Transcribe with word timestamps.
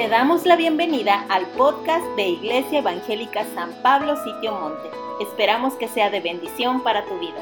Te 0.00 0.08
damos 0.08 0.46
la 0.46 0.56
bienvenida 0.56 1.26
al 1.28 1.46
podcast 1.48 2.02
de 2.16 2.26
Iglesia 2.26 2.78
Evangélica 2.78 3.44
San 3.54 3.70
Pablo 3.82 4.16
Sitio 4.24 4.52
Monte. 4.52 4.88
Esperamos 5.20 5.74
que 5.74 5.88
sea 5.88 6.08
de 6.08 6.20
bendición 6.20 6.82
para 6.82 7.04
tu 7.04 7.18
vida. 7.18 7.36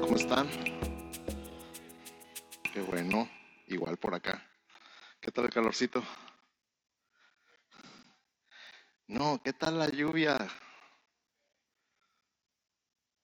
¿Cómo 0.00 0.16
están? 0.16 0.48
Qué 2.72 2.80
bueno, 2.80 3.30
igual 3.68 3.96
por 3.98 4.16
acá. 4.16 4.44
¿Qué 5.20 5.30
tal 5.30 5.44
el 5.44 5.50
calorcito? 5.52 6.02
No, 9.06 9.40
¿qué 9.44 9.52
tal 9.52 9.78
la 9.78 9.88
lluvia? 9.88 10.38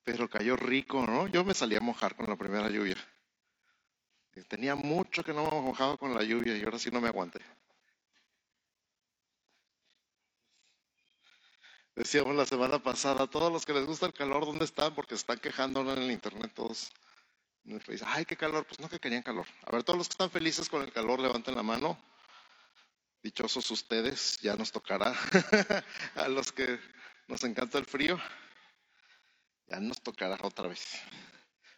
Pero 0.04 0.30
cayó 0.30 0.54
rico, 0.54 1.04
¿no? 1.04 1.27
Yo 1.27 1.43
me 1.43 1.52
salí 1.52 1.75
a 1.75 1.80
mojar 1.80 2.14
con 2.14 2.29
la 2.29 2.36
primera 2.36 2.70
lluvia. 2.70 2.96
Tenía 4.48 4.74
mucho 4.74 5.22
que 5.22 5.32
no 5.32 5.45
me 5.45 5.60
mojaba 5.60 5.96
con 5.96 6.14
la 6.14 6.22
lluvia 6.22 6.56
y 6.56 6.62
ahora 6.62 6.78
sí 6.78 6.90
no 6.90 7.00
me 7.00 7.09
aguanté. 7.09 7.40
Decíamos 11.95 12.34
la 12.34 12.46
semana 12.46 12.82
pasada, 12.82 13.26
todos 13.26 13.52
los 13.52 13.66
que 13.66 13.74
les 13.74 13.84
gusta 13.84 14.06
el 14.06 14.14
calor, 14.14 14.46
¿dónde 14.46 14.64
están? 14.64 14.95
Porque 14.95 15.14
están 15.14 15.38
quejando 15.38 15.80
en 15.82 16.02
el 16.02 16.10
internet 16.10 16.50
todos. 16.54 16.90
Ay, 18.06 18.24
qué 18.24 18.37
calor. 18.37 18.66
Pues 18.66 18.80
no 18.80 18.88
que 18.88 18.98
querían 18.98 19.23
calor. 19.23 19.46
A 19.66 19.73
ver, 19.73 19.84
todos 19.84 19.98
los 19.98 20.09
que 20.09 20.12
están 20.12 20.30
felices 20.30 20.68
con 20.68 20.82
el 20.82 20.92
calor, 20.92 21.20
levanten 21.20 21.54
la 21.54 21.62
mano. 21.62 21.98
Dichosos 23.23 23.70
ustedes, 23.70 24.38
ya 24.40 24.56
nos 24.56 24.73
tocará. 24.73 25.14
A 26.16 26.28
los 26.28 26.51
que 26.51 26.80
nos 27.28 27.45
encanta 27.45 27.78
el 27.78 27.84
frío, 27.84 28.18
ya 29.68 29.78
nos 29.78 30.02
tocará 30.02 30.38
otra 30.42 30.68
vez. 30.68 31.01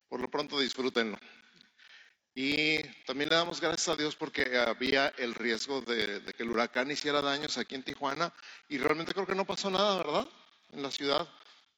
Por 0.09 0.21
lo 0.21 0.31
pronto 0.31 0.59
disfrútenlo. 0.59 1.19
Y 2.35 2.83
también 3.07 3.31
le 3.31 3.37
damos 3.37 3.61
gracias 3.61 3.89
a 3.89 3.97
Dios 3.97 4.17
porque 4.17 4.59
había 4.59 5.09
el 5.19 5.35
riesgo 5.35 5.81
de, 5.83 6.21
que 6.37 6.43
el 6.43 6.51
huracán 6.51 6.91
hiciera 6.91 7.23
daños 7.23 7.57
aquí 7.59 7.77
en 7.77 7.85
Tijuana 7.85 8.33
y 8.69 8.79
realmente 8.79 9.13
creo 9.13 9.27
que 9.27 9.37
no 9.37 9.45
pasó 9.45 9.71
nada, 9.71 9.99
¿verdad? 9.99 10.29
En 10.73 10.83
la 10.83 10.91
ciudad. 10.91 11.29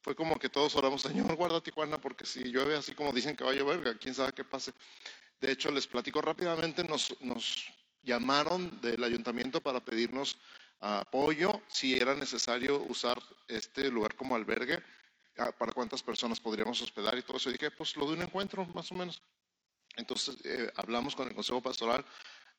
Fue 0.01 0.15
como 0.15 0.39
que 0.39 0.49
todos 0.49 0.75
oramos, 0.77 1.03
Señor, 1.03 1.35
guarda 1.35 1.61
Tijuana 1.61 1.99
porque 1.99 2.25
si 2.25 2.45
llueve 2.45 2.77
así 2.77 2.95
como 2.95 3.13
dicen 3.13 3.37
que 3.37 3.45
va 3.45 3.51
a 3.51 3.55
llover, 3.55 3.99
quién 3.99 4.15
sabe 4.15 4.33
qué 4.33 4.45
pase. 4.45 4.73
De 5.41 5.53
hecho, 5.53 5.71
les 5.71 5.87
platico 5.87 6.23
rápidamente, 6.23 6.83
nos, 6.85 7.15
nos 7.21 7.67
llamaron 8.03 8.81
del 8.81 9.05
ayuntamiento 9.05 9.61
para 9.61 9.85
pedirnos 9.85 10.39
apoyo 10.81 11.61
si 11.69 11.95
era 11.95 12.15
necesario 12.15 12.83
usar 12.85 13.19
este 13.49 13.91
lugar 13.91 14.15
como 14.15 14.37
albergue, 14.37 14.83
ah, 15.39 15.53
para 15.53 15.73
cuántas 15.73 16.03
personas 16.03 16.41
podríamos 16.41 16.81
hospedar 16.81 17.19
y 17.19 17.23
todo 17.23 17.37
eso. 17.37 17.51
Y 17.51 17.55
dije, 17.55 17.71
pues 17.73 17.97
lo 17.97 18.07
de 18.07 18.15
un 18.15 18.23
encuentro, 18.23 18.65
más 18.67 18.91
o 18.93 18.95
menos. 18.95 19.21
Entonces 19.97 20.37
eh, 20.45 20.71
hablamos 20.77 21.17
con 21.17 21.29
el 21.29 21.35
Consejo 21.35 21.61
Pastoral 21.61 22.05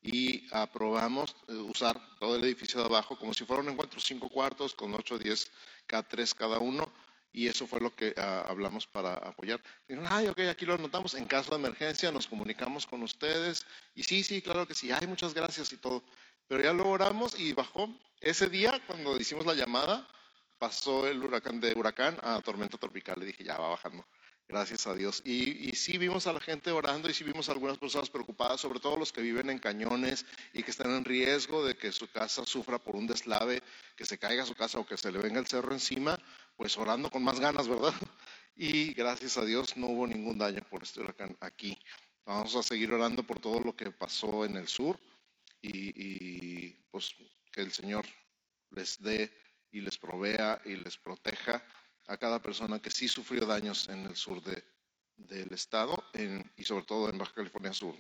y 0.02 0.48
aprobamos 0.54 1.36
eh, 1.48 1.54
usar 1.54 2.00
todo 2.20 2.36
el 2.36 2.44
edificio 2.44 2.80
de 2.80 2.86
abajo 2.86 3.18
como 3.18 3.34
si 3.34 3.46
fuera 3.46 3.64
un 3.64 3.70
encuentro, 3.70 4.00
cinco 4.00 4.30
cuartos 4.30 4.74
con 4.76 4.94
ocho 4.94 5.18
diez 5.18 5.52
cada 5.86 6.04
tres 6.04 6.34
cada 6.34 6.60
uno. 6.60 6.92
Y 7.34 7.48
eso 7.48 7.68
fue 7.68 7.80
lo 7.80 7.94
que 7.94 8.16
ah, 8.18 8.46
hablamos 8.48 8.88
para 8.88 9.14
apoyar. 9.14 9.62
Dijeron, 9.88 10.10
ay, 10.12 10.28
ok, 10.28 10.40
aquí 10.50 10.66
lo 10.66 10.74
anotamos. 10.74 11.14
En 11.14 11.26
caso 11.26 11.52
de 11.52 11.58
emergencia 11.58 12.12
nos 12.12 12.26
comunicamos 12.26 12.88
con 12.88 13.04
ustedes. 13.04 13.66
Y 13.94 14.04
sí, 14.04 14.24
sí, 14.24 14.42
claro 14.42 14.66
que 14.66 14.74
sí. 14.74 14.92
Ay, 14.92 15.06
muchas 15.06 15.36
gracias 15.36 15.72
y 15.72 15.78
todo. 15.78 16.04
Pero 16.48 16.64
ya 16.64 16.74
lo 16.74 16.88
oramos 16.90 17.38
y 17.40 17.54
bajó. 17.54 17.94
Ese 18.22 18.50
día, 18.50 18.82
cuando 18.88 19.18
hicimos 19.18 19.46
la 19.46 19.54
llamada, 19.54 20.08
pasó 20.58 21.06
el 21.08 21.22
huracán 21.24 21.60
de 21.60 21.74
huracán 21.74 22.18
a 22.24 22.42
tormenta 22.42 22.78
tropical. 22.78 23.20
Le 23.20 23.28
dije, 23.28 23.44
ya 23.44 23.58
va 23.58 23.70
bajando. 23.70 24.04
Gracias 24.50 24.88
a 24.88 24.96
Dios. 24.96 25.22
Y, 25.26 25.76
sí 25.76 25.98
vimos 25.98 26.26
a 26.26 26.32
la 26.32 26.40
gente 26.40 26.72
orando 26.72 27.10
y 27.10 27.14
sí 27.14 27.26
vimos 27.26 27.50
a 27.50 27.52
algunas 27.52 27.78
personas 27.78 28.10
preocupadas, 28.10 28.62
sobre 28.62 28.80
todo 28.80 28.96
los 28.96 29.12
que 29.12 29.22
viven 29.22 29.50
en 29.50 29.60
cañones 29.60 30.26
y 30.54 30.64
que 30.64 30.72
están 30.72 30.92
en 30.92 31.04
riesgo 31.04 31.66
de 31.66 31.76
que 31.76 31.92
su 31.92 32.10
casa 32.10 32.46
sufra 32.46 32.80
por 32.80 32.96
un 32.96 33.08
deslave, 33.08 33.62
que 33.98 34.06
se 34.06 34.18
caiga 34.18 34.46
su 34.46 34.56
casa 34.56 34.80
o 34.80 34.86
que 34.86 34.98
se 34.98 35.12
le 35.12 35.20
venga 35.20 35.40
el 35.40 35.48
cerro 35.48 35.74
encima, 35.74 36.18
pues 36.56 36.78
orando 36.78 37.10
con 37.12 37.24
más 37.24 37.40
ganas, 37.40 37.68
¿verdad? 37.68 37.94
Y 38.60 38.94
gracias 38.94 39.38
a 39.38 39.46
Dios 39.46 39.78
no 39.78 39.86
hubo 39.86 40.08
ningún 40.08 40.40
daño 40.40 40.62
por 40.72 40.82
este 40.82 41.02
huracán 41.02 41.38
aquí. 41.42 41.78
Vamos 42.26 42.56
a 42.56 42.64
seguir 42.64 42.92
orando 42.92 43.22
por 43.22 43.40
todo 43.40 43.60
lo 43.60 43.76
que 43.76 43.92
pasó 43.92 44.46
en 44.46 44.58
el 44.58 44.68
sur 44.68 45.00
y, 45.62 45.92
y 45.94 46.70
pues 46.90 47.14
que 47.52 47.62
el 47.62 47.72
Señor 47.72 48.08
les 48.72 49.00
dé 49.00 49.32
y 49.72 49.82
les 49.82 50.00
provea 50.00 50.60
y 50.66 50.76
les 50.76 50.98
proteja 50.98 51.64
a 52.08 52.18
cada 52.18 52.42
persona 52.42 52.82
que 52.82 52.90
sí 52.90 53.08
sufrió 53.08 53.46
daños 53.46 53.88
en 53.90 54.06
el 54.06 54.16
sur 54.16 54.42
de, 54.42 54.64
del 55.18 55.52
estado 55.54 56.04
y 56.56 56.64
sobre 56.64 56.86
todo 56.86 57.10
en 57.10 57.18
Baja 57.18 57.34
California 57.34 57.74
Sur. 57.74 57.96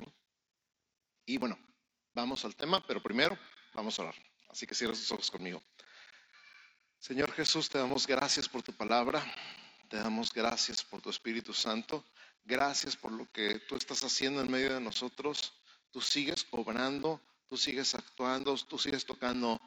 Y 1.26 1.38
bueno, 1.38 1.58
vamos 2.14 2.46
al 2.46 2.56
tema, 2.56 2.86
pero 2.86 3.02
primero 3.02 3.38
vamos 3.74 4.00
a 4.00 4.04
orar. 4.04 4.16
Así 4.50 4.66
que 4.66 4.76
cierra 4.76 4.96
sus 4.96 5.12
ojos 5.12 5.30
conmigo. 5.30 5.62
Señor 7.00 7.32
Jesús, 7.34 7.70
te 7.70 7.78
damos 7.78 8.08
gracias 8.08 8.48
por 8.48 8.64
tu 8.64 8.74
palabra, 8.74 9.24
te 9.90 9.98
damos 9.98 10.34
gracias 10.34 10.84
por 10.84 11.02
tu 11.02 11.10
Espíritu 11.10 11.54
Santo, 11.54 12.04
gracias 12.44 12.96
por 12.96 13.12
lo 13.12 13.30
que 13.32 13.60
tú 13.68 13.76
estás 13.76 14.04
haciendo 14.04 14.42
en 14.42 14.50
medio 14.50 14.74
de 14.74 14.82
nosotros. 14.82 15.54
Tú 15.92 16.02
sigues 16.02 16.48
obrando, 16.52 17.22
tú 17.48 17.58
sigues 17.58 17.94
actuando, 17.94 18.56
tú 18.58 18.80
sigues 18.80 19.06
tocando 19.06 19.60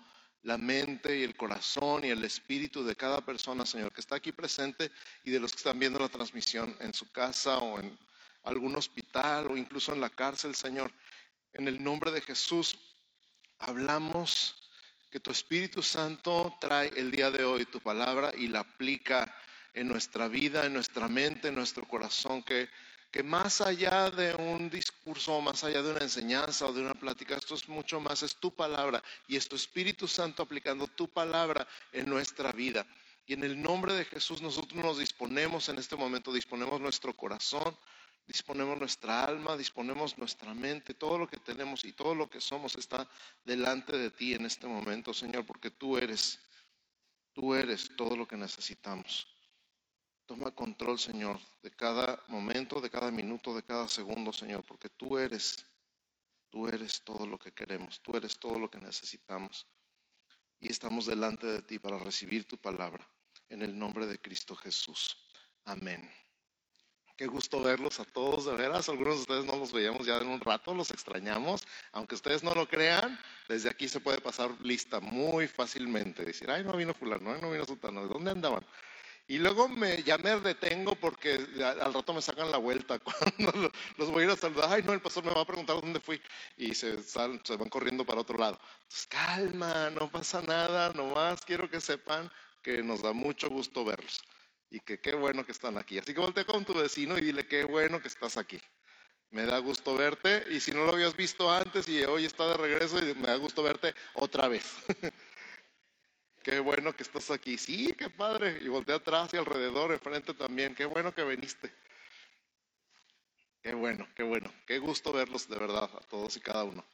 la 0.43 0.57
mente 0.57 1.19
y 1.19 1.23
el 1.23 1.37
corazón 1.37 2.05
y 2.05 2.09
el 2.09 2.25
espíritu 2.25 2.83
de 2.85 2.97
cada 2.97 3.21
persona, 3.21 3.67
Señor, 3.67 3.93
que 3.93 4.01
está 4.01 4.17
aquí 4.17 4.33
presente 4.33 4.91
y 5.25 5.31
de 5.31 5.41
los 5.41 5.53
que 5.53 5.59
están 5.59 5.79
viendo 5.79 5.99
la 5.99 6.09
transmisión 6.09 6.75
en 6.81 6.95
su 6.95 7.11
casa 7.13 7.59
o 7.59 7.79
en 7.79 7.99
algún 8.45 8.75
hospital 8.77 9.49
o 9.49 9.57
incluso 9.57 9.93
en 9.93 10.01
la 10.01 10.11
cárcel, 10.11 10.55
Señor. 10.55 10.93
En 11.53 11.69
el 11.69 11.83
nombre 11.83 12.11
de 12.11 12.23
Jesús, 12.23 12.79
hablamos 13.59 14.57
que 15.11 15.21
tu 15.21 15.31
Espíritu 15.31 15.83
Santo 15.83 16.57
trae 16.61 16.91
el 16.97 17.11
día 17.11 17.31
de 17.31 17.45
hoy 17.45 17.67
tu 17.67 17.81
palabra 17.81 18.33
y 18.37 18.47
la 18.47 18.61
aplica 18.61 19.35
en 19.75 19.89
nuestra 19.89 20.29
vida, 20.29 20.65
en 20.65 20.73
nuestra 20.73 21.09
mente, 21.09 21.49
en 21.49 21.55
nuestro 21.57 21.87
corazón, 21.87 22.43
que 22.43 22.69
que 23.11 23.23
más 23.23 23.61
allá 23.61 24.11
de 24.11 24.35
un 24.35 24.71
discurso, 24.71 25.41
más 25.41 25.65
allá 25.65 25.83
de 25.83 25.91
una 25.91 26.05
enseñanza 26.05 26.67
o 26.67 26.73
de 26.73 26.81
una 26.81 26.95
plática, 26.95 27.37
esto 27.37 27.55
es 27.55 27.69
mucho 27.69 28.01
más, 28.01 28.23
es 28.23 28.37
tu 28.37 28.55
palabra 28.55 29.03
y 29.27 29.37
es 29.37 29.49
tu 29.49 29.57
Espíritu 29.57 30.07
Santo 30.07 30.43
aplicando 30.43 30.87
tu 30.87 31.09
palabra 31.09 31.67
en 31.93 32.09
nuestra 32.09 32.53
vida. 32.53 32.87
Y 33.27 33.35
en 33.35 33.45
el 33.45 33.61
nombre 33.61 33.95
de 33.95 34.05
Jesús 34.05 34.41
nosotros 34.43 34.75
nos 34.83 34.99
disponemos 34.99 35.69
en 35.69 35.79
este 35.79 35.97
momento, 35.97 36.33
disponemos 36.33 36.81
nuestro 36.81 37.17
corazón, 37.17 37.77
disponemos 38.27 38.79
nuestra 38.79 39.25
alma, 39.25 39.57
disponemos 39.57 40.17
nuestra 40.17 40.55
mente, 40.55 40.95
todo 40.95 41.19
lo 41.19 41.29
que 41.29 41.39
tenemos 41.39 41.85
y 41.85 41.93
todo 41.93 42.15
lo 42.15 42.31
que 42.31 42.41
somos 42.41 42.77
está 42.77 43.09
delante 43.45 43.97
de 43.99 44.11
ti 44.11 44.35
en 44.35 44.47
este 44.47 44.69
momento, 44.69 45.13
Señor, 45.13 45.45
porque 45.45 45.71
tú 45.71 45.97
eres, 45.97 46.39
tú 47.33 47.55
eres 47.55 47.91
todo 47.97 48.17
lo 48.17 48.27
que 48.27 48.37
necesitamos. 48.37 49.27
Toma 50.31 50.53
control, 50.53 50.97
Señor, 50.97 51.41
de 51.61 51.73
cada 51.73 52.23
momento, 52.29 52.81
de 52.81 52.89
cada 52.89 53.11
minuto, 53.11 53.53
de 53.53 53.65
cada 53.65 53.89
segundo, 53.89 54.33
Señor, 54.33 54.63
porque 54.63 54.89
tú 54.89 55.19
eres, 55.19 55.67
tú 56.51 56.69
eres 56.69 57.03
todo 57.03 57.27
lo 57.27 57.37
que 57.37 57.51
queremos, 57.51 58.01
tú 58.01 58.17
eres 58.17 58.39
todo 58.39 58.57
lo 58.57 58.71
que 58.71 58.79
necesitamos. 58.79 59.67
Y 60.61 60.71
estamos 60.71 61.07
delante 61.07 61.49
de 61.49 61.63
ti 61.63 61.81
para 61.81 61.99
recibir 61.99 62.47
tu 62.47 62.57
palabra. 62.57 63.05
En 63.49 63.61
el 63.63 63.77
nombre 63.77 64.07
de 64.07 64.21
Cristo 64.21 64.55
Jesús. 64.55 65.17
Amén. 65.65 66.09
Qué 67.17 67.27
gusto 67.27 67.61
verlos 67.61 67.99
a 67.99 68.05
todos, 68.05 68.45
de 68.45 68.55
veras. 68.55 68.89
Algunos 68.89 69.17
de 69.17 69.21
ustedes 69.23 69.45
no 69.47 69.57
los 69.57 69.73
veíamos 69.73 70.07
ya 70.07 70.19
en 70.19 70.29
un 70.29 70.41
rato, 70.41 70.73
los 70.73 70.93
extrañamos. 70.93 71.67
Aunque 71.91 72.15
ustedes 72.15 72.45
no 72.45 72.55
lo 72.55 72.69
crean, 72.69 73.19
desde 73.49 73.69
aquí 73.69 73.89
se 73.89 73.99
puede 73.99 74.21
pasar 74.21 74.53
lista 74.61 75.01
muy 75.01 75.49
fácilmente. 75.49 76.25
Decir, 76.25 76.49
ay, 76.53 76.63
no 76.63 76.77
vino 76.77 76.95
fulano, 76.95 77.37
no 77.39 77.51
vino 77.51 77.65
sultano, 77.65 78.03
¿de 78.03 78.09
dónde 78.09 78.31
andaban? 78.31 78.65
Y 79.31 79.39
luego 79.39 79.69
me, 79.69 80.03
ya 80.03 80.19
me 80.19 80.41
detengo 80.41 80.97
porque 80.97 81.35
al 81.63 81.95
rato 81.95 82.13
me 82.13 82.21
sacan 82.21 82.51
la 82.51 82.59
vuelta. 82.59 82.99
Cuando 83.39 83.71
los 83.97 84.11
voy 84.11 84.23
a 84.23 84.27
ir 84.27 84.33
a 84.33 84.37
saludar, 84.37 84.73
ay 84.73 84.83
no, 84.83 84.93
el 84.93 85.01
pastor 85.01 85.25
me 85.25 85.33
va 85.33 85.43
a 85.43 85.47
preguntar 85.47 85.81
dónde 85.81 86.01
fui. 86.01 86.21
Y 86.57 86.75
se, 86.75 87.01
se 87.01 87.17
van 87.57 87.69
corriendo 87.69 88.05
para 88.05 88.23
otro 88.23 88.37
lado. 88.37 88.59
Entonces, 88.83 89.07
calma, 89.07 89.89
no 89.91 90.11
pasa 90.11 90.43
nada, 90.43 90.93
nomás 90.95 91.43
quiero 91.43 91.71
que 91.71 91.81
sepan 91.81 92.29
que 92.61 92.83
nos 92.83 93.03
da 93.03 93.13
mucho 93.13 93.49
gusto 93.49 93.85
verlos. 93.85 94.21
Y 94.69 94.81
que 94.81 94.99
qué 94.99 95.15
bueno 95.15 95.47
que 95.47 95.53
están 95.53 95.79
aquí. 95.79 95.97
Así 96.01 96.13
que 96.13 96.19
voltea 96.19 96.45
con 96.45 96.65
tu 96.65 96.75
vecino 96.75 97.17
y 97.17 97.21
dile 97.21 97.47
qué 97.47 97.63
bueno 97.63 98.03
que 98.03 98.09
estás 98.09 98.37
aquí. 98.37 98.61
Me 99.31 99.47
da 99.47 99.59
gusto 99.61 99.95
verte. 99.95 100.45
Y 100.51 100.59
si 100.59 100.73
no 100.73 100.85
lo 100.85 100.95
habías 100.95 101.15
visto 101.17 101.53
antes 101.53 101.89
y 101.89 102.03
hoy 102.03 102.25
está 102.25 102.49
de 102.49 102.57
regreso, 102.57 102.97
me 102.97 103.29
da 103.29 103.37
gusto 103.37 103.63
verte 103.63 103.95
otra 104.15 104.49
vez. 104.49 104.75
Qué 106.43 106.59
bueno 106.61 106.95
que 106.95 107.03
estás 107.03 107.31
aquí. 107.31 107.59
Sí, 107.59 107.95
qué 107.99 108.11
padre. 108.11 108.59
Y 108.63 108.69
voltea 108.69 108.97
atrás 108.97 109.33
y 109.35 109.37
alrededor, 109.37 109.93
enfrente 109.93 110.35
también. 110.35 110.75
Qué 110.75 110.87
bueno 110.87 111.15
que 111.15 111.25
viniste. 111.25 111.73
Qué 113.63 113.75
bueno, 113.75 114.09
qué 114.15 114.23
bueno. 114.23 114.53
Qué 114.67 114.79
gusto 114.79 115.13
verlos 115.13 115.49
de 115.49 115.59
verdad, 115.59 115.91
a 115.95 116.01
todos 116.09 116.37
y 116.37 116.41
cada 116.41 116.65
uno. 116.65 116.85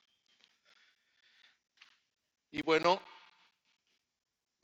Y 2.50 2.62
bueno, 2.62 3.00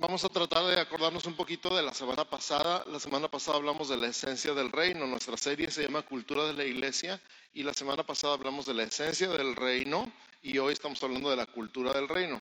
Vamos 0.02 0.24
a 0.24 0.28
tratar 0.28 0.64
de 0.64 0.80
acordarnos 0.80 1.26
un 1.26 1.34
poquito 1.34 1.76
de 1.76 1.80
la 1.80 1.94
semana 1.94 2.24
pasada. 2.24 2.84
La 2.86 2.98
semana 2.98 3.30
pasada 3.30 3.58
hablamos 3.58 3.88
de 3.88 3.96
la 3.96 4.08
esencia 4.08 4.52
del 4.52 4.72
reino. 4.72 5.06
Nuestra 5.06 5.36
serie 5.36 5.70
se 5.70 5.84
llama 5.84 6.02
Cultura 6.02 6.44
de 6.46 6.54
la 6.54 6.64
Iglesia 6.64 7.20
y 7.52 7.62
la 7.62 7.72
semana 7.72 8.02
pasada 8.02 8.34
hablamos 8.34 8.66
de 8.66 8.74
la 8.74 8.82
esencia 8.82 9.28
del 9.28 9.54
reino 9.54 10.12
y 10.42 10.58
hoy 10.58 10.72
estamos 10.72 11.00
hablando 11.04 11.30
de 11.30 11.36
la 11.36 11.46
cultura 11.46 11.92
del 11.92 12.08
reino. 12.08 12.40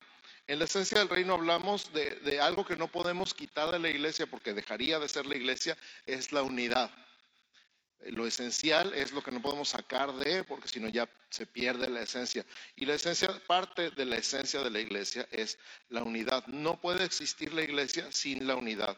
En 0.52 0.58
la 0.58 0.66
esencia 0.66 0.98
del 0.98 1.08
reino 1.08 1.32
hablamos 1.32 1.90
de, 1.94 2.38
algo 2.38 2.66
que 2.66 2.76
no 2.76 2.86
podemos 2.86 3.32
quitar 3.32 3.70
de 3.70 3.78
la 3.78 3.88
iglesia 3.88 4.26
porque 4.26 4.52
dejaría 4.52 4.98
de 4.98 5.08
ser 5.08 5.24
la 5.24 5.34
iglesia, 5.34 5.78
es 6.04 6.30
la 6.30 6.42
unidad. 6.42 6.90
Lo 8.00 8.26
esencial 8.26 8.92
es 8.92 9.12
lo 9.12 9.22
que 9.22 9.30
no 9.30 9.40
podemos 9.40 9.70
sacar 9.70 10.12
de, 10.12 10.44
porque 10.44 10.68
si 10.68 10.78
no 10.78 10.90
ya 10.90 11.08
se 11.30 11.46
pierde 11.46 11.88
la 11.88 12.02
esencia. 12.02 12.44
Y 12.76 12.84
la 12.84 12.92
esencia, 12.92 13.30
parte 13.46 13.92
de 13.92 14.04
la 14.04 14.16
esencia 14.16 14.60
de 14.60 14.68
la 14.68 14.80
iglesia 14.80 15.26
es 15.30 15.56
la 15.88 16.02
unidad. 16.02 16.46
No 16.48 16.78
puede 16.78 17.02
existir 17.02 17.54
la 17.54 17.62
iglesia 17.62 18.12
sin 18.12 18.46
la 18.46 18.54
unidad. 18.54 18.94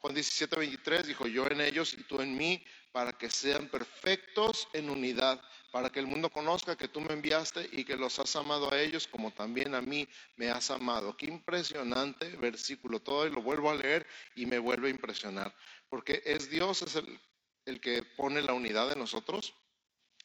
Juan 0.00 0.12
17, 0.12 0.56
23 0.56 1.06
dijo, 1.06 1.28
yo 1.28 1.46
en 1.46 1.60
ellos 1.60 1.94
y 1.94 2.02
tú 2.02 2.20
en 2.20 2.36
mí, 2.36 2.64
para 2.90 3.12
que 3.12 3.30
sean 3.30 3.68
perfectos 3.68 4.66
en 4.72 4.90
unidad, 4.90 5.40
para 5.76 5.90
que 5.90 6.00
el 6.00 6.06
mundo 6.06 6.30
conozca 6.30 6.74
que 6.74 6.88
tú 6.88 7.02
me 7.02 7.12
enviaste 7.12 7.68
y 7.70 7.84
que 7.84 7.96
los 7.96 8.18
has 8.18 8.34
amado 8.34 8.72
a 8.72 8.80
ellos 8.80 9.06
como 9.06 9.30
también 9.30 9.74
a 9.74 9.82
mí 9.82 10.08
me 10.36 10.48
has 10.48 10.70
amado. 10.70 11.14
Qué 11.14 11.26
impresionante 11.26 12.34
versículo 12.38 12.98
todo 12.98 13.26
y 13.26 13.30
lo 13.30 13.42
vuelvo 13.42 13.70
a 13.70 13.74
leer 13.74 14.06
y 14.34 14.46
me 14.46 14.58
vuelve 14.58 14.88
a 14.88 14.90
impresionar, 14.90 15.54
porque 15.90 16.22
es 16.24 16.48
Dios, 16.48 16.80
el 16.96 17.20
el 17.66 17.78
que 17.78 18.02
pone 18.02 18.40
la 18.40 18.54
unidad 18.54 18.88
de 18.88 18.96
nosotros, 18.96 19.52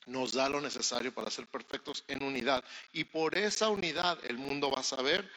nos 0.06 0.32
da 0.32 0.48
lo 0.48 0.62
necesario 0.62 1.14
para 1.14 1.30
ser 1.30 1.48
perfectos 1.48 2.06
en 2.08 2.24
unidad. 2.24 2.64
Y 2.94 3.04
por 3.04 3.38
esa 3.38 3.68
unidad 3.68 4.24
el 4.24 4.38
mundo 4.38 4.72
va 4.72 4.80
a 4.80 4.84
saber 4.84 5.30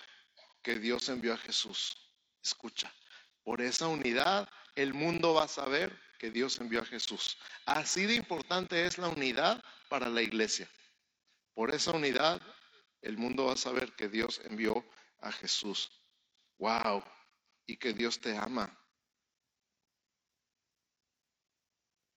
que 0.62 0.78
Dios 0.78 1.08
envió 1.08 1.34
a 1.34 1.38
Jesús. 1.38 1.96
Escucha, 2.40 2.94
por 3.42 3.60
esa 3.60 3.88
unidad 3.88 4.48
el 4.76 4.94
mundo 4.94 5.34
va 5.34 5.42
a 5.42 5.48
saber 5.48 5.92
que 6.20 6.30
Dios 6.30 6.60
envió 6.60 6.82
a 6.82 6.86
Jesús. 6.86 7.36
Así 7.66 8.06
de 8.06 8.14
importante 8.14 8.86
es 8.86 8.96
la 8.96 9.08
unidad 9.08 9.62
para 9.94 10.10
la 10.10 10.22
iglesia. 10.22 10.68
Por 11.54 11.72
esa 11.72 11.92
unidad 11.92 12.42
el 13.00 13.16
mundo 13.16 13.44
va 13.44 13.52
a 13.52 13.56
saber 13.56 13.92
que 13.92 14.08
Dios 14.08 14.40
envió 14.42 14.84
a 15.20 15.30
Jesús. 15.30 15.88
Wow, 16.58 17.04
y 17.64 17.76
que 17.76 17.92
Dios 17.92 18.20
te 18.20 18.36
ama. 18.36 18.76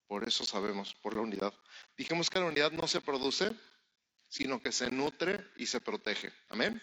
Por 0.08 0.28
eso 0.28 0.44
sabemos, 0.44 0.96
por 0.96 1.14
la 1.14 1.22
unidad. 1.22 1.54
Dijimos 1.96 2.32
que 2.32 2.40
la 2.40 2.46
unidad 2.46 2.72
no 2.72 2.88
se 2.88 3.00
produce, 3.00 3.54
sino 4.28 4.60
que 4.60 4.72
se 4.72 4.90
nutre 4.90 5.48
y 5.58 5.68
se 5.68 5.80
protege. 5.80 6.34
Amén. 6.50 6.82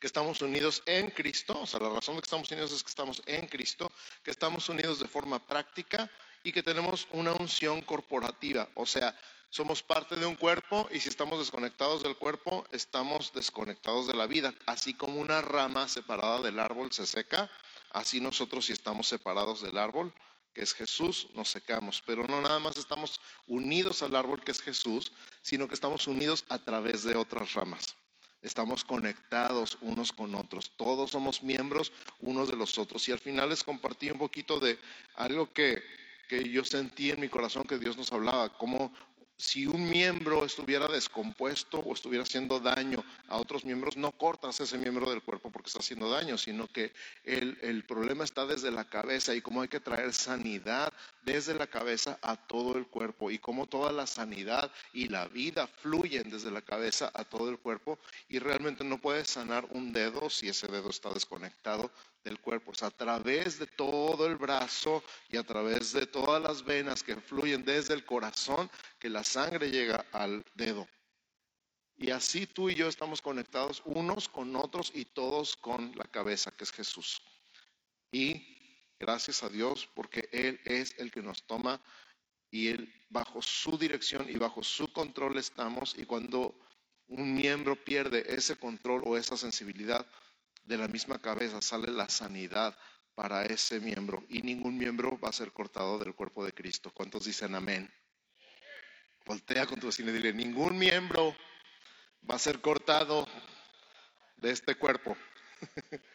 Que 0.00 0.08
estamos 0.08 0.42
unidos 0.42 0.82
en 0.86 1.12
Cristo, 1.12 1.60
o 1.60 1.66
sea, 1.68 1.78
la 1.78 1.90
razón 1.90 2.16
de 2.16 2.22
que 2.22 2.26
estamos 2.26 2.50
unidos 2.50 2.72
es 2.72 2.82
que 2.82 2.90
estamos 2.90 3.22
en 3.26 3.46
Cristo, 3.46 3.88
que 4.24 4.32
estamos 4.32 4.68
unidos 4.68 4.98
de 4.98 5.06
forma 5.06 5.38
práctica 5.46 6.10
y 6.42 6.50
que 6.50 6.64
tenemos 6.64 7.06
una 7.12 7.34
unción 7.34 7.82
corporativa, 7.82 8.68
o 8.74 8.84
sea, 8.84 9.16
somos 9.54 9.84
parte 9.84 10.16
de 10.16 10.26
un 10.26 10.34
cuerpo 10.34 10.88
y 10.90 10.98
si 10.98 11.08
estamos 11.08 11.38
desconectados 11.38 12.02
del 12.02 12.16
cuerpo, 12.16 12.66
estamos 12.72 13.32
desconectados 13.32 14.08
de 14.08 14.14
la 14.14 14.26
vida. 14.26 14.52
Así 14.66 14.94
como 14.94 15.20
una 15.20 15.42
rama 15.42 15.86
separada 15.86 16.40
del 16.40 16.58
árbol 16.58 16.90
se 16.90 17.06
seca, 17.06 17.48
así 17.92 18.20
nosotros 18.20 18.66
si 18.66 18.72
estamos 18.72 19.06
separados 19.06 19.62
del 19.62 19.78
árbol, 19.78 20.12
que 20.52 20.62
es 20.62 20.74
Jesús, 20.74 21.28
nos 21.34 21.50
secamos. 21.50 22.02
Pero 22.04 22.26
no 22.26 22.40
nada 22.40 22.58
más 22.58 22.76
estamos 22.76 23.20
unidos 23.46 24.02
al 24.02 24.16
árbol 24.16 24.42
que 24.42 24.50
es 24.50 24.60
Jesús, 24.60 25.12
sino 25.40 25.68
que 25.68 25.74
estamos 25.74 26.08
unidos 26.08 26.44
a 26.48 26.58
través 26.58 27.04
de 27.04 27.14
otras 27.14 27.54
ramas. 27.54 27.94
Estamos 28.42 28.82
conectados 28.82 29.78
unos 29.82 30.12
con 30.12 30.34
otros. 30.34 30.72
Todos 30.76 31.12
somos 31.12 31.44
miembros 31.44 31.92
unos 32.18 32.48
de 32.48 32.56
los 32.56 32.76
otros. 32.76 33.08
Y 33.08 33.12
al 33.12 33.20
final 33.20 33.50
les 33.50 33.62
compartí 33.62 34.10
un 34.10 34.18
poquito 34.18 34.58
de 34.58 34.80
algo 35.14 35.52
que, 35.52 35.80
que 36.28 36.42
yo 36.50 36.64
sentí 36.64 37.12
en 37.12 37.20
mi 37.20 37.28
corazón 37.28 37.62
que 37.62 37.78
Dios 37.78 37.96
nos 37.96 38.12
hablaba, 38.12 38.48
cómo 38.58 38.92
si 39.36 39.66
un 39.66 39.90
miembro 39.90 40.44
estuviera 40.44 40.86
descompuesto 40.86 41.78
o 41.80 41.94
estuviera 41.94 42.22
haciendo 42.22 42.60
daño 42.60 43.04
a 43.28 43.36
otros 43.36 43.64
miembros, 43.64 43.96
no 43.96 44.12
cortas 44.12 44.60
ese 44.60 44.78
miembro 44.78 45.10
del 45.10 45.22
cuerpo 45.22 45.50
porque 45.50 45.68
está 45.68 45.80
haciendo 45.80 46.08
daño, 46.08 46.38
sino 46.38 46.68
que 46.68 46.92
el, 47.24 47.84
problema 47.84 48.24
está 48.24 48.46
desde 48.46 48.70
la 48.70 48.84
cabeza 48.84 49.34
y 49.34 49.40
cómo 49.40 49.62
hay 49.62 49.68
que 49.68 49.80
traer 49.80 50.12
sanidad 50.12 50.92
desde 51.24 51.54
la 51.54 51.66
cabeza 51.66 52.18
a 52.22 52.36
todo 52.36 52.76
el 52.76 52.86
cuerpo 52.86 53.30
y 53.30 53.38
cómo 53.38 53.66
toda 53.66 53.92
la 53.92 54.06
sanidad 54.06 54.70
y 54.92 55.08
la 55.08 55.26
vida 55.28 55.66
fluyen 55.66 56.30
desde 56.30 56.50
la 56.50 56.62
cabeza 56.62 57.10
a 57.14 57.24
todo 57.24 57.48
el 57.50 57.58
cuerpo 57.58 57.98
y 58.28 58.38
realmente 58.38 58.84
no 58.84 59.00
puedes 59.00 59.30
sanar 59.30 59.66
un 59.70 59.92
dedo 59.92 60.28
si 60.30 60.48
ese 60.48 60.66
dedo 60.68 60.90
está 60.90 61.12
desconectado 61.12 61.90
del 62.24 62.40
cuerpo, 62.40 62.72
es 62.72 62.82
a 62.82 62.90
través 62.90 63.58
de 63.58 63.66
todo 63.66 64.26
el 64.26 64.36
brazo 64.36 65.02
y 65.28 65.36
a 65.36 65.42
través 65.42 65.92
de 65.92 66.06
todas 66.06 66.42
las 66.42 66.64
venas 66.64 67.02
que 67.02 67.16
fluyen 67.16 67.64
desde 67.64 67.94
el 67.94 68.04
corazón 68.04 68.70
que 68.98 69.10
la 69.10 69.24
sangre 69.24 69.70
llega 69.70 70.06
al 70.12 70.42
dedo. 70.54 70.86
Y 71.96 72.10
así 72.10 72.46
tú 72.46 72.70
y 72.70 72.74
yo 72.74 72.88
estamos 72.88 73.22
conectados 73.22 73.82
unos 73.84 74.28
con 74.28 74.56
otros 74.56 74.90
y 74.94 75.04
todos 75.04 75.54
con 75.56 75.92
la 75.96 76.04
cabeza 76.04 76.50
que 76.50 76.64
es 76.64 76.72
Jesús. 76.72 77.22
Y 78.10 78.53
gracias 78.98 79.42
a 79.42 79.48
Dios 79.48 79.88
porque 79.94 80.28
Él 80.32 80.60
es 80.64 80.98
el 80.98 81.10
que 81.10 81.22
nos 81.22 81.46
toma 81.46 81.80
y 82.50 82.68
Él 82.68 82.92
bajo 83.08 83.42
su 83.42 83.78
dirección 83.78 84.28
y 84.28 84.36
bajo 84.36 84.62
su 84.62 84.92
control 84.92 85.38
estamos 85.38 85.94
y 85.96 86.04
cuando 86.04 86.58
un 87.08 87.34
miembro 87.34 87.76
pierde 87.76 88.24
ese 88.34 88.56
control 88.56 89.02
o 89.04 89.16
esa 89.16 89.36
sensibilidad, 89.36 90.06
de 90.64 90.78
la 90.78 90.88
misma 90.88 91.18
cabeza 91.18 91.60
sale 91.60 91.90
la 91.90 92.08
sanidad 92.08 92.76
para 93.14 93.44
ese 93.44 93.80
miembro 93.80 94.24
y 94.28 94.42
ningún 94.42 94.76
miembro 94.76 95.18
va 95.20 95.28
a 95.28 95.32
ser 95.32 95.52
cortado 95.52 95.98
del 95.98 96.14
cuerpo 96.14 96.44
de 96.44 96.52
Cristo. 96.52 96.90
¿Cuántos 96.92 97.24
dicen 97.24 97.54
amén? 97.54 97.92
Voltea 99.26 99.66
con 99.66 99.78
tu 99.78 99.86
vecino 99.86 100.10
y 100.10 100.14
dile, 100.14 100.32
ningún 100.32 100.76
miembro 100.78 101.36
va 102.28 102.36
a 102.36 102.38
ser 102.38 102.60
cortado 102.60 103.26
de 104.36 104.50
este 104.50 104.74
cuerpo. 104.74 105.16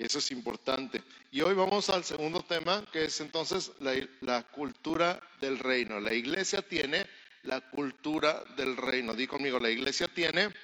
Eso 0.00 0.18
es 0.18 0.30
importante. 0.30 1.02
Y 1.30 1.42
hoy 1.42 1.52
vamos 1.52 1.90
al 1.90 2.04
segundo 2.04 2.40
tema, 2.42 2.86
que 2.90 3.04
es 3.04 3.20
entonces 3.20 3.70
la, 3.80 4.42
cultura 4.44 5.20
del 5.42 5.58
reino. 5.58 6.00
La 6.00 6.14
iglesia 6.14 6.62
tiene 6.62 7.06
la 7.42 7.60
cultura 7.60 8.42
del 8.56 8.78
reino. 8.78 9.12
Di 9.12 9.26
conmigo, 9.26 9.60
la 9.60 9.68
iglesia 9.68 10.08
tiene 10.08 10.54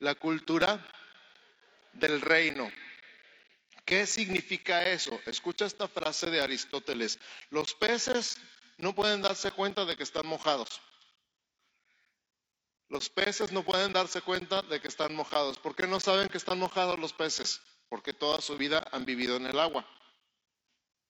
la 0.00 0.14
cultura 0.16 0.86
del 1.94 2.20
reino. 2.20 2.70
¿Qué 3.86 4.06
significa 4.06 4.82
eso? 4.82 5.18
Escucha 5.24 5.64
esta 5.64 5.88
frase 5.88 6.28
de 6.28 6.42
Aristóteles. 6.42 7.18
Los 7.48 7.74
peces 7.74 8.36
no 8.76 8.94
pueden 8.94 9.22
darse 9.22 9.50
cuenta 9.50 9.86
de 9.86 9.96
que 9.96 10.02
están 10.02 10.26
mojados. 10.26 10.82
Los 12.90 13.08
peces 13.08 13.50
no 13.50 13.64
pueden 13.64 13.94
darse 13.94 14.20
cuenta 14.20 14.60
de 14.60 14.78
que 14.82 14.88
están 14.88 15.14
mojados. 15.14 15.58
¿Por 15.58 15.74
qué 15.74 15.86
no 15.86 16.00
saben 16.00 16.28
que 16.28 16.36
están 16.36 16.58
mojados 16.58 16.98
los 16.98 17.14
peces? 17.14 17.62
Porque 17.94 18.12
toda 18.12 18.40
su 18.40 18.56
vida 18.56 18.82
han 18.90 19.04
vivido 19.04 19.36
en 19.36 19.46
el 19.46 19.56
agua. 19.56 19.86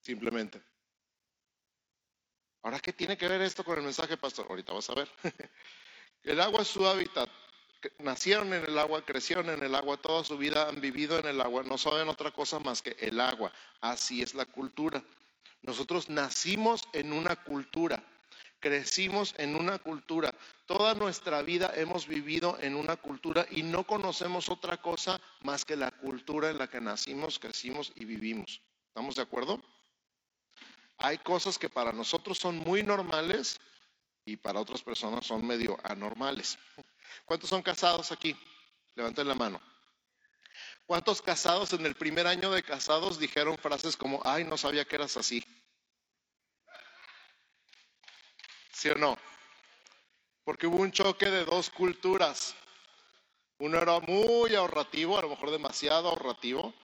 Simplemente. 0.03 0.61
Ahora, 2.63 2.79
¿qué 2.79 2.93
tiene 2.93 3.17
que 3.17 3.27
ver 3.27 3.41
esto 3.41 3.65
con 3.65 3.79
el 3.79 3.85
mensaje, 3.85 4.19
pastor? 4.19 4.45
Ahorita 4.51 4.75
vas 4.75 4.91
a 4.91 4.95
ver. 4.95 5.09
el 6.25 6.39
agua 6.43 6.61
es 6.61 6.69
su 6.69 6.87
hábitat 6.87 7.31
nacieron 8.01 8.53
en 8.53 8.65
el 8.65 8.79
agua, 8.79 9.03
crecieron 9.03 9.49
en 9.49 9.63
el 9.63 9.75
agua, 9.75 9.97
toda 9.97 10.25
su 10.25 10.37
vida 10.37 10.69
han 10.69 10.83
vivido 10.83 11.19
en 11.19 11.27
el 11.27 11.41
agua, 11.41 11.63
no 11.63 11.79
saben 11.79 12.07
otra 12.11 12.31
cosa 12.33 12.59
más 12.59 12.83
que 12.83 12.95
el 13.01 13.19
agua. 13.19 13.51
Así 13.81 14.21
es 14.21 14.35
la 14.35 14.45
cultura. 14.45 15.03
Nosotros 15.63 16.11
nacimos 16.11 16.87
en 16.93 17.15
una 17.15 17.35
cultura, 17.37 18.05
crecimos 18.65 19.35
en 19.37 19.57
una 19.57 19.79
cultura, 19.79 20.35
toda 20.65 20.95
nuestra 20.95 21.43
vida 21.43 21.71
hemos 21.77 22.09
vivido 22.09 22.57
en 22.63 22.77
una 22.77 22.97
cultura 22.97 23.47
y 23.51 23.63
no 23.63 23.85
conocemos 23.85 24.49
otra 24.49 24.79
cosa 24.81 25.21
más 25.43 25.67
que 25.67 25.77
la 25.77 25.91
cultura 25.91 26.49
en 26.49 26.57
la 26.57 26.67
que 26.67 26.81
nacimos, 26.81 27.39
crecimos 27.39 27.93
y 27.95 28.07
vivimos. 28.07 28.63
¿Estamos 28.89 29.17
de 29.17 29.21
acuerdo? 29.21 29.63
Hay 30.97 31.19
cosas 31.19 31.59
que 31.59 31.69
para 31.69 31.93
nosotros 31.93 32.39
son 32.39 32.57
muy 32.57 32.83
normales 32.83 33.61
y 34.25 34.39
para 34.39 34.61
otras 34.61 34.83
personas 34.83 35.27
son 35.27 35.47
medio 35.47 35.77
anormales. 35.85 36.59
¿Cuántos 37.27 37.51
son 37.51 37.61
casados 37.61 38.13
aquí? 38.13 38.35
Levanten 38.95 39.29
la 39.29 39.35
mano. 39.35 39.61
¿Cuántos 40.87 41.21
casados 41.21 41.75
en 41.75 41.85
el 41.85 41.97
primer 41.97 42.27
año 42.27 42.51
de 42.51 42.63
casados 42.63 43.19
dijeron 43.19 43.59
frases 43.59 43.95
como, 43.95 44.23
ay, 44.25 44.45
no 44.45 44.57
sabía 44.57 44.87
que 44.87 44.97
eras 44.97 45.19
así? 45.19 45.45
¿Sí 48.75 48.89
o 48.89 48.97
no? 48.97 49.17
Porque 50.45 50.67
hubo 50.67 50.79
un 50.79 50.91
choque 50.91 51.31
de 51.31 51.45
dos 51.45 51.71
culturas. 51.71 52.55
Uno 53.59 53.79
era 53.79 54.01
muy 54.01 54.55
ahorrativo, 54.55 55.17
a 55.17 55.23
lo 55.23 55.29
mejor 55.29 55.53
demasiado 55.53 56.09
ahorrativo, 56.09 56.75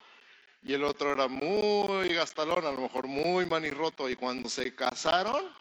y 0.63 0.73
el 0.73 0.85
otro 0.85 1.13
era 1.13 1.27
muy 1.27 2.15
gastalón, 2.15 2.65
a 2.65 2.71
lo 2.71 2.83
mejor 2.83 3.09
muy 3.09 3.45
manirroto. 3.45 4.09
Y 4.09 4.15
cuando 4.15 4.49
se 4.49 4.73
casaron, 4.75 5.53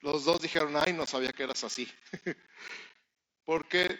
los 0.00 0.24
dos 0.24 0.40
dijeron, 0.40 0.74
ay, 0.76 0.94
no 0.94 1.06
sabía 1.06 1.32
que 1.32 1.42
eras 1.42 1.62
así. 1.62 1.86
Porque 3.44 3.98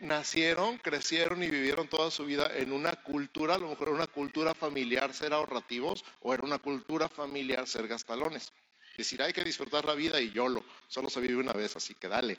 nacieron, 0.00 0.76
crecieron 0.76 1.42
y 1.42 1.48
vivieron 1.48 1.88
toda 1.88 2.10
su 2.10 2.26
vida 2.26 2.50
en 2.54 2.70
una 2.70 2.92
cultura, 2.92 3.54
a 3.54 3.58
lo 3.58 3.68
mejor 3.70 3.88
era 3.88 3.96
una 3.96 4.06
cultura 4.06 4.54
familiar 4.54 5.14
ser 5.14 5.32
ahorrativos 5.32 6.04
o 6.20 6.34
era 6.34 6.44
una 6.44 6.58
cultura 6.58 7.08
familiar 7.08 7.66
ser 7.66 7.88
gastalones. 7.88 8.52
Decir, 8.98 9.22
hay 9.22 9.32
que 9.32 9.44
disfrutar 9.44 9.84
la 9.84 9.94
vida 9.94 10.20
y 10.20 10.32
yo 10.32 10.48
lo, 10.48 10.64
solo 10.88 11.08
se 11.08 11.20
vive 11.20 11.36
una 11.36 11.52
vez, 11.52 11.76
así 11.76 11.94
que 11.94 12.08
dale. 12.08 12.36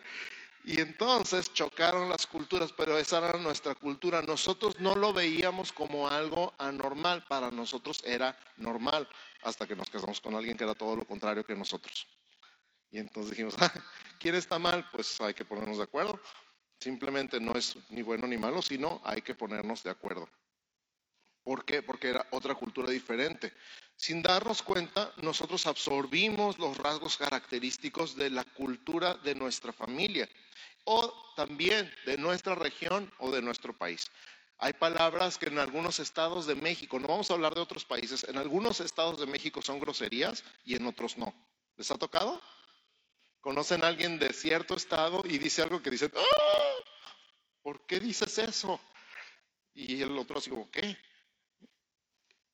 Y 0.65 0.81
entonces 0.81 1.53
chocaron 1.53 2.09
las 2.09 2.27
culturas, 2.27 2.73
pero 2.73 2.97
esa 2.97 3.19
era 3.19 3.39
nuestra 3.39 3.75
cultura. 3.75 4.21
Nosotros 4.21 4.77
no 4.77 4.93
lo 4.93 5.13
veíamos 5.13 5.71
como 5.71 6.09
algo 6.09 6.53
anormal, 6.57 7.23
para 7.29 7.49
nosotros 7.49 8.01
era 8.03 8.37
normal, 8.57 9.07
hasta 9.43 9.65
que 9.65 9.75
nos 9.77 9.89
casamos 9.89 10.19
con 10.19 10.35
alguien 10.35 10.57
que 10.57 10.65
era 10.65 10.75
todo 10.75 10.97
lo 10.97 11.05
contrario 11.05 11.45
que 11.45 11.55
nosotros. 11.55 12.05
Y 12.91 12.97
entonces 12.97 13.31
dijimos, 13.31 13.55
ah, 13.59 13.71
¿quién 14.19 14.35
está 14.35 14.59
mal? 14.59 14.85
Pues 14.91 15.21
hay 15.21 15.33
que 15.33 15.45
ponernos 15.45 15.77
de 15.77 15.83
acuerdo. 15.83 16.19
Simplemente 16.81 17.39
no 17.39 17.53
es 17.53 17.77
ni 17.89 18.01
bueno 18.01 18.27
ni 18.27 18.37
malo, 18.37 18.61
sino 18.61 19.01
hay 19.05 19.21
que 19.21 19.35
ponernos 19.35 19.81
de 19.83 19.91
acuerdo. 19.91 20.27
¿Por 21.41 21.63
qué? 21.63 21.81
Porque 21.81 22.09
era 22.09 22.27
otra 22.31 22.53
cultura 22.53 22.91
diferente. 22.91 23.53
Sin 23.99 24.21
darnos 24.21 24.63
cuenta, 24.63 25.11
nosotros 25.17 25.67
absorbimos 25.67 26.57
los 26.57 26.77
rasgos 26.77 27.17
característicos 27.17 28.15
de 28.15 28.29
la 28.29 28.45
cultura 28.45 29.15
de 29.15 29.35
nuestra 29.35 29.73
familia 29.73 30.29
o 30.85 31.33
también 31.35 31.93
de 32.05 32.17
nuestra 32.17 32.55
región 32.55 33.11
o 33.17 33.29
de 33.29 33.41
nuestro 33.41 33.77
país. 33.77 34.09
Hay 34.57 34.71
palabras 34.71 35.37
que 35.37 35.47
en 35.47 35.59
algunos 35.59 35.99
estados 35.99 36.47
de 36.47 36.55
México, 36.55 36.97
no 36.97 37.09
vamos 37.09 37.29
a 37.29 37.33
hablar 37.33 37.53
de 37.53 37.59
otros 37.59 37.83
países, 37.83 38.23
en 38.23 38.37
algunos 38.37 38.79
estados 38.79 39.19
de 39.19 39.25
México 39.25 39.61
son 39.61 39.81
groserías 39.81 40.45
y 40.63 40.77
en 40.77 40.85
otros 40.87 41.17
no. 41.17 41.33
¿Les 41.75 41.91
ha 41.91 41.97
tocado? 41.97 42.41
¿Conocen 43.41 43.83
a 43.83 43.87
alguien 43.87 44.17
de 44.17 44.31
cierto 44.31 44.75
estado 44.75 45.23
y 45.25 45.39
dice 45.39 45.61
algo 45.61 45.81
que 45.81 45.91
dice, 45.91 46.09
¡Ah! 46.15 46.83
¿por 47.61 47.85
qué 47.85 47.99
dices 47.99 48.37
eso? 48.37 48.79
Y 49.73 50.01
el 50.01 50.17
otro 50.17 50.37
así 50.37 50.49
¿qué? 50.71 50.97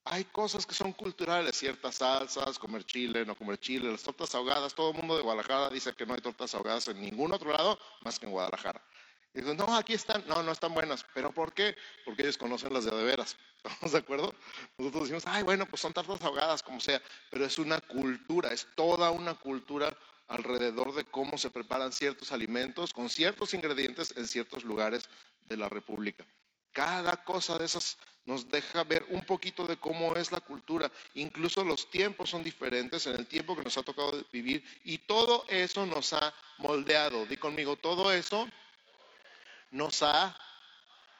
Hay 0.07 0.23
cosas 0.25 0.67
que 0.67 0.75
son 0.75 0.93
culturales, 0.93 1.57
ciertas 1.57 1.95
salsas, 1.95 2.59
comer 2.59 2.85
chile, 2.85 3.25
no 3.25 3.35
comer 3.35 3.59
chile, 3.59 3.91
las 3.91 4.03
tortas 4.03 4.35
ahogadas. 4.35 4.75
Todo 4.75 4.91
el 4.91 4.97
mundo 4.97 5.17
de 5.17 5.23
Guadalajara 5.23 5.71
dice 5.71 5.93
que 5.93 6.05
no 6.05 6.13
hay 6.13 6.21
tortas 6.21 6.53
ahogadas 6.53 6.87
en 6.89 7.01
ningún 7.01 7.33
otro 7.33 7.51
lado 7.51 7.79
más 8.01 8.19
que 8.19 8.27
en 8.27 8.31
Guadalajara. 8.31 8.79
Y 9.33 9.41
no, 9.41 9.75
aquí 9.75 9.93
están, 9.93 10.23
no, 10.27 10.43
no 10.43 10.51
están 10.51 10.75
buenas. 10.75 11.03
¿Pero 11.15 11.31
por 11.31 11.53
qué? 11.53 11.75
Porque 12.05 12.21
ellos 12.21 12.37
conocen 12.37 12.71
las 12.71 12.85
de 12.85 12.91
veras. 12.91 13.35
¿Estamos 13.63 13.93
de 13.93 13.97
acuerdo? 13.97 14.35
Nosotros 14.77 15.03
decimos, 15.03 15.23
ay, 15.25 15.41
bueno, 15.41 15.65
pues 15.65 15.81
son 15.81 15.91
tortas 15.91 16.21
ahogadas, 16.21 16.61
como 16.61 16.79
sea. 16.79 17.01
Pero 17.31 17.43
es 17.43 17.57
una 17.57 17.81
cultura, 17.81 18.53
es 18.53 18.67
toda 18.75 19.09
una 19.09 19.33
cultura 19.33 19.97
alrededor 20.27 20.93
de 20.93 21.03
cómo 21.05 21.39
se 21.39 21.49
preparan 21.49 21.91
ciertos 21.91 22.31
alimentos 22.31 22.93
con 22.93 23.09
ciertos 23.09 23.55
ingredientes 23.55 24.13
en 24.15 24.27
ciertos 24.27 24.63
lugares 24.63 25.09
de 25.47 25.57
la 25.57 25.67
República. 25.67 26.25
Cada 26.75 27.23
cosa 27.23 27.57
de 27.57 27.63
esas 27.63 27.97
nos 28.25 28.49
deja 28.49 28.83
ver 28.83 29.05
un 29.07 29.23
poquito 29.23 29.65
de 29.65 29.77
cómo 29.77 30.13
es 30.17 30.29
la 30.33 30.41
cultura. 30.41 30.91
Incluso 31.13 31.63
los 31.63 31.89
tiempos 31.89 32.31
son 32.31 32.43
diferentes 32.43 33.07
en 33.07 33.15
el 33.15 33.27
tiempo 33.27 33.55
que 33.55 33.63
nos 33.63 33.77
ha 33.77 33.83
tocado 33.83 34.11
vivir 34.33 34.61
y 34.83 34.97
todo 34.97 35.45
eso 35.47 35.85
nos 35.85 36.11
ha 36.11 36.33
moldeado. 36.57 37.25
Di 37.27 37.37
conmigo, 37.37 37.77
todo 37.77 38.11
eso 38.11 38.45
nos 39.71 40.03
ha 40.03 40.37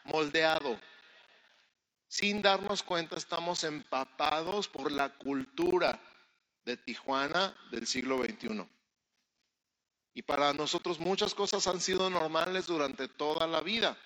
moldeado. 0.03 0.77
Sin 2.09 2.41
darnos 2.41 2.83
cuenta 2.83 3.15
estamos 3.15 3.63
empapados 3.63 4.67
por 4.67 4.91
la 4.91 5.07
cultura 5.07 6.01
de 6.65 6.75
Tijuana 6.75 7.55
del 7.71 7.87
siglo 7.87 8.17
XXI. 8.17 8.67
Y 10.15 10.21
para 10.21 10.51
nosotros 10.51 10.99
muchas 10.99 11.33
cosas 11.33 11.65
han 11.67 11.79
sido 11.79 12.09
normales 12.09 12.65
durante 12.67 13.07
toda 13.07 13.47
la 13.47 13.61
vida. 13.61 13.97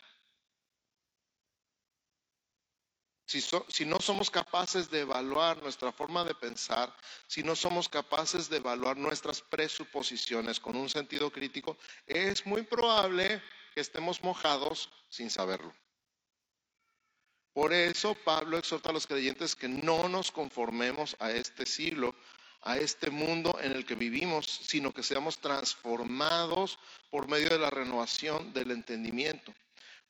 Si, 3.30 3.86
no 3.86 4.00
somos 4.00 4.32
capaces 4.32 4.90
de 4.90 5.02
evaluar 5.02 5.62
nuestra 5.62 5.92
forma 5.92 6.24
de 6.24 6.34
pensar, 6.34 6.92
si 7.28 7.44
no 7.44 7.56
somos 7.56 7.88
capaces 7.88 8.50
de 8.50 8.58
evaluar 8.58 8.98
nuestras 8.98 9.40
presuposiciones 9.40 10.60
con 10.60 10.76
un 10.76 10.90
sentido 10.90 11.32
crítico, 11.32 11.78
es 12.08 12.44
muy 12.48 12.64
probable 12.64 13.40
que 13.76 13.82
estemos 13.82 14.24
mojados 14.24 14.90
sin 15.10 15.30
saberlo. 15.30 15.72
Por 17.54 17.72
eso 17.72 18.16
Pablo 18.16 18.58
exhorta 18.58 18.90
a 18.90 18.94
los 18.94 19.06
creyentes 19.06 19.56
que 19.56 19.68
no 19.68 20.10
nos 20.10 20.32
conformemos 20.32 21.16
a 21.20 21.30
este 21.30 21.68
siglo, 21.68 22.16
a 22.62 22.78
este 22.78 23.12
mundo 23.12 23.60
en 23.62 23.74
el 23.74 23.86
que 23.86 23.94
vivimos, 23.94 24.48
sino 24.48 24.92
que 24.92 25.04
seamos 25.04 25.38
transformados 25.38 26.80
por 27.12 27.28
medio 27.28 27.50
de 27.50 27.60
la 27.60 27.70
renovación 27.70 28.54
del 28.54 28.72
entendimiento. 28.72 29.54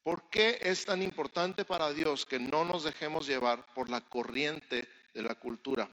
¿Por 0.03 0.29
qué 0.29 0.57
es 0.61 0.85
tan 0.85 1.01
importante 1.01 1.65
para 1.65 1.91
Dios 1.93 2.25
que 2.25 2.39
no 2.39 2.63
nos 2.65 2.83
dejemos 2.83 3.27
llevar 3.27 3.65
por 3.73 3.89
la 3.89 4.01
corriente 4.01 4.87
de 5.13 5.21
la 5.21 5.35
cultura? 5.35 5.89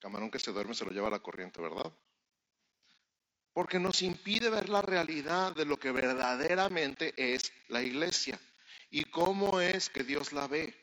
Camarón 0.00 0.30
que 0.30 0.38
se 0.38 0.52
duerme 0.52 0.74
se 0.74 0.84
lo 0.84 0.90
lleva 0.90 1.10
la 1.10 1.20
corriente, 1.20 1.60
¿verdad? 1.60 1.92
Porque 3.52 3.78
nos 3.78 4.02
impide 4.02 4.48
ver 4.48 4.68
la 4.68 4.82
realidad 4.82 5.54
de 5.54 5.64
lo 5.64 5.78
que 5.78 5.92
verdaderamente 5.92 7.14
es 7.16 7.52
la 7.68 7.82
iglesia 7.82 8.40
y 8.90 9.04
cómo 9.04 9.60
es 9.60 9.90
que 9.90 10.02
Dios 10.02 10.32
la 10.32 10.48
ve. 10.48 10.74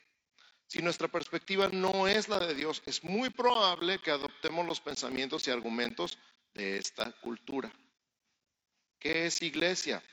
Si 0.67 0.79
nuestra 0.79 1.07
perspectiva 1.07 1.69
no 1.69 2.07
es 2.07 2.27
la 2.27 2.39
de 2.39 2.53
Dios, 2.53 2.84
es 2.86 3.03
muy 3.03 3.29
probable 3.29 4.00
que 4.00 4.12
adoptemos 4.12 4.65
los 4.65 4.81
pensamientos 4.81 5.48
y 5.48 5.51
argumentos 5.51 6.17
de 6.53 6.77
esta 6.77 7.12
cultura. 7.22 7.72
¿Qué 9.00 9.27
es 9.27 9.41
iglesia? 9.41 10.03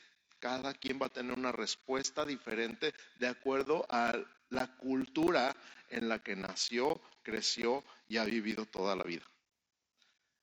Cada 0.44 0.74
quien 0.74 0.98
va 1.00 1.06
a 1.06 1.08
tener 1.08 1.38
una 1.38 1.52
respuesta 1.52 2.26
diferente 2.26 2.92
de 3.18 3.28
acuerdo 3.28 3.86
a 3.88 4.14
la 4.50 4.76
cultura 4.76 5.56
en 5.88 6.06
la 6.06 6.18
que 6.18 6.36
nació, 6.36 7.00
creció 7.22 7.82
y 8.08 8.18
ha 8.18 8.24
vivido 8.24 8.66
toda 8.66 8.94
la 8.94 9.04
vida. 9.04 9.24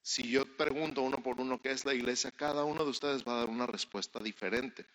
Si 0.02 0.28
yo 0.28 0.58
pregunto 0.58 1.04
uno 1.04 1.22
por 1.22 1.40
uno 1.40 1.62
qué 1.62 1.70
es 1.70 1.86
la 1.86 1.94
iglesia, 1.94 2.32
cada 2.32 2.64
uno 2.64 2.84
de 2.84 2.90
ustedes 2.90 3.24
va 3.24 3.34
a 3.34 3.40
dar 3.42 3.50
una 3.50 3.68
respuesta 3.68 4.18
diferente, 4.18 4.88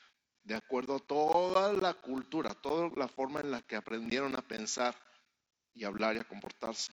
de 0.42 0.56
acuerdo 0.56 0.96
a 0.96 0.98
toda 0.98 1.72
la 1.72 1.94
cultura, 1.94 2.54
toda 2.54 2.90
la 2.96 3.06
forma 3.06 3.38
en 3.38 3.52
la 3.52 3.62
que 3.62 3.76
aprendieron 3.76 4.34
a 4.34 4.42
pensar 4.42 4.96
y 5.72 5.84
hablar 5.84 6.16
y 6.16 6.18
a 6.18 6.24
comportarse, 6.24 6.92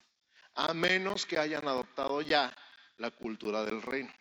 a 0.53 0.75
menos 0.75 1.25
que 1.25 1.39
hayan 1.39 1.67
adoptado 1.67 2.21
ya 2.21 2.55
la 2.97 3.09
cultura 3.09 3.65
del 3.65 3.81
reino. 3.81 4.13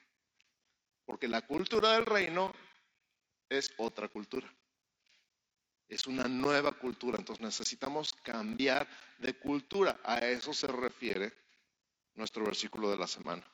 Porque 1.05 1.29
la 1.29 1.43
cultura 1.43 1.93
del 1.93 2.07
reino 2.07 2.55
es 3.59 3.73
otra 3.77 4.09
cultura. 4.09 4.53
Es 5.89 6.07
una 6.07 6.27
nueva 6.27 6.73
cultura, 6.73 7.19
entonces 7.19 7.45
necesitamos 7.45 8.15
cambiar 8.23 8.89
de 9.19 9.35
cultura. 9.35 10.01
A 10.05 10.19
eso 10.19 10.55
se 10.55 10.67
refiere 10.67 11.33
nuestro 12.15 12.45
versículo 12.45 12.91
de 12.91 12.97
la 12.97 13.07
semana. 13.07 13.47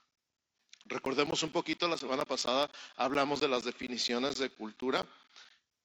Recordemos 0.85 1.43
un 1.43 1.51
poquito, 1.51 1.89
la 1.89 1.99
semana 1.99 2.25
pasada 2.25 2.71
hablamos 2.97 3.41
de 3.41 3.49
las 3.49 3.65
definiciones 3.65 4.39
de 4.39 4.51
cultura 4.51 5.05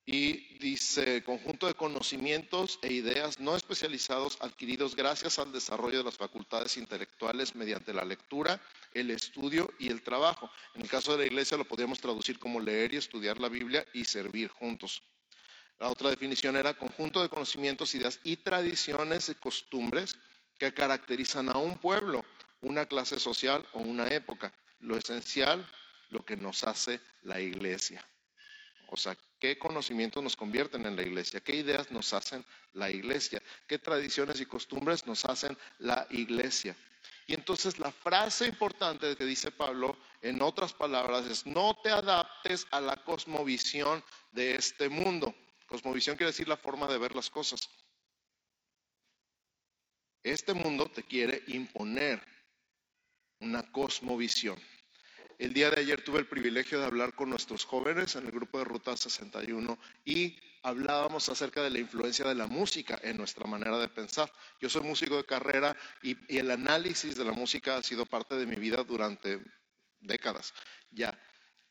y 0.05 0.57
dice 0.57 1.24
conjunto 1.24 1.67
de 1.67 1.75
conocimientos 1.75 2.77
e 2.81 2.91
ideas 2.91 3.39
no 3.39 3.55
especializados 3.55 4.38
adquiridos 4.41 4.95
gracias 4.95 5.39
al 5.39 5.53
desarrollo 5.53 6.00
de 6.00 6.03
las 6.03 6.17
facultades 6.17 6.75
intelectuales 6.75 7.55
mediante 7.55 7.93
la 7.93 8.03
lectura, 8.03 8.62
el 8.93 9.12
estudio 9.12 9.72
y 9.79 9.88
el 9.89 10.01
trabajo. 10.01 10.50
En 10.75 10.81
el 10.81 10.89
caso 10.89 11.13
de 11.13 11.19
la 11.19 11.25
iglesia 11.25 11.57
lo 11.57 11.65
podríamos 11.65 12.00
traducir 12.01 12.38
como 12.38 12.60
leer 12.60 12.93
y 12.93 12.98
estudiar 12.98 13.39
la 13.39 13.48
Biblia 13.48 13.86
y 13.93 14.03
servir 14.03 14.50
juntos. 14.50 15.01
La 15.79 15.89
otra 15.89 16.10
definición 16.10 16.57
era 16.57 16.77
conjunto 16.77 17.22
de 17.22 17.29
conocimientos, 17.29 17.95
ideas 17.95 18.19
y 18.24 18.38
tradiciones 18.38 19.29
y 19.29 19.36
costumbres 19.36 20.17
que 20.60 20.74
caracterizan 20.74 21.50
a 21.50 21.57
un 21.57 21.77
pueblo, 21.77 22.24
una 22.62 22.86
clase 22.86 23.19
social 23.19 23.65
o 23.74 23.79
una 23.79 24.07
época. 24.07 24.53
Lo 24.79 24.98
esencial, 24.98 25.65
lo 26.10 26.24
que 26.25 26.36
nos 26.36 26.63
hace 26.63 27.00
la 27.24 27.39
iglesia. 27.39 28.05
O 28.88 28.98
sea, 28.98 29.17
qué 29.44 29.60
conocimientos 29.60 30.24
nos 30.24 30.38
convierten 30.38 30.86
en 30.86 30.96
la 30.96 31.02
iglesia, 31.02 31.42
qué 31.42 31.54
ideas 31.54 31.92
nos 31.92 32.14
hacen 32.14 32.46
la 32.72 32.90
iglesia, 32.90 33.44
qué 33.68 33.78
tradiciones 33.78 34.40
y 34.40 34.46
costumbres 34.46 35.06
nos 35.06 35.26
hacen 35.26 35.58
la 35.80 36.08
iglesia. 36.12 36.78
Y 37.28 37.34
entonces 37.34 37.78
la 37.78 37.92
frase 37.92 38.48
importante 38.48 39.18
que 39.18 39.26
dice 39.26 39.52
Pablo, 39.52 39.98
en 40.22 40.42
otras 40.42 40.72
palabras, 40.72 41.26
es 41.26 41.46
no 41.46 41.78
te 41.84 41.90
adaptes 41.90 42.66
a 42.72 42.80
la 42.80 42.96
cosmovisión 43.04 44.02
de 44.32 44.56
este 44.56 44.88
mundo. 44.88 45.36
Cosmovisión 45.68 46.16
quiere 46.16 46.32
decir 46.32 46.48
la 46.48 46.56
forma 46.56 46.88
de 46.88 47.00
ver 47.00 47.14
las 47.14 47.30
cosas. 47.30 47.70
Este 50.24 50.54
mundo 50.54 50.86
te 50.86 51.04
quiere 51.04 51.44
imponer 51.48 52.26
una 53.42 53.70
cosmovisión. 53.74 54.58
El 55.44 55.54
día 55.54 55.70
de 55.70 55.82
ayer 55.82 56.02
tuve 56.02 56.20
el 56.20 56.26
privilegio 56.26 56.80
de 56.80 56.86
hablar 56.86 57.14
con 57.16 57.30
nuestros 57.30 57.66
jóvenes 57.66 58.16
en 58.16 58.26
el 58.26 58.32
grupo 58.32 58.60
de 58.60 58.64
Ruta 58.64 58.96
61 58.96 59.78
y 60.06 60.38
hablábamos 60.62 61.28
acerca 61.28 61.62
de 61.62 61.70
la 61.70 61.80
influencia 61.80 62.24
de 62.26 62.34
la 62.34 62.48
música 62.48 62.98
en 63.04 63.18
nuestra 63.18 63.46
manera 63.46 63.78
de 63.78 63.90
pensar. 63.90 64.32
Yo 64.62 64.70
soy 64.70 64.84
músico 64.84 65.18
de 65.18 65.26
carrera 65.26 65.76
y, 66.02 66.16
el 66.38 66.50
análisis 66.50 67.18
de 67.18 67.26
la 67.26 67.34
música 67.34 67.76
ha 67.76 67.84
sido 67.84 68.06
parte 68.06 68.36
de 68.36 68.46
mi 68.46 68.56
vida 68.56 68.86
durante 68.86 69.42
décadas 70.00 70.54
ya. 70.92 71.14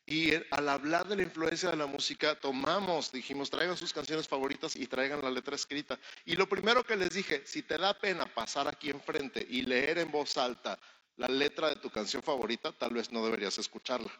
Y 0.05 0.35
al 0.51 0.69
hablar 0.69 1.07
de 1.07 1.15
la 1.15 1.23
influencia 1.23 1.71
de 1.71 1.77
la 1.77 1.87
música, 1.87 2.35
tomamos, 2.35 3.11
dijimos, 3.11 3.49
traigan 3.49 3.75
sus 3.75 3.91
canciones 3.91 4.27
favoritas 4.27 4.75
y 4.75 4.85
traigan 4.85 5.23
la 5.23 5.31
letra 5.31 5.55
escrita. 5.55 5.97
Y 6.25 6.35
lo 6.35 6.47
primero 6.47 6.83
que 6.83 6.95
les 6.95 7.09
dije, 7.09 7.41
si 7.47 7.63
te 7.63 7.79
da 7.79 7.97
pena 7.97 8.25
pasar 8.25 8.67
aquí 8.67 8.91
enfrente 8.91 9.43
y 9.49 9.63
leer 9.63 9.97
en 9.97 10.11
voz 10.11 10.37
alta 10.37 10.77
la 11.17 11.27
letra 11.27 11.69
de 11.69 11.75
tu 11.75 11.89
canción 11.89 12.23
favorita, 12.23 12.71
tal 12.71 12.93
vez 12.93 13.11
no 13.11 13.23
deberías 13.23 13.57
escucharla. 13.57 14.11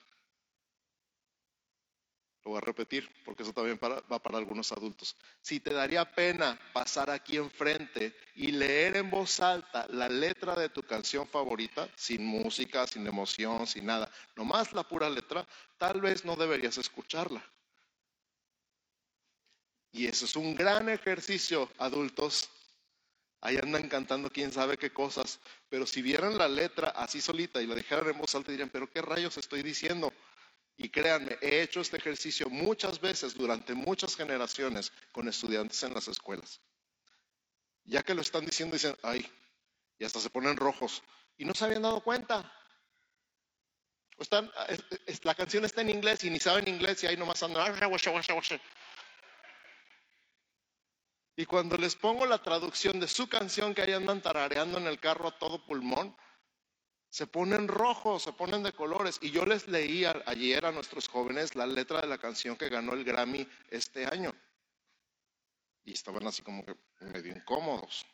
Lo 2.44 2.52
voy 2.52 2.58
a 2.58 2.62
repetir 2.62 3.10
porque 3.24 3.44
eso 3.44 3.54
también 3.54 3.80
va 3.82 4.20
para 4.22 4.38
algunos 4.38 4.72
adultos. 4.74 5.16
Si 5.42 5.62
te 5.62 5.74
daría 5.74 6.04
pena 6.14 6.60
pasar 6.74 7.10
aquí 7.10 7.38
enfrente 7.38 8.14
y 8.36 8.52
leer 8.52 8.98
en 8.98 9.10
voz 9.10 9.40
alta 9.40 9.88
la 9.90 10.10
letra 10.10 10.54
de 10.56 10.68
tu 10.68 10.84
canción 10.84 11.26
favorita, 11.26 11.88
sin 11.96 12.26
música, 12.26 12.86
sin 12.86 13.08
emoción, 13.08 13.66
sin 13.66 13.86
nada, 13.86 14.12
nomás 14.36 14.74
la 14.74 14.84
pura 14.84 15.10
letra, 15.10 15.48
tal 15.78 16.02
vez 16.02 16.26
no 16.26 16.36
deberías 16.36 16.78
escucharla. 16.78 17.42
Y 19.94 20.08
eso 20.08 20.26
es 20.26 20.36
un 20.36 20.56
gran 20.56 20.90
ejercicio, 20.90 21.70
adultos. 21.78 22.50
Ahí 23.46 23.58
andan 23.58 23.90
cantando 23.90 24.30
quién 24.30 24.54
sabe 24.54 24.78
qué 24.78 24.94
cosas, 24.94 25.38
pero 25.68 25.86
si 25.86 26.02
vieran 26.02 26.38
la 26.38 26.48
letra 26.48 26.92
así 26.92 27.20
solita 27.20 27.62
y 27.62 27.68
la 27.68 27.76
dejaran 27.76 28.08
en 28.08 28.18
voz 28.18 28.34
alta, 28.36 28.54
dirían, 28.54 28.70
pero 28.70 28.90
qué 28.90 29.02
rayos 29.02 29.38
estoy 29.38 29.62
diciendo. 29.62 30.14
Y 30.78 30.88
créanme, 30.88 31.38
he 31.42 31.62
hecho 31.62 31.82
este 31.82 31.98
ejercicio 31.98 32.50
muchas 32.50 33.02
veces 33.02 33.34
durante 33.34 33.74
muchas 33.74 34.16
generaciones 34.16 34.94
con 35.12 35.28
estudiantes 35.28 35.84
en 35.84 35.94
las 35.94 36.08
escuelas. 36.08 36.62
Ya 37.84 38.02
que 38.02 38.14
lo 38.14 38.22
están 38.22 38.46
diciendo, 38.46 38.76
dicen, 38.76 38.96
ay, 39.04 39.30
y 40.00 40.06
hasta 40.06 40.22
se 40.22 40.30
ponen 40.30 40.56
rojos. 40.56 41.04
Y 41.38 41.44
no 41.44 41.54
se 41.54 41.66
habían 41.66 41.82
dado 41.82 42.00
cuenta. 42.00 42.50
la 45.24 45.36
canción 45.36 45.66
está 45.66 45.82
en 45.82 45.90
inglés 45.90 46.24
y 46.24 46.30
ni 46.30 46.40
saben 46.40 46.66
inglés 46.70 47.04
y 47.04 47.08
ahí 47.08 47.18
nomás 47.18 47.44
andan. 47.44 47.76
Y 51.36 51.46
cuando 51.46 51.78
les 51.78 51.96
pongo 51.96 52.25
la 52.25 52.42
traducción 52.42 53.00
de 53.00 53.08
su 53.08 53.28
canción 53.28 53.74
que 53.74 53.82
ahí 53.82 53.94
andan 53.94 54.22
tarareando 54.22 54.78
en 54.78 54.86
el 54.86 55.00
carro 55.00 55.28
a 55.28 55.38
todo 55.40 55.66
pulmón, 55.66 56.16
se 57.10 57.28
ponen 57.28 57.68
rojos, 57.68 58.24
se 58.24 58.34
ponen 58.34 58.63
de 58.63 58.74
colores. 58.74 59.18
Y 59.22 59.32
yo 59.32 59.46
les 59.46 59.68
leí 59.68 60.06
ayer 60.06 60.66
a 60.66 60.72
nuestros 60.72 61.08
jóvenes 61.08 61.56
la 61.56 61.66
letra 61.66 62.02
de 62.02 62.08
la 62.08 62.18
canción 62.18 62.56
que 62.56 62.70
ganó 62.70 62.94
el 62.94 63.04
Grammy 63.04 63.48
este 63.70 64.06
año. 64.06 64.32
Y 65.84 65.94
estaban 65.94 66.25
así 66.28 66.42
como 66.42 66.63
medio 67.02 67.36
incómodos. 67.36 68.06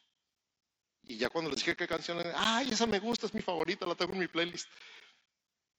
Y 1.03 1.17
ya 1.17 1.29
cuando 1.29 1.49
les 1.49 1.59
dije 1.59 1.75
qué 1.75 1.87
canción, 1.87 2.21
ay, 2.35 2.69
esa 2.71 2.85
me 2.85 2.99
gusta, 2.99 3.25
es 3.25 3.33
mi 3.33 3.41
favorita, 3.41 3.85
la 3.85 3.95
tengo 3.95 4.13
en 4.13 4.19
mi 4.19 4.27
playlist. 4.27 4.69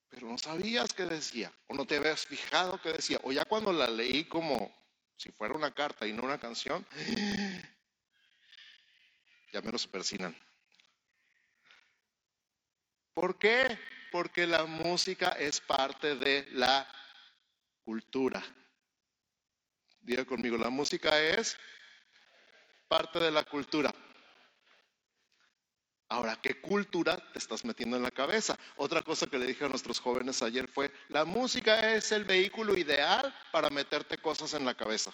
Pero 0.09 0.27
no 0.27 0.39
sabías 0.39 0.93
qué 0.93 1.05
decía, 1.05 1.53
o 1.69 1.75
no 1.75 1.87
te 1.87 1.97
habías 1.97 2.27
fijado 2.27 2.81
qué 2.81 2.93
decía, 2.93 3.21
o 3.23 3.33
ya 3.33 3.45
cuando 3.45 3.73
la 3.73 3.89
leí 3.89 4.25
como 4.25 4.75
si 5.21 5.31
fuera 5.33 5.55
una 5.55 5.75
carta 5.75 6.07
y 6.07 6.15
no 6.15 6.23
una 6.23 6.41
canción, 6.41 6.87
ya 9.53 9.61
me 9.61 9.71
los 9.71 9.87
persinan. 9.87 10.35
¿Por 13.13 13.39
qué? 13.39 13.79
Porque 14.11 14.47
la 14.47 14.65
música 14.65 15.33
es 15.33 15.61
parte 15.61 16.17
de 16.17 16.49
la 16.53 16.91
cultura. 17.85 18.43
Diga 20.01 20.25
conmigo, 20.25 20.57
la 20.57 20.71
música 20.71 21.21
es 21.21 21.59
parte 22.89 23.19
de 23.19 23.31
la 23.31 23.45
cultura. 23.45 23.95
Ahora, 26.11 26.37
¿qué 26.43 26.61
cultura 26.61 27.17
te 27.33 27.39
estás 27.39 27.65
metiendo 27.65 27.97
en 27.97 28.03
la 28.03 28.11
cabeza? 28.11 28.59
Otra 28.77 29.01
cosa 29.01 29.29
que 29.29 29.39
le 29.39 29.47
dije 29.47 29.65
a 29.65 29.69
nuestros 29.69 30.01
jóvenes 30.01 30.43
ayer 30.43 30.67
fue, 30.67 30.91
la 31.09 31.25
música 31.25 31.95
es 31.95 32.11
el 32.11 32.25
vehículo 32.25 32.77
ideal 32.77 33.33
para 33.53 33.71
meterte 33.71 34.19
cosas 34.19 34.55
en 34.55 34.65
la 34.65 34.75
cabeza. 34.75 35.13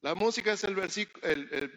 La 0.00 0.14
música 0.14 0.54
es 0.54 0.64
el, 0.64 0.74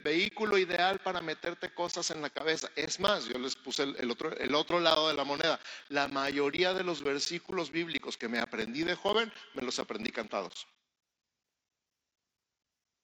vehículo 0.03 0.57
ideal 0.57 0.99
para 0.99 1.19
meterte 1.19 1.73
cosas 1.73 2.11
en 2.11 2.21
la 2.21 2.29
cabeza. 2.29 2.69
Es 2.77 2.97
más, 2.97 3.25
yo 3.25 3.37
les 3.37 3.57
puse 3.57 3.83
el, 3.83 4.09
otro, 4.55 4.79
lado 4.79 5.09
de 5.09 5.15
la 5.15 5.25
moneda. 5.25 5.59
La 5.89 6.07
mayoría 6.07 6.73
de 6.73 6.85
los 6.85 7.03
versículos 7.03 7.71
bíblicos 7.71 8.15
que 8.15 8.29
me 8.29 8.39
aprendí 8.39 8.83
de 8.83 8.95
joven, 8.95 9.33
me 9.53 9.63
los 9.63 9.79
aprendí 9.79 10.11
cantados. 10.11 10.65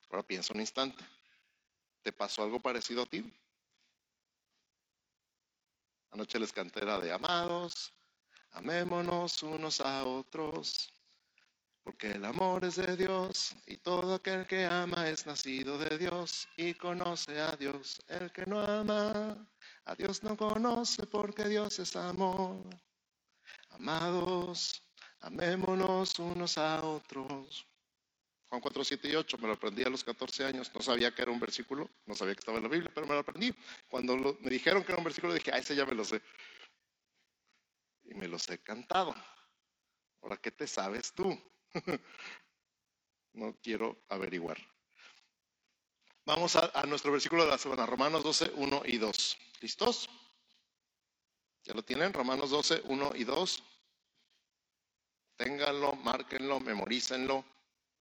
Ahora 0.10 0.24
piensa 0.24 0.54
un 0.54 0.62
instante. 0.62 1.04
¿Te 2.04 2.14
pasó 2.14 2.44
algo 2.44 2.62
parecido 2.62 3.02
a 3.02 3.06
ti? 3.06 3.22
Anoche 6.16 6.40
les 6.40 6.54
canté 6.54 6.80
de 6.80 7.12
amados, 7.12 7.94
amémonos 8.52 9.44
unos 9.44 9.82
a 9.82 10.06
otros. 10.06 10.90
Porque 11.84 12.12
el 12.12 12.24
amor 12.24 12.64
es 12.64 12.78
de 12.78 12.96
Dios 12.96 13.54
y 13.68 13.76
todo 13.76 14.16
aquel 14.16 14.48
que 14.48 14.64
ama 14.64 15.10
es 15.10 15.26
nacido 15.26 15.78
de 15.78 15.98
Dios 15.98 16.48
y 16.56 16.74
conoce 16.76 17.42
a 17.42 17.52
Dios. 17.58 18.02
El 18.08 18.32
que 18.32 18.46
no 18.46 18.62
ama 18.62 19.46
a 19.84 19.96
Dios 19.96 20.24
no 20.24 20.38
conoce 20.38 21.06
porque 21.06 21.50
Dios 21.50 21.80
es 21.80 21.98
amor. 21.98 22.64
Amados, 23.72 24.82
amémonos 25.20 26.18
unos 26.20 26.58
a 26.58 26.82
otros. 26.82 27.68
Juan 28.56 28.62
4, 28.62 28.86
7 28.86 29.10
y 29.10 29.16
8, 29.16 29.38
me 29.40 29.48
lo 29.48 29.54
aprendí 29.56 29.84
a 29.84 29.90
los 29.90 30.02
14 30.06 30.46
años, 30.46 30.72
no 30.74 30.82
sabía 30.82 31.14
que 31.14 31.22
era 31.22 31.30
un 31.30 31.42
versículo, 31.42 31.90
no 32.06 32.16
sabía 32.16 32.36
que 32.36 32.40
estaba 32.40 32.58
en 32.58 32.64
la 32.64 32.70
Biblia, 32.70 32.90
pero 32.96 33.06
me 33.06 33.14
lo 33.14 33.20
aprendí. 33.20 33.54
Cuando 33.90 34.16
me 34.16 34.50
dijeron 34.50 34.82
que 34.82 34.94
era 34.94 34.98
un 34.98 35.04
versículo, 35.04 35.34
dije, 35.34 35.52
ah, 35.54 35.58
ese 35.58 35.76
ya 35.76 35.86
me 35.86 35.94
lo 35.94 36.06
sé. 36.06 36.22
Y 38.06 38.14
me 38.14 38.30
los 38.30 38.50
he 38.50 38.58
cantado. 38.60 39.14
Ahora, 40.22 40.38
¿qué 40.38 40.52
te 40.52 40.68
sabes 40.68 41.12
tú? 41.12 41.38
no 43.34 43.58
quiero 43.62 44.06
averiguar. 44.08 44.58
Vamos 46.24 46.56
a, 46.56 46.72
nuestro 46.86 47.12
versículo 47.12 47.44
de 47.44 47.52
la 47.52 47.58
semana, 47.58 47.86
Romanos 47.86 48.24
12, 48.24 48.54
1 48.56 48.84
y 48.86 49.00
2. 49.00 49.38
¿Listos? 49.60 50.10
¿Ya 51.66 51.74
lo 51.74 51.84
tienen? 51.84 52.14
Romanos 52.14 52.52
12, 52.52 52.84
1 52.86 53.12
y 53.16 53.26
2. 53.26 53.64
Ténganlo, 55.36 55.94
márquenlo, 55.98 56.62
memorícenlo, 56.62 57.44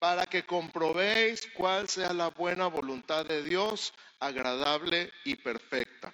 para 0.00 0.24
que 0.24 0.44
comprobéis 0.44 1.46
cuál 1.54 1.88
sea 1.88 2.12
la 2.14 2.30
buena 2.30 2.66
voluntad 2.66 3.24
de 3.26 3.42
Dios, 3.44 3.92
agradable 4.18 5.12
y 5.24 5.36
perfecta. 5.36 6.12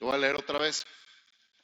Lo 0.00 0.08
voy 0.08 0.16
a 0.16 0.18
leer 0.18 0.34
otra 0.34 0.58
vez. 0.58 0.84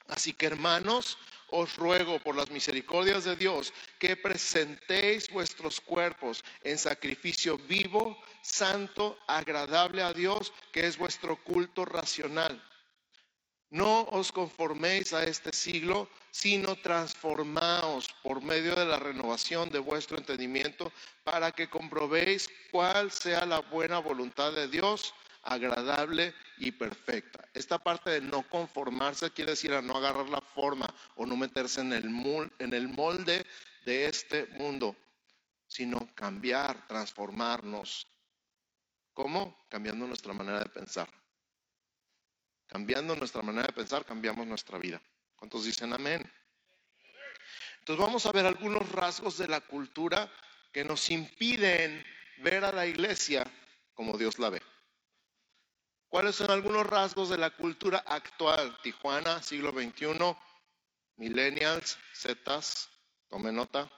Así 0.07 0.31
que 0.33 0.45
hermanos, 0.45 1.17
os 1.49 1.75
ruego 1.75 2.19
por 2.19 2.35
las 2.35 2.49
misericordias 2.49 3.25
de 3.25 3.35
Dios 3.35 3.73
que 3.99 4.15
presentéis 4.15 5.29
vuestros 5.29 5.81
cuerpos 5.81 6.43
en 6.63 6.77
sacrificio 6.77 7.57
vivo, 7.57 8.17
santo, 8.41 9.19
agradable 9.27 10.01
a 10.01 10.13
Dios, 10.13 10.53
que 10.71 10.87
es 10.87 10.97
vuestro 10.97 11.35
culto 11.43 11.83
racional. 11.83 12.63
No 13.69 14.03
os 14.11 14.31
conforméis 14.31 15.11
a 15.11 15.25
este 15.25 15.51
siglo, 15.51 16.09
sino 16.35 16.75
transformaos 16.75 18.13
por 18.21 18.41
medio 18.41 18.75
de 18.75 18.85
la 18.85 18.99
renovación 18.99 19.69
de 19.69 19.79
vuestro 19.79 20.17
entendimiento 20.17 20.91
para 21.23 21.53
que 21.53 21.69
comprobéis 21.69 22.49
cuál 22.73 23.09
sea 23.09 23.45
la 23.45 23.59
buena 23.59 23.99
voluntad 23.99 24.51
de 24.51 24.67
Dios, 24.67 25.13
agradable 25.43 26.33
y 26.57 26.73
perfecta. 26.73 27.47
Esta 27.53 27.77
parte 27.79 28.09
de 28.09 28.19
no 28.19 28.43
conformarse 28.49 29.31
quiere 29.31 29.51
decir 29.51 29.71
a 29.71 29.81
no 29.81 29.95
agarrar 29.95 30.27
la 30.27 30.41
forma 30.41 30.93
o 31.15 31.25
no 31.25 31.37
meterse 31.37 31.79
en 31.79 31.93
el, 31.93 32.03
en 32.59 32.73
el 32.73 32.89
molde 32.89 33.45
de 33.85 34.07
este 34.07 34.47
mundo, 34.57 34.93
sino 35.67 36.13
cambiar, 36.15 36.85
transformarnos. 36.85 38.07
¿Cómo? 39.13 39.65
Cambiando 39.69 40.05
nuestra 40.05 40.33
manera 40.33 40.59
de 40.59 40.69
pensar. 40.69 41.07
Cambiando 42.67 43.15
nuestra 43.15 43.41
manera 43.41 43.67
de 43.67 43.73
pensar, 43.73 44.03
cambiamos 44.03 44.45
nuestra 44.45 44.77
vida. 44.77 45.01
¿Cuántos 45.35 45.65
dicen 45.65 45.93
amén? 45.93 46.21
Entonces 47.79 48.03
vamos 48.03 48.25
a 48.25 48.31
ver 48.31 48.45
algunos 48.45 48.91
rasgos 48.91 49.37
de 49.37 49.47
la 49.47 49.61
cultura 49.61 50.31
que 50.71 50.83
nos 50.83 51.09
impiden 51.11 52.03
ver 52.37 52.65
a 52.65 52.71
la 52.71 52.85
iglesia 52.85 53.45
como 53.93 54.17
Dios 54.17 54.39
la 54.39 54.49
ve. 54.49 54.61
¿Cuáles 56.07 56.35
son 56.35 56.49
algunos 56.49 56.85
rasgos 56.87 57.29
de 57.29 57.37
la 57.37 57.49
cultura 57.49 57.99
actual? 57.99 58.77
Tijuana, 58.81 59.41
siglo 59.43 59.71
XXI, 59.71 60.35
millennials, 61.17 61.97
zetas, 62.13 62.89
tome 63.29 63.51
nota. 63.51 63.91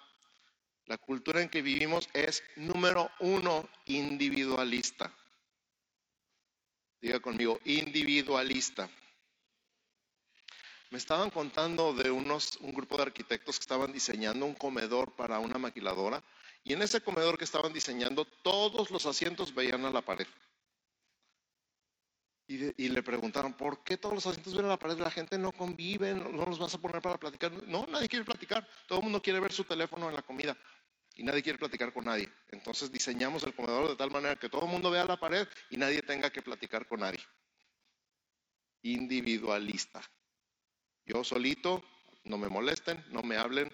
La 0.86 0.98
cultura 0.98 1.42
en 1.42 1.50
que 1.50 1.62
vivimos 1.62 2.10
es, 2.14 2.44
número 2.56 3.12
uno, 3.20 3.70
individualista. 3.86 5.14
Diga 7.02 7.20
conmigo, 7.20 7.60
individualista. 7.66 8.90
Me 10.90 10.98
estaban 10.98 11.30
contando 11.30 11.94
de 11.94 12.10
unos, 12.10 12.58
un 12.62 12.74
grupo 12.74 12.96
de 12.98 13.04
arquitectos 13.04 13.58
que 13.58 13.64
estaban 13.64 13.92
diseñando 13.92 14.46
un 14.46 14.56
comedor 14.56 15.16
para 15.16 15.40
una 15.40 15.58
maquiladora 15.58 16.24
y 16.64 16.74
en 16.74 16.82
ese 16.82 17.02
comedor 17.02 17.38
que 17.38 17.44
estaban 17.44 17.74
diseñando 17.74 18.26
todos 18.26 18.90
los 18.92 19.06
asientos 19.06 19.54
veían 19.54 19.86
a 19.86 19.90
la 19.90 20.02
pared. 20.02 20.28
Y, 22.50 22.88
le 22.88 23.04
preguntaron, 23.04 23.54
¿por 23.54 23.84
qué 23.84 23.98
todos 23.98 24.16
los 24.16 24.26
asientos 24.26 24.56
ven 24.56 24.66
a 24.66 24.70
la 24.70 24.80
pared? 24.80 24.98
La 24.98 25.12
gente 25.12 25.38
no 25.38 25.52
convive, 25.52 26.14
no, 26.14 26.30
no, 26.30 26.46
los 26.46 26.58
vas 26.58 26.74
a 26.74 26.78
poner 26.78 27.02
para 27.02 27.18
platicar. 27.18 27.52
No, 27.68 27.86
nadie 27.88 28.08
quiere 28.08 28.24
platicar. 28.24 28.66
Todo 28.88 29.00
el 29.00 29.04
mundo 29.04 29.22
quiere 29.22 29.42
ver 29.42 29.52
su 29.52 29.66
teléfono 29.66 30.08
en 30.08 30.16
la 30.16 30.22
comida 30.22 30.58
y 31.16 31.24
nadie 31.24 31.44
quiere 31.44 31.60
platicar 31.60 31.92
con 31.92 32.06
nadie. 32.06 32.32
Entonces 32.50 32.90
diseñamos 32.90 33.44
el 33.44 33.54
comedor 33.54 33.90
de 33.90 33.96
tal 33.98 34.12
manera 34.12 34.38
que 34.38 34.48
todo 34.48 34.64
el 34.64 34.72
mundo 34.72 34.90
vea 34.90 35.04
la 35.04 35.20
pared 35.20 35.46
y 35.70 35.76
nadie 35.76 36.02
tenga 36.02 36.30
que 36.30 36.42
platicar 36.42 36.88
con 36.88 37.02
nadie. 37.02 37.20
Individualista. 38.84 40.02
Yo 41.08 41.24
solito, 41.24 41.82
no 42.26 42.38
me 42.38 42.50
molesten, 42.50 43.02
no 43.12 43.24
me 43.24 43.38
hablen. 43.38 43.72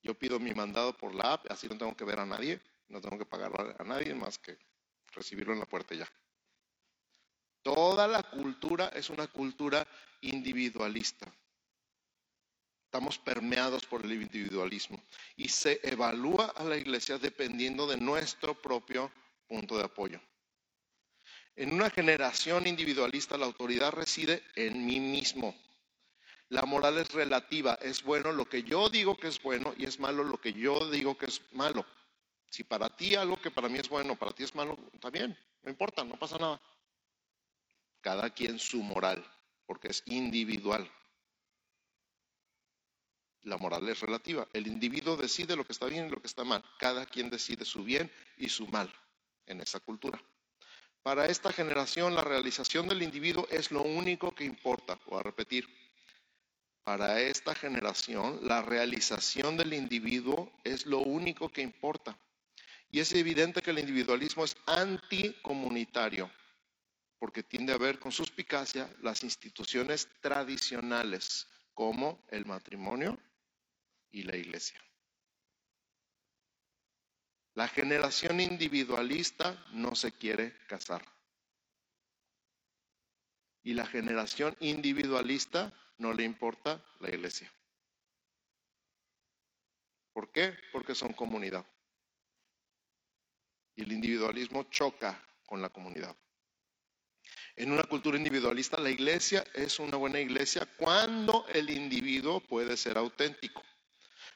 Yo 0.00 0.14
pido 0.14 0.38
mi 0.38 0.54
mandado 0.54 0.96
por 0.96 1.12
la 1.12 1.32
app, 1.32 1.50
así 1.50 1.68
no 1.68 1.76
tengo 1.76 1.96
que 1.96 2.04
ver 2.04 2.20
a 2.20 2.24
nadie, 2.24 2.60
no 2.88 3.00
tengo 3.00 3.18
que 3.18 3.26
pagar 3.26 3.76
a 3.76 3.82
nadie 3.82 4.14
más 4.14 4.38
que 4.38 4.56
recibirlo 5.12 5.52
en 5.52 5.58
la 5.58 5.66
puerta 5.66 5.96
ya. 5.96 6.08
Toda 7.62 8.06
la 8.06 8.22
cultura 8.22 8.90
es 8.94 9.10
una 9.10 9.26
cultura 9.26 9.84
individualista. 10.20 11.26
Estamos 12.84 13.18
permeados 13.18 13.84
por 13.84 14.04
el 14.04 14.12
individualismo 14.12 15.02
y 15.36 15.48
se 15.48 15.80
evalúa 15.82 16.46
a 16.56 16.62
la 16.62 16.76
iglesia 16.76 17.18
dependiendo 17.18 17.88
de 17.88 17.96
nuestro 17.96 18.54
propio 18.54 19.10
punto 19.48 19.76
de 19.76 19.84
apoyo. 19.84 20.20
En 21.56 21.74
una 21.74 21.90
generación 21.90 22.68
individualista 22.68 23.36
la 23.36 23.46
autoridad 23.46 23.90
reside 23.92 24.44
en 24.54 24.86
mí 24.86 25.00
mismo. 25.00 25.54
La 26.50 26.62
moral 26.62 26.98
es 26.98 27.12
relativa, 27.12 27.78
es 27.80 28.02
bueno 28.02 28.32
lo 28.32 28.44
que 28.44 28.64
yo 28.64 28.88
digo 28.88 29.16
que 29.16 29.28
es 29.28 29.40
bueno 29.40 29.72
y 29.76 29.84
es 29.84 30.00
malo 30.00 30.24
lo 30.24 30.40
que 30.40 30.52
yo 30.52 30.90
digo 30.90 31.16
que 31.16 31.26
es 31.26 31.40
malo. 31.52 31.86
Si 32.50 32.64
para 32.64 32.88
ti 32.96 33.14
algo 33.14 33.40
que 33.40 33.52
para 33.52 33.68
mí 33.68 33.78
es 33.78 33.88
bueno, 33.88 34.16
para 34.16 34.32
ti 34.32 34.42
es 34.42 34.52
malo, 34.52 34.76
está 34.92 35.10
bien, 35.10 35.38
no 35.62 35.70
importa, 35.70 36.02
no 36.02 36.18
pasa 36.18 36.38
nada. 36.38 36.60
Cada 38.00 38.30
quien 38.30 38.58
su 38.58 38.82
moral, 38.82 39.24
porque 39.64 39.88
es 39.88 40.02
individual. 40.06 40.90
La 43.42 43.56
moral 43.56 43.88
es 43.88 44.00
relativa. 44.00 44.48
El 44.52 44.66
individuo 44.66 45.16
decide 45.16 45.54
lo 45.54 45.64
que 45.64 45.72
está 45.72 45.86
bien 45.86 46.08
y 46.08 46.10
lo 46.10 46.20
que 46.20 46.26
está 46.26 46.42
mal. 46.42 46.64
Cada 46.78 47.06
quien 47.06 47.30
decide 47.30 47.64
su 47.64 47.84
bien 47.84 48.10
y 48.36 48.48
su 48.48 48.66
mal 48.66 48.92
en 49.46 49.60
esa 49.60 49.78
cultura. 49.78 50.20
Para 51.04 51.26
esta 51.26 51.52
generación 51.52 52.16
la 52.16 52.22
realización 52.22 52.88
del 52.88 53.02
individuo 53.02 53.46
es 53.50 53.70
lo 53.70 53.82
único 53.82 54.34
que 54.34 54.44
importa. 54.44 54.98
Voy 55.06 55.20
a 55.20 55.22
repetir, 55.22 55.66
para 56.90 57.20
esta 57.20 57.54
generación, 57.54 58.40
la 58.42 58.62
realización 58.62 59.56
del 59.56 59.74
individuo 59.74 60.50
es 60.64 60.86
lo 60.86 60.98
único 60.98 61.48
que 61.48 61.62
importa. 61.62 62.18
Y 62.90 62.98
es 62.98 63.12
evidente 63.12 63.62
que 63.62 63.70
el 63.70 63.78
individualismo 63.78 64.44
es 64.44 64.56
anticomunitario, 64.66 66.28
porque 67.20 67.44
tiende 67.44 67.72
a 67.72 67.78
ver 67.78 68.00
con 68.00 68.10
suspicacia 68.10 68.92
las 69.02 69.22
instituciones 69.22 70.08
tradicionales, 70.20 71.46
como 71.74 72.26
el 72.28 72.44
matrimonio 72.44 73.16
y 74.10 74.24
la 74.24 74.36
iglesia. 74.36 74.82
La 77.54 77.68
generación 77.68 78.40
individualista 78.40 79.64
no 79.70 79.94
se 79.94 80.10
quiere 80.10 80.56
casar. 80.66 81.06
Y 83.62 83.74
la 83.74 83.86
generación 83.86 84.56
individualista 84.58 85.72
no 86.00 86.14
le 86.14 86.24
importa 86.24 86.82
la 86.98 87.10
iglesia. 87.10 87.52
¿Por 90.14 90.32
qué? 90.32 90.54
Porque 90.72 90.94
son 90.94 91.12
comunidad. 91.12 91.64
Y 93.76 93.82
el 93.82 93.92
individualismo 93.92 94.64
choca 94.70 95.22
con 95.46 95.60
la 95.60 95.68
comunidad. 95.68 96.16
En 97.54 97.70
una 97.70 97.84
cultura 97.84 98.16
individualista, 98.16 98.80
la 98.80 98.90
iglesia 98.90 99.44
es 99.54 99.78
una 99.78 99.98
buena 99.98 100.18
iglesia 100.18 100.66
cuando 100.78 101.46
el 101.48 101.68
individuo 101.68 102.40
puede 102.40 102.78
ser 102.78 102.96
auténtico, 102.96 103.62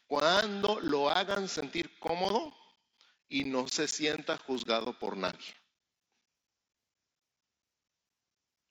cuando 0.06 0.80
lo 0.80 1.08
hagan 1.08 1.48
sentir 1.48 1.98
cómodo 1.98 2.54
y 3.26 3.44
no 3.44 3.66
se 3.68 3.88
sienta 3.88 4.36
juzgado 4.36 4.98
por 4.98 5.16
nadie. 5.16 5.54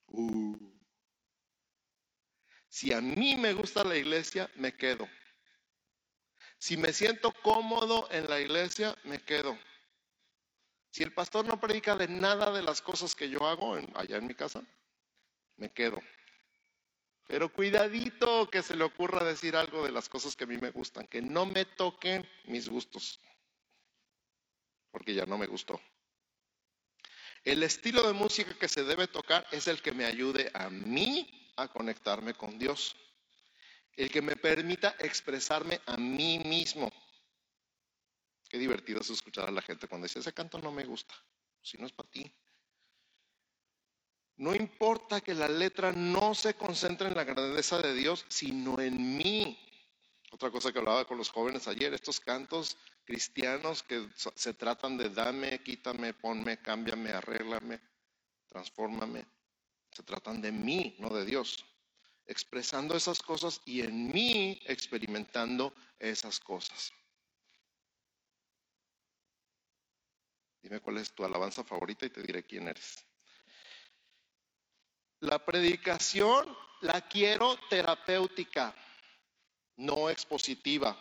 Uh. 0.06 0.73
Si 2.74 2.92
a 2.92 3.00
mí 3.00 3.36
me 3.36 3.52
gusta 3.52 3.84
la 3.84 3.96
iglesia, 3.96 4.50
me 4.56 4.74
quedo. 4.74 5.08
Si 6.58 6.76
me 6.76 6.92
siento 6.92 7.30
cómodo 7.30 8.08
en 8.10 8.28
la 8.28 8.40
iglesia, 8.40 8.98
me 9.04 9.22
quedo. 9.22 9.56
Si 10.90 11.04
el 11.04 11.12
pastor 11.12 11.44
no 11.44 11.60
predica 11.60 11.94
de 11.94 12.08
nada 12.08 12.50
de 12.50 12.64
las 12.64 12.82
cosas 12.82 13.14
que 13.14 13.30
yo 13.30 13.46
hago 13.46 13.76
allá 13.94 14.16
en 14.16 14.26
mi 14.26 14.34
casa, 14.34 14.60
me 15.54 15.70
quedo. 15.70 16.02
Pero 17.28 17.52
cuidadito 17.52 18.50
que 18.50 18.60
se 18.60 18.74
le 18.74 18.82
ocurra 18.82 19.22
decir 19.22 19.54
algo 19.54 19.84
de 19.84 19.92
las 19.92 20.08
cosas 20.08 20.34
que 20.34 20.42
a 20.42 20.48
mí 20.48 20.58
me 20.58 20.72
gustan, 20.72 21.06
que 21.06 21.22
no 21.22 21.46
me 21.46 21.66
toquen 21.66 22.28
mis 22.46 22.68
gustos, 22.68 23.20
porque 24.90 25.14
ya 25.14 25.26
no 25.26 25.38
me 25.38 25.46
gustó. 25.46 25.80
El 27.44 27.62
estilo 27.62 28.04
de 28.04 28.14
música 28.14 28.52
que 28.58 28.66
se 28.66 28.82
debe 28.82 29.06
tocar 29.06 29.46
es 29.52 29.68
el 29.68 29.80
que 29.80 29.92
me 29.92 30.06
ayude 30.06 30.50
a 30.54 30.70
mí 30.70 31.43
a 31.56 31.68
conectarme 31.68 32.34
con 32.34 32.58
Dios. 32.58 32.96
El 33.96 34.10
que 34.10 34.22
me 34.22 34.36
permita 34.36 34.96
expresarme 34.98 35.80
a 35.86 35.96
mí 35.96 36.38
mismo. 36.40 36.92
Qué 38.48 38.58
divertido 38.58 39.00
es 39.00 39.10
escuchar 39.10 39.48
a 39.48 39.52
la 39.52 39.62
gente 39.62 39.88
cuando 39.88 40.06
dice, 40.06 40.18
ese 40.18 40.32
canto 40.32 40.58
no 40.58 40.72
me 40.72 40.84
gusta, 40.84 41.14
si 41.62 41.76
no 41.78 41.86
es 41.86 41.92
para 41.92 42.10
ti. 42.10 42.32
No 44.36 44.54
importa 44.54 45.20
que 45.20 45.34
la 45.34 45.48
letra 45.48 45.92
no 45.92 46.34
se 46.34 46.54
concentre 46.54 47.06
en 47.08 47.14
la 47.14 47.24
grandeza 47.24 47.80
de 47.80 47.94
Dios, 47.94 48.24
sino 48.28 48.80
en 48.80 49.16
mí. 49.16 49.58
Otra 50.32 50.50
cosa 50.50 50.72
que 50.72 50.80
hablaba 50.80 51.04
con 51.04 51.18
los 51.18 51.30
jóvenes 51.30 51.68
ayer, 51.68 51.94
estos 51.94 52.18
cantos 52.18 52.76
cristianos 53.04 53.82
que 53.84 54.08
se 54.16 54.54
tratan 54.54 54.96
de 54.96 55.10
dame, 55.10 55.62
quítame, 55.62 56.14
ponme, 56.14 56.60
cámbiame, 56.60 57.10
arréglame, 57.10 57.80
transfórmame. 58.48 59.24
Se 59.94 60.02
tratan 60.02 60.42
de 60.42 60.50
mí, 60.50 60.96
no 60.98 61.08
de 61.08 61.24
Dios. 61.24 61.64
Expresando 62.26 62.96
esas 62.96 63.22
cosas 63.22 63.60
y 63.64 63.82
en 63.82 64.08
mí 64.08 64.60
experimentando 64.66 65.72
esas 65.98 66.40
cosas. 66.40 66.92
Dime 70.60 70.80
cuál 70.80 70.98
es 70.98 71.12
tu 71.12 71.24
alabanza 71.24 71.62
favorita 71.62 72.06
y 72.06 72.10
te 72.10 72.22
diré 72.22 72.44
quién 72.44 72.66
eres. 72.66 73.04
La 75.20 75.44
predicación 75.44 76.56
la 76.80 77.00
quiero 77.02 77.56
terapéutica, 77.68 78.74
no 79.76 80.10
expositiva. 80.10 80.98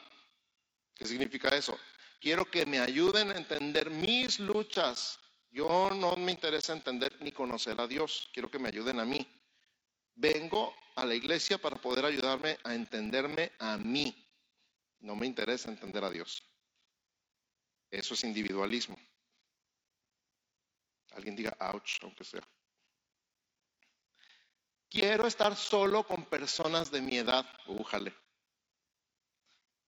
¿Qué 0.94 1.06
significa 1.06 1.50
eso? 1.50 1.80
Quiero 2.20 2.46
que 2.46 2.66
me 2.66 2.80
ayuden 2.80 3.32
a 3.32 3.38
entender 3.38 3.90
mis 3.90 4.40
luchas, 4.40 5.20
yo 5.54 5.92
no 5.92 6.16
me 6.16 6.32
interesa 6.32 6.74
entender 6.74 7.16
ni 7.22 7.32
conocer 7.32 7.80
a 7.80 7.88
Dios, 7.88 8.28
quiero 8.34 8.50
que 8.50 8.58
me 8.58 8.70
ayuden 8.70 9.00
a 9.00 9.06
mí. 9.06 9.26
Vengo 10.16 10.76
a 10.96 11.06
la 11.06 11.14
iglesia 11.14 11.60
para 11.60 11.76
poder 11.76 12.06
ayudarme 12.06 12.58
a 12.64 12.74
entenderme 12.74 13.52
a 13.60 13.78
mí. 13.78 14.16
No 15.00 15.16
me 15.16 15.28
interesa 15.28 15.70
entender 15.70 16.04
a 16.04 16.10
Dios. 16.10 16.44
Eso 17.92 18.16
es 18.16 18.24
individualismo. 18.24 18.98
Alguien 21.12 21.36
diga, 21.36 21.56
ouch, 21.72 22.00
aunque 22.02 22.24
sea. 22.24 22.42
Quiero 24.90 25.28
estar 25.28 25.56
solo 25.56 26.04
con 26.04 26.26
personas 26.26 26.90
de 26.90 27.02
mi 27.02 27.18
edad, 27.18 27.46
újale. 27.68 28.12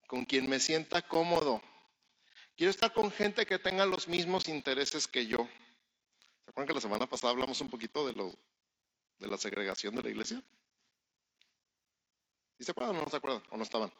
Con 0.06 0.26
quien 0.26 0.48
me 0.48 0.60
sienta 0.60 1.02
cómodo, 1.02 1.62
Quiero 2.56 2.72
estar 2.72 2.94
con 2.94 3.12
gente 3.12 3.46
que 3.46 3.60
tenga 3.60 3.86
los 3.86 4.08
mismos 4.08 4.48
intereses 4.48 5.08
que 5.08 5.28
yo. 5.28 5.48
¿Se 6.46 6.52
acuerdan 6.52 6.68
que 6.68 6.74
la 6.74 6.82
semana 6.82 7.08
pasada 7.08 7.32
hablamos 7.32 7.60
un 7.60 7.70
poquito 7.70 8.08
de, 8.08 8.14
lo, 8.14 8.34
de 9.20 9.28
la 9.28 9.38
segregación 9.38 9.94
de 9.96 10.04
la 10.04 10.10
iglesia? 10.10 10.42
¿Y 12.58 12.64
se 12.64 12.72
acuerdan 12.72 12.96
o 12.96 13.02
no 13.02 13.10
se 13.10 13.18
acuerdan? 13.18 13.44
¿O 13.50 13.58
no 13.58 13.64
estaban? 13.64 13.92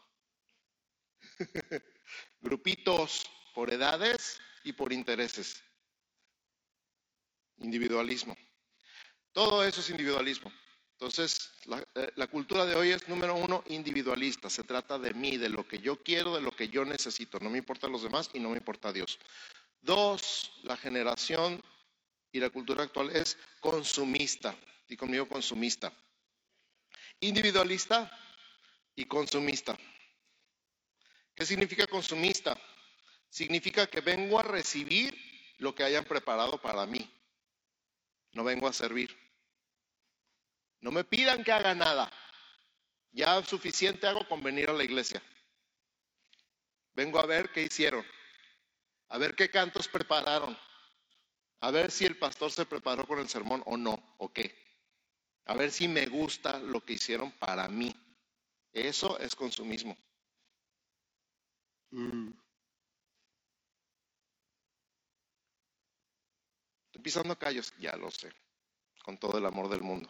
Grupitos 2.42 3.26
por 3.54 3.74
edades 3.74 4.40
y 4.64 4.72
por 4.72 4.94
intereses. 4.94 5.62
Individualismo. 7.58 8.38
Todo 9.34 9.66
eso 9.66 9.82
es 9.82 9.90
individualismo. 9.90 10.50
Entonces, 11.06 11.52
eh, 11.94 12.12
la, 12.16 12.26
cultura 12.26 12.66
de 12.66 12.76
hoy 12.76 12.90
es, 12.90 13.08
número 13.08 13.36
uno, 13.36 13.64
individualista. 13.68 14.50
Se 14.50 14.64
trata 14.64 14.98
de 14.98 15.14
mí, 15.14 15.38
de 15.38 15.50
lo 15.50 15.68
que 15.68 15.78
yo 15.78 16.02
quiero, 16.02 16.34
de 16.34 16.42
lo 16.42 16.50
que 16.50 16.68
yo 16.68 16.84
necesito. 16.84 17.38
No 17.40 17.52
me 17.52 17.60
importa 17.60 17.88
los 17.88 18.02
demás 18.02 18.32
y 18.34 18.40
no 18.40 18.50
me 18.50 18.58
importa 18.58 18.92
Dios. 18.92 19.20
Dos, 19.82 20.52
la 20.64 20.76
generación 20.76 21.62
y 22.32 22.40
la 22.40 22.50
cultura 22.50 22.86
actual 22.86 23.16
es 23.16 23.38
consumista. 23.60 24.56
Y 24.90 24.98
conmigo 24.98 25.28
consumista. 25.28 25.94
Individualista 27.20 28.12
y 28.96 29.06
consumista. 29.06 29.78
¿Qué 31.36 31.46
significa 31.46 31.86
consumista? 31.86 32.60
Significa 33.30 33.86
que 33.86 34.02
vengo 34.02 34.40
a 34.40 34.44
recibir 34.44 35.16
lo 35.60 35.76
que 35.76 35.84
hayan 35.84 36.04
preparado 36.04 36.60
para 36.60 36.88
mí. 36.88 37.08
No 38.32 38.44
vengo 38.44 38.68
a 38.68 38.74
servir. 38.74 39.25
No 40.82 40.92
me 40.92 41.04
pidan 41.04 41.44
que 41.44 41.52
haga 41.52 41.74
nada. 41.74 42.12
Ya 43.12 43.42
suficiente 43.44 44.08
hago 44.08 44.28
con 44.28 44.44
venir 44.44 44.70
a 44.70 44.74
la 44.74 44.84
iglesia. 44.84 45.22
Vengo 46.94 47.20
a 47.20 47.26
ver 47.26 47.52
qué 47.52 47.64
hicieron, 47.64 48.06
a 49.10 49.18
ver 49.18 49.36
qué 49.36 49.50
cantos 49.50 49.88
prepararon, 49.88 50.58
a 51.60 51.72
ver 51.72 51.92
si 51.92 52.06
el 52.06 52.18
pastor 52.18 52.52
se 52.52 52.66
preparó 52.66 53.06
con 53.06 53.20
el 53.20 53.28
sermón 53.28 53.62
o 53.66 53.76
no, 53.76 54.16
o 54.18 54.32
qué. 54.32 54.56
A 55.46 55.54
ver 55.54 55.72
si 55.72 55.88
me 55.88 56.06
gusta 56.08 56.60
lo 56.60 56.84
que 56.84 56.94
hicieron 56.94 57.32
para 57.32 57.68
mí. 57.68 57.94
Eso 58.72 59.20
es 59.20 59.36
consumismo. 59.36 59.96
Mm. 61.92 62.32
Estoy 66.88 67.02
pisando 67.02 67.38
callos, 67.38 67.74
ya 67.78 67.96
lo 67.96 68.10
sé, 68.12 68.34
con 69.04 69.18
todo 69.18 69.38
el 69.38 69.46
amor 69.46 69.70
del 69.70 69.82
mundo. 69.82 70.10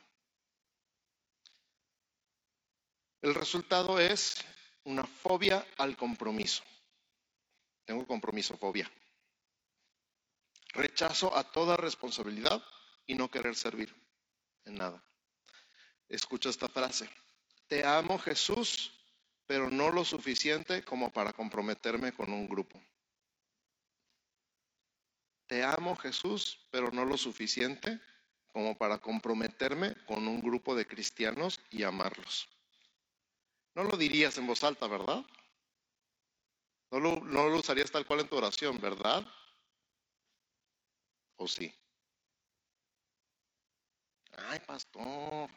El 3.25 3.33
resultado 3.33 3.99
es 3.99 4.35
una 4.83 5.03
fobia 5.03 5.65
al 5.79 5.97
compromiso. 5.97 6.63
Tengo 7.83 8.05
compromiso, 8.05 8.55
fobia. 8.55 8.87
Rechazo 10.73 11.35
a 11.35 11.43
toda 11.43 11.75
responsabilidad 11.75 12.63
y 13.07 13.15
no 13.15 13.31
querer 13.31 13.55
servir 13.55 13.91
en 14.65 14.75
nada. 14.75 15.03
Escucha 16.07 16.49
esta 16.49 16.69
frase. 16.69 17.09
Te 17.65 17.83
amo 17.83 18.19
Jesús, 18.19 18.91
pero 19.47 19.71
no 19.71 19.89
lo 19.89 20.05
suficiente 20.05 20.83
como 20.83 21.11
para 21.11 21.33
comprometerme 21.33 22.11
con 22.11 22.31
un 22.31 22.47
grupo. 22.47 22.79
Te 25.47 25.63
amo 25.63 25.95
Jesús, 25.95 26.59
pero 26.69 26.91
no 26.91 27.05
lo 27.05 27.17
suficiente 27.17 27.99
como 28.53 28.77
para 28.77 28.99
comprometerme 28.99 29.95
con 30.05 30.27
un 30.27 30.41
grupo 30.41 30.75
de 30.75 30.85
cristianos 30.85 31.59
y 31.71 31.81
amarlos. 31.81 32.54
No 33.75 33.83
lo 33.83 33.97
dirías 33.97 34.37
en 34.37 34.47
voz 34.47 34.63
alta, 34.63 34.87
¿verdad? 34.87 35.23
No 36.91 36.99
lo, 36.99 37.57
usarías 37.57 37.91
tal 37.91 38.05
cual 38.05 38.21
en 38.21 38.29
tu 38.29 38.37
oración, 38.37 38.79
¿verdad? 38.79 39.25
¿O 41.35 41.47
sí? 41.47 41.73
Ay, 44.37 44.59
pastor. 44.61 45.49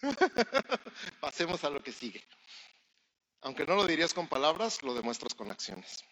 Pasemos 1.20 1.64
a 1.64 1.70
lo 1.70 1.82
que 1.82 1.92
sigue. 1.92 2.22
Aunque 3.40 3.66
no 3.66 3.74
lo 3.74 3.84
dirías 3.84 4.14
con 4.14 4.28
palabras, 4.28 4.82
lo 4.84 4.94
demuestras 4.94 5.34
con 5.34 5.50
acciones. 5.50 6.04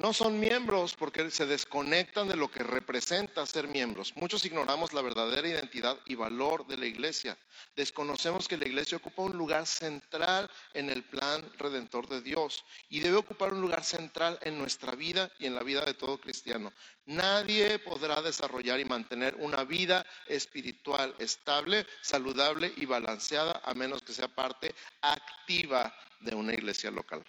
No 0.00 0.14
son 0.14 0.40
miembros 0.40 0.94
porque 0.94 1.30
se 1.30 1.44
desconectan 1.44 2.26
de 2.26 2.34
lo 2.34 2.50
que 2.50 2.62
representa 2.62 3.44
ser 3.44 3.68
miembros. 3.68 4.16
Muchos 4.16 4.46
ignoramos 4.46 4.94
la 4.94 5.02
verdadera 5.02 5.46
identidad 5.46 5.98
y 6.06 6.14
valor 6.14 6.66
de 6.66 6.78
la 6.78 6.86
iglesia. 6.86 7.36
Desconocemos 7.76 8.48
que 8.48 8.56
la 8.56 8.66
iglesia 8.66 8.96
ocupa 8.96 9.20
un 9.20 9.36
lugar 9.36 9.66
central 9.66 10.50
en 10.72 10.88
el 10.88 11.04
plan 11.04 11.44
redentor 11.58 12.08
de 12.08 12.22
Dios 12.22 12.64
y 12.88 13.00
debe 13.00 13.18
ocupar 13.18 13.52
un 13.52 13.60
lugar 13.60 13.84
central 13.84 14.38
en 14.40 14.56
nuestra 14.56 14.92
vida 14.92 15.30
y 15.38 15.44
en 15.44 15.54
la 15.54 15.62
vida 15.62 15.84
de 15.84 15.92
todo 15.92 16.18
cristiano. 16.18 16.72
Nadie 17.04 17.78
podrá 17.78 18.22
desarrollar 18.22 18.80
y 18.80 18.86
mantener 18.86 19.34
una 19.34 19.64
vida 19.64 20.06
espiritual 20.26 21.14
estable, 21.18 21.86
saludable 22.00 22.72
y 22.78 22.86
balanceada 22.86 23.60
a 23.62 23.74
menos 23.74 24.00
que 24.00 24.14
sea 24.14 24.28
parte 24.28 24.74
activa 25.02 25.94
de 26.20 26.34
una 26.34 26.54
iglesia 26.54 26.90
local. 26.90 27.22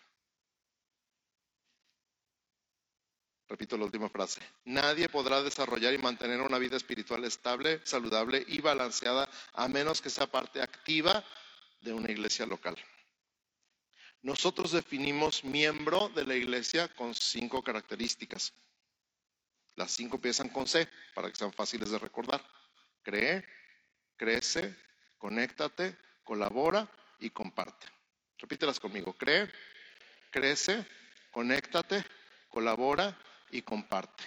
Repito 3.52 3.78
la 3.78 3.84
última 3.84 4.08
frase. 4.08 4.40
Nadie 4.64 5.10
podrá 5.10 5.44
desarrollar 5.44 5.94
y 5.94 5.98
mantener 5.98 6.40
una 6.40 6.58
vida 6.58 6.78
espiritual 6.78 7.26
estable, 7.26 7.82
saludable 7.84 8.46
y 8.48 8.62
balanceada 8.62 9.30
a 9.52 9.68
menos 9.68 10.02
que 10.02 10.10
sea 10.10 10.26
parte 10.26 10.62
activa 10.62 11.22
de 11.82 11.92
una 11.92 12.10
iglesia 12.10 12.46
local. 12.46 12.78
Nosotros 14.22 14.72
definimos 14.72 15.44
miembro 15.44 16.08
de 16.16 16.24
la 16.26 16.36
iglesia 16.36 16.88
con 16.96 17.14
cinco 17.14 17.62
características. 17.62 18.54
Las 19.76 19.92
cinco 19.92 20.16
empiezan 20.16 20.48
con 20.48 20.66
C 20.66 20.88
para 21.14 21.30
que 21.30 21.36
sean 21.36 21.52
fáciles 21.52 21.92
de 21.92 22.00
recordar. 22.00 22.42
Cree, 23.04 23.46
crece, 24.16 24.74
conéctate, 25.18 25.98
colabora 26.24 26.90
y 27.20 27.30
comparte. 27.32 27.86
Repítelas 28.38 28.80
conmigo. 28.80 29.12
Cree, 29.12 29.52
crece, 30.32 30.88
conéctate, 31.32 32.06
colabora 32.48 33.14
y 33.52 33.62
comparte. 33.62 34.24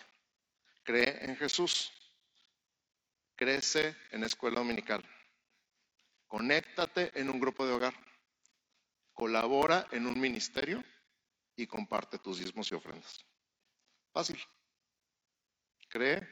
Cree 0.82 1.24
en 1.24 1.36
Jesús. 1.36 1.92
Crece 3.36 3.96
en 4.10 4.24
escuela 4.24 4.60
dominical. 4.60 5.04
Conéctate 6.26 7.10
en 7.18 7.30
un 7.30 7.40
grupo 7.40 7.66
de 7.66 7.72
hogar. 7.72 7.94
Colabora 9.12 9.86
en 9.92 10.06
un 10.06 10.20
ministerio 10.20 10.84
y 11.56 11.66
comparte 11.66 12.18
tus 12.18 12.38
diezmos 12.38 12.70
y 12.70 12.74
ofrendas. 12.74 13.24
Fácil. 14.12 14.40
Cree, 15.88 16.26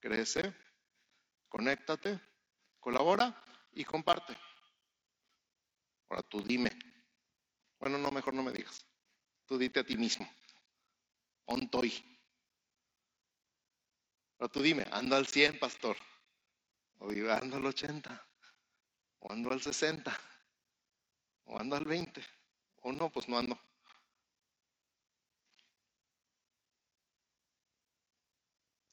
crece, 0.00 0.54
conéctate, 1.48 2.20
colabora 2.78 3.34
y 3.72 3.84
comparte. 3.84 4.36
Ahora 6.08 6.22
tú 6.22 6.40
dime. 6.42 6.70
Bueno, 7.80 7.98
no, 7.98 8.10
mejor 8.10 8.34
no 8.34 8.42
me 8.42 8.52
digas. 8.52 8.86
Tú 9.46 9.58
dite 9.58 9.80
a 9.80 9.84
ti 9.84 9.96
mismo. 9.96 10.28
Ontoy. 11.46 11.92
Pero 14.36 14.50
tú 14.50 14.62
dime, 14.62 14.86
ando 14.90 15.16
al 15.16 15.26
100, 15.26 15.58
pastor. 15.58 15.96
O 16.98 17.10
ando 17.10 17.56
al 17.56 17.66
80. 17.66 18.26
O 19.20 19.32
ando 19.32 19.50
al 19.52 19.62
60. 19.62 20.20
O 21.44 21.58
ando 21.58 21.76
al 21.76 21.84
20. 21.84 22.24
O 22.82 22.92
no, 22.92 23.10
pues 23.10 23.28
no 23.28 23.38
ando. 23.38 23.58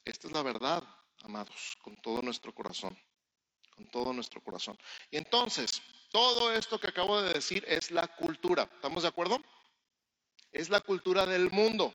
Esta 0.04 0.28
es 0.28 0.34
la 0.34 0.42
verdad, 0.42 0.84
amados, 1.24 1.78
con 1.82 1.96
todo 1.98 2.22
nuestro 2.22 2.54
corazón. 2.54 2.98
Con 3.76 3.88
todo 3.90 4.14
nuestro 4.14 4.42
corazón. 4.42 4.78
Y 5.10 5.18
entonces, 5.18 5.82
todo 6.12 6.52
esto 6.54 6.80
que 6.80 6.88
acabo 6.88 7.22
de 7.22 7.34
decir 7.34 7.64
es 7.68 7.92
la 7.92 8.08
cultura. 8.08 8.64
¿Estamos 8.64 9.04
de 9.04 9.10
acuerdo? 9.10 9.42
Es 10.52 10.70
la 10.70 10.82
cultura 10.82 11.26
del 11.26 11.50
mundo. 11.50 11.94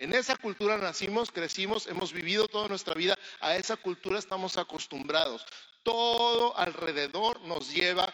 En 0.00 0.14
esa 0.14 0.34
cultura 0.34 0.78
nacimos, 0.78 1.30
crecimos, 1.30 1.86
hemos 1.86 2.10
vivido 2.14 2.48
toda 2.48 2.68
nuestra 2.68 2.94
vida, 2.94 3.18
a 3.38 3.54
esa 3.56 3.76
cultura 3.76 4.18
estamos 4.18 4.56
acostumbrados. 4.56 5.44
Todo 5.82 6.56
alrededor 6.56 7.38
nos 7.42 7.70
lleva 7.70 8.10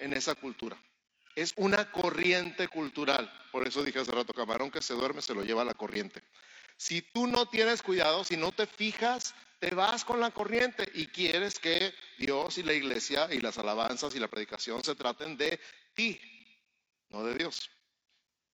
en 0.00 0.12
esa 0.12 0.34
cultura. 0.34 0.76
Es 1.34 1.54
una 1.56 1.90
corriente 1.90 2.68
cultural. 2.68 3.32
Por 3.52 3.66
eso 3.66 3.82
dije 3.82 4.00
hace 4.00 4.12
rato, 4.12 4.34
camarón 4.34 4.70
que 4.70 4.82
se 4.82 4.92
duerme 4.92 5.22
se 5.22 5.34
lo 5.34 5.42
lleva 5.42 5.64
la 5.64 5.72
corriente. 5.72 6.22
Si 6.76 7.00
tú 7.00 7.26
no 7.26 7.48
tienes 7.48 7.82
cuidado, 7.82 8.22
si 8.22 8.36
no 8.36 8.52
te 8.52 8.66
fijas, 8.66 9.34
te 9.60 9.74
vas 9.74 10.04
con 10.04 10.20
la 10.20 10.32
corriente 10.32 10.90
y 10.92 11.06
quieres 11.06 11.58
que 11.58 11.94
Dios 12.18 12.58
y 12.58 12.64
la 12.64 12.74
iglesia 12.74 13.28
y 13.32 13.40
las 13.40 13.56
alabanzas 13.56 14.14
y 14.14 14.18
la 14.18 14.28
predicación 14.28 14.84
se 14.84 14.94
traten 14.94 15.38
de 15.38 15.58
ti, 15.94 16.20
no 17.08 17.24
de 17.24 17.34
Dios. 17.34 17.70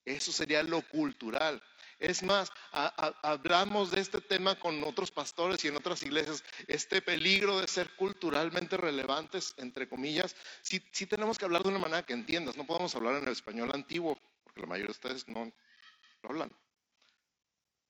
Eso 0.06 0.32
sería 0.32 0.62
lo 0.62 0.84
cultural. 0.84 1.60
Es 1.98 2.24
más, 2.24 2.52
hablamos 2.72 3.92
de 3.92 4.02
este 4.02 4.20
tema 4.20 4.60
con 4.60 4.84
otros 4.84 5.12
pastores 5.12 5.64
y 5.64 5.70
en 5.70 5.78
otras 5.78 6.04
iglesias, 6.04 6.44
este 6.68 7.02
peligro 7.02 7.62
de 7.62 7.68
ser 7.68 7.90
culturalmente 7.96 8.76
relevantes, 8.76 9.54
entre 9.58 9.88
comillas, 9.88 10.36
sí, 10.62 10.80
tenemos 11.06 11.38
que 11.38 11.46
hablar 11.46 11.64
de 11.64 11.70
una 11.70 11.80
manera 11.80 12.06
que 12.06 12.14
entiendas, 12.14 12.58
no 12.58 12.66
podemos 12.66 12.94
hablar 12.96 13.16
en 13.16 13.24
el 13.24 13.32
español 13.32 13.72
antiguo, 13.74 14.18
porque 14.44 14.62
la 14.62 14.68
mayoría 14.68 14.88
de 14.88 14.92
ustedes 14.92 15.28
no 15.30 15.52
lo 16.22 16.30
hablan. 16.30 16.52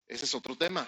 Ese 0.08 0.26
es 0.26 0.36
otro 0.36 0.56
tema. 0.56 0.88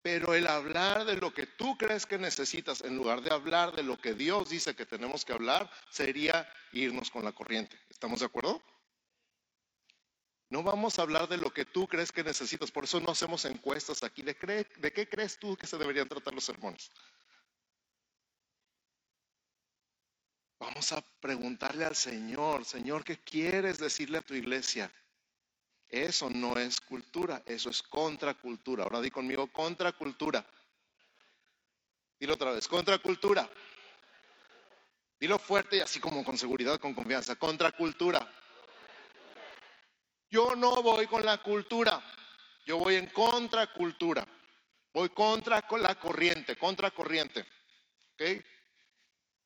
Pero 0.00 0.32
el 0.32 0.46
hablar 0.46 1.04
de 1.04 1.16
lo 1.16 1.34
que 1.34 1.46
tú 1.46 1.76
crees 1.76 2.06
que 2.06 2.16
necesitas 2.16 2.80
en 2.80 2.96
lugar 2.96 3.20
de 3.20 3.34
hablar 3.34 3.72
de 3.72 3.82
lo 3.82 3.98
que 3.98 4.14
Dios 4.14 4.48
dice 4.48 4.74
que 4.74 4.86
tenemos 4.86 5.26
que 5.26 5.34
hablar 5.34 5.70
sería 5.90 6.50
irnos 6.72 7.10
con 7.10 7.24
la 7.24 7.32
corriente. 7.32 7.78
¿Estamos 7.90 8.20
de 8.20 8.26
acuerdo? 8.26 8.62
No 10.50 10.62
vamos 10.62 10.98
a 10.98 11.02
hablar 11.02 11.28
de 11.28 11.36
lo 11.36 11.50
que 11.52 11.66
tú 11.66 11.86
crees 11.86 12.10
que 12.10 12.24
necesitas, 12.24 12.70
por 12.70 12.84
eso 12.84 13.00
no 13.00 13.12
hacemos 13.12 13.44
encuestas 13.44 14.02
aquí. 14.02 14.22
¿De, 14.22 14.34
qué 14.34 15.08
crees 15.08 15.38
tú 15.38 15.56
que 15.56 15.66
se 15.66 15.76
deberían 15.76 16.08
tratar 16.08 16.32
los 16.32 16.44
sermones? 16.44 16.90
Vamos 20.58 20.90
a 20.92 21.02
preguntarle 21.20 21.84
al 21.84 21.94
Señor, 21.94 22.64
Señor, 22.64 23.04
¿qué 23.04 23.18
quieres 23.18 23.78
decirle 23.78 24.18
a 24.18 24.22
tu 24.22 24.34
iglesia? 24.34 24.90
Eso 25.88 26.28
no 26.30 26.56
es 26.58 26.80
cultura, 26.80 27.42
eso 27.46 27.70
es 27.70 27.82
contracultura. 27.82 28.84
Ahora 28.84 29.00
di 29.00 29.10
conmigo, 29.10 29.46
contracultura. 29.52 30.44
Dilo 32.18 32.34
otra 32.34 32.52
vez, 32.52 32.66
contracultura. 32.66 33.48
Dilo 35.20 35.38
fuerte 35.38 35.76
y 35.76 35.80
así 35.80 36.00
como 36.00 36.24
con 36.24 36.38
seguridad, 36.38 36.80
con 36.80 36.94
confianza. 36.94 37.36
Contracultura. 37.36 38.26
Yo 40.30 40.54
no 40.56 40.82
voy 40.82 41.06
con 41.06 41.24
la 41.24 41.38
cultura, 41.42 42.02
yo 42.66 42.78
voy 42.78 42.96
en 42.96 43.06
contracultura. 43.06 44.26
Voy 44.92 45.10
contra 45.10 45.64
la 45.78 45.94
corriente, 45.94 46.56
contracorriente. 46.56 47.40
¿Ok? 47.40 48.44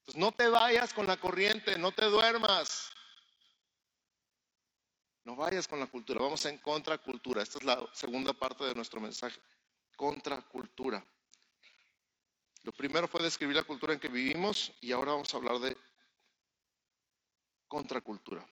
Pues 0.04 0.16
no 0.16 0.32
te 0.32 0.48
vayas 0.48 0.94
con 0.94 1.06
la 1.06 1.16
corriente, 1.16 1.78
no 1.78 1.92
te 1.92 2.06
duermas. 2.06 2.90
No 5.24 5.36
vayas 5.36 5.68
con 5.68 5.78
la 5.78 5.86
cultura, 5.86 6.20
vamos 6.20 6.44
en 6.46 6.58
contracultura. 6.58 7.42
Esta 7.42 7.58
es 7.58 7.64
la 7.64 7.88
segunda 7.92 8.32
parte 8.32 8.64
de 8.64 8.74
nuestro 8.74 9.00
mensaje. 9.00 9.40
Contracultura. 9.96 11.04
Lo 12.62 12.72
primero 12.72 13.06
fue 13.06 13.22
describir 13.22 13.56
la 13.56 13.64
cultura 13.64 13.92
en 13.92 14.00
que 14.00 14.08
vivimos 14.08 14.72
y 14.80 14.92
ahora 14.92 15.12
vamos 15.12 15.32
a 15.32 15.36
hablar 15.36 15.58
de 15.58 15.76
contracultura. 17.68 18.46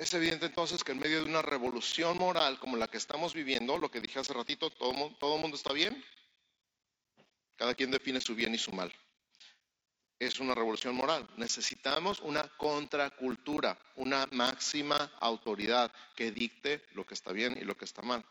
Es 0.00 0.14
evidente 0.14 0.46
entonces 0.46 0.82
que 0.82 0.92
en 0.92 0.98
medio 0.98 1.22
de 1.22 1.28
una 1.28 1.42
revolución 1.42 2.16
moral 2.16 2.58
como 2.58 2.78
la 2.78 2.88
que 2.88 2.96
estamos 2.96 3.34
viviendo, 3.34 3.76
lo 3.76 3.90
que 3.90 4.00
dije 4.00 4.18
hace 4.18 4.32
ratito, 4.32 4.70
todo, 4.70 5.14
todo 5.20 5.34
el 5.34 5.42
mundo 5.42 5.58
está 5.58 5.74
bien, 5.74 6.02
cada 7.56 7.74
quien 7.74 7.90
define 7.90 8.18
su 8.18 8.34
bien 8.34 8.54
y 8.54 8.56
su 8.56 8.72
mal. 8.72 8.90
Es 10.18 10.40
una 10.40 10.54
revolución 10.54 10.94
moral. 10.96 11.28
Necesitamos 11.36 12.20
una 12.20 12.48
contracultura, 12.56 13.78
una 13.96 14.26
máxima 14.32 15.12
autoridad 15.20 15.92
que 16.16 16.32
dicte 16.32 16.82
lo 16.92 17.04
que 17.04 17.12
está 17.12 17.32
bien 17.32 17.58
y 17.60 17.66
lo 17.66 17.76
que 17.76 17.84
está 17.84 18.00
mal. 18.00 18.24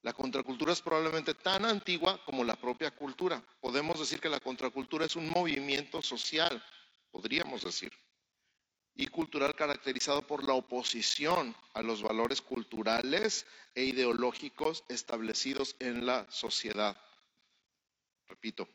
La 0.00 0.14
contracultura 0.14 0.72
es 0.72 0.80
probablemente 0.80 1.34
tan 1.34 1.66
antigua 1.66 2.24
como 2.24 2.42
la 2.42 2.56
propia 2.56 2.90
cultura. 2.90 3.44
Podemos 3.60 3.98
decir 3.98 4.18
que 4.18 4.30
la 4.30 4.40
contracultura 4.40 5.04
es 5.04 5.14
un 5.14 5.28
movimiento 5.28 6.00
social, 6.00 6.64
podríamos 7.10 7.64
decir, 7.64 7.92
y 8.94 9.06
cultural 9.06 9.54
caracterizado 9.54 10.22
por 10.22 10.46
la 10.46 10.54
oposición 10.54 11.54
a 11.74 11.82
los 11.82 12.02
valores 12.02 12.40
culturales 12.40 13.46
e 13.74 13.84
ideológicos 13.84 14.84
establecidos 14.88 15.76
en 15.78 16.06
la 16.06 16.26
sociedad. 16.30 16.96
Repito, 18.28 18.68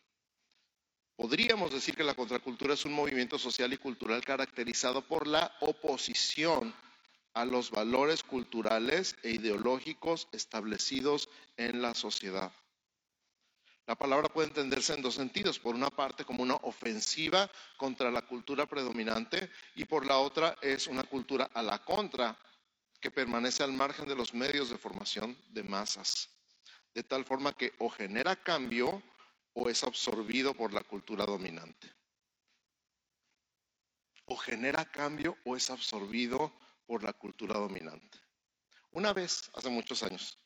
podríamos 1.15 1.71
decir 1.71 1.95
que 1.95 2.03
la 2.03 2.15
contracultura 2.15 2.73
es 2.73 2.85
un 2.85 2.93
movimiento 2.93 3.37
social 3.37 3.71
y 3.73 3.77
cultural 3.77 4.23
caracterizado 4.23 5.01
por 5.01 5.27
la 5.27 5.55
oposición 5.61 6.73
a 7.33 7.45
los 7.45 7.69
valores 7.69 8.23
culturales 8.23 9.15
e 9.21 9.31
ideológicos 9.31 10.27
establecidos 10.31 11.29
en 11.57 11.81
la 11.81 11.93
sociedad. 11.93 12.51
La 13.87 13.95
palabra 13.95 14.29
puede 14.29 14.47
entenderse 14.47 14.93
en 14.93 15.01
dos 15.01 15.15
sentidos. 15.15 15.59
Por 15.59 15.75
una 15.75 15.91
parte, 15.91 16.25
como 16.25 16.41
una 16.41 16.55
ofensiva 16.55 17.49
contra 17.77 18.09
la 18.09 18.23
cultura 18.23 18.65
predominante 18.65 19.51
y 19.75 19.85
por 19.85 20.05
la 20.05 20.17
otra 20.17 20.57
es 20.61 20.87
una 20.87 21.03
cultura 21.03 21.49
a 21.53 21.61
la 21.61 21.83
contra 21.83 22.35
que 22.99 23.11
permanece 23.11 23.63
al 23.63 23.73
margen 23.73 24.07
de 24.07 24.15
los 24.15 24.33
medios 24.33 24.69
de 24.69 24.79
formación 24.79 25.37
de 25.49 25.63
masas. 25.63 26.29
De 26.95 27.03
tal 27.03 27.25
forma 27.25 27.53
que 27.53 27.73
o 27.77 27.89
genera 27.89 28.35
cambio 28.35 29.03
o 29.53 29.69
es 29.69 29.83
absorbido 29.83 30.55
por 30.55 30.73
la 30.73 30.81
cultura 30.81 31.25
dominante. 31.25 31.93
O 34.25 34.35
genera 34.35 34.83
cambio 34.85 35.37
o 35.45 35.55
es 35.55 35.69
absorbido 35.69 36.51
por 36.87 37.03
la 37.03 37.13
cultura 37.13 37.59
dominante. 37.59 38.19
Una 38.91 39.13
vez, 39.13 39.51
hace 39.53 39.69
muchos 39.69 40.01
años, 40.01 40.39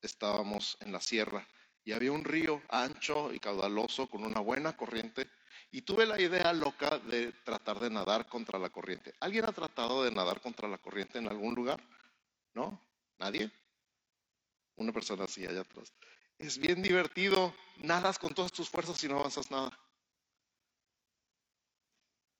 estábamos 0.00 0.78
en 0.80 0.92
la 0.92 1.00
sierra 1.00 1.46
y 1.84 1.92
había 1.92 2.12
un 2.12 2.24
río 2.24 2.62
ancho 2.68 3.32
y 3.32 3.40
caudaloso 3.40 4.06
con 4.06 4.24
una 4.24 4.40
buena 4.40 4.76
corriente 4.76 5.28
y 5.70 5.82
tuve 5.82 6.06
la 6.06 6.20
idea 6.20 6.52
loca 6.52 6.98
de 6.98 7.32
tratar 7.44 7.80
de 7.80 7.90
nadar 7.90 8.26
contra 8.26 8.58
la 8.58 8.70
corriente. 8.70 9.14
¿Alguien 9.20 9.44
ha 9.46 9.52
tratado 9.52 10.04
de 10.04 10.10
nadar 10.10 10.40
contra 10.40 10.68
la 10.68 10.78
corriente 10.78 11.18
en 11.18 11.28
algún 11.28 11.54
lugar? 11.54 11.82
¿No? 12.54 12.80
¿Nadie? 13.18 13.50
Una 14.76 14.92
persona 14.92 15.24
así 15.24 15.46
allá 15.46 15.62
atrás. 15.62 15.92
Es 16.38 16.58
bien 16.58 16.82
divertido. 16.82 17.54
Nadas 17.78 18.18
con 18.18 18.34
todas 18.34 18.52
tus 18.52 18.68
fuerzas 18.68 19.02
y 19.02 19.08
no 19.08 19.18
avanzas 19.18 19.50
nada. 19.50 19.70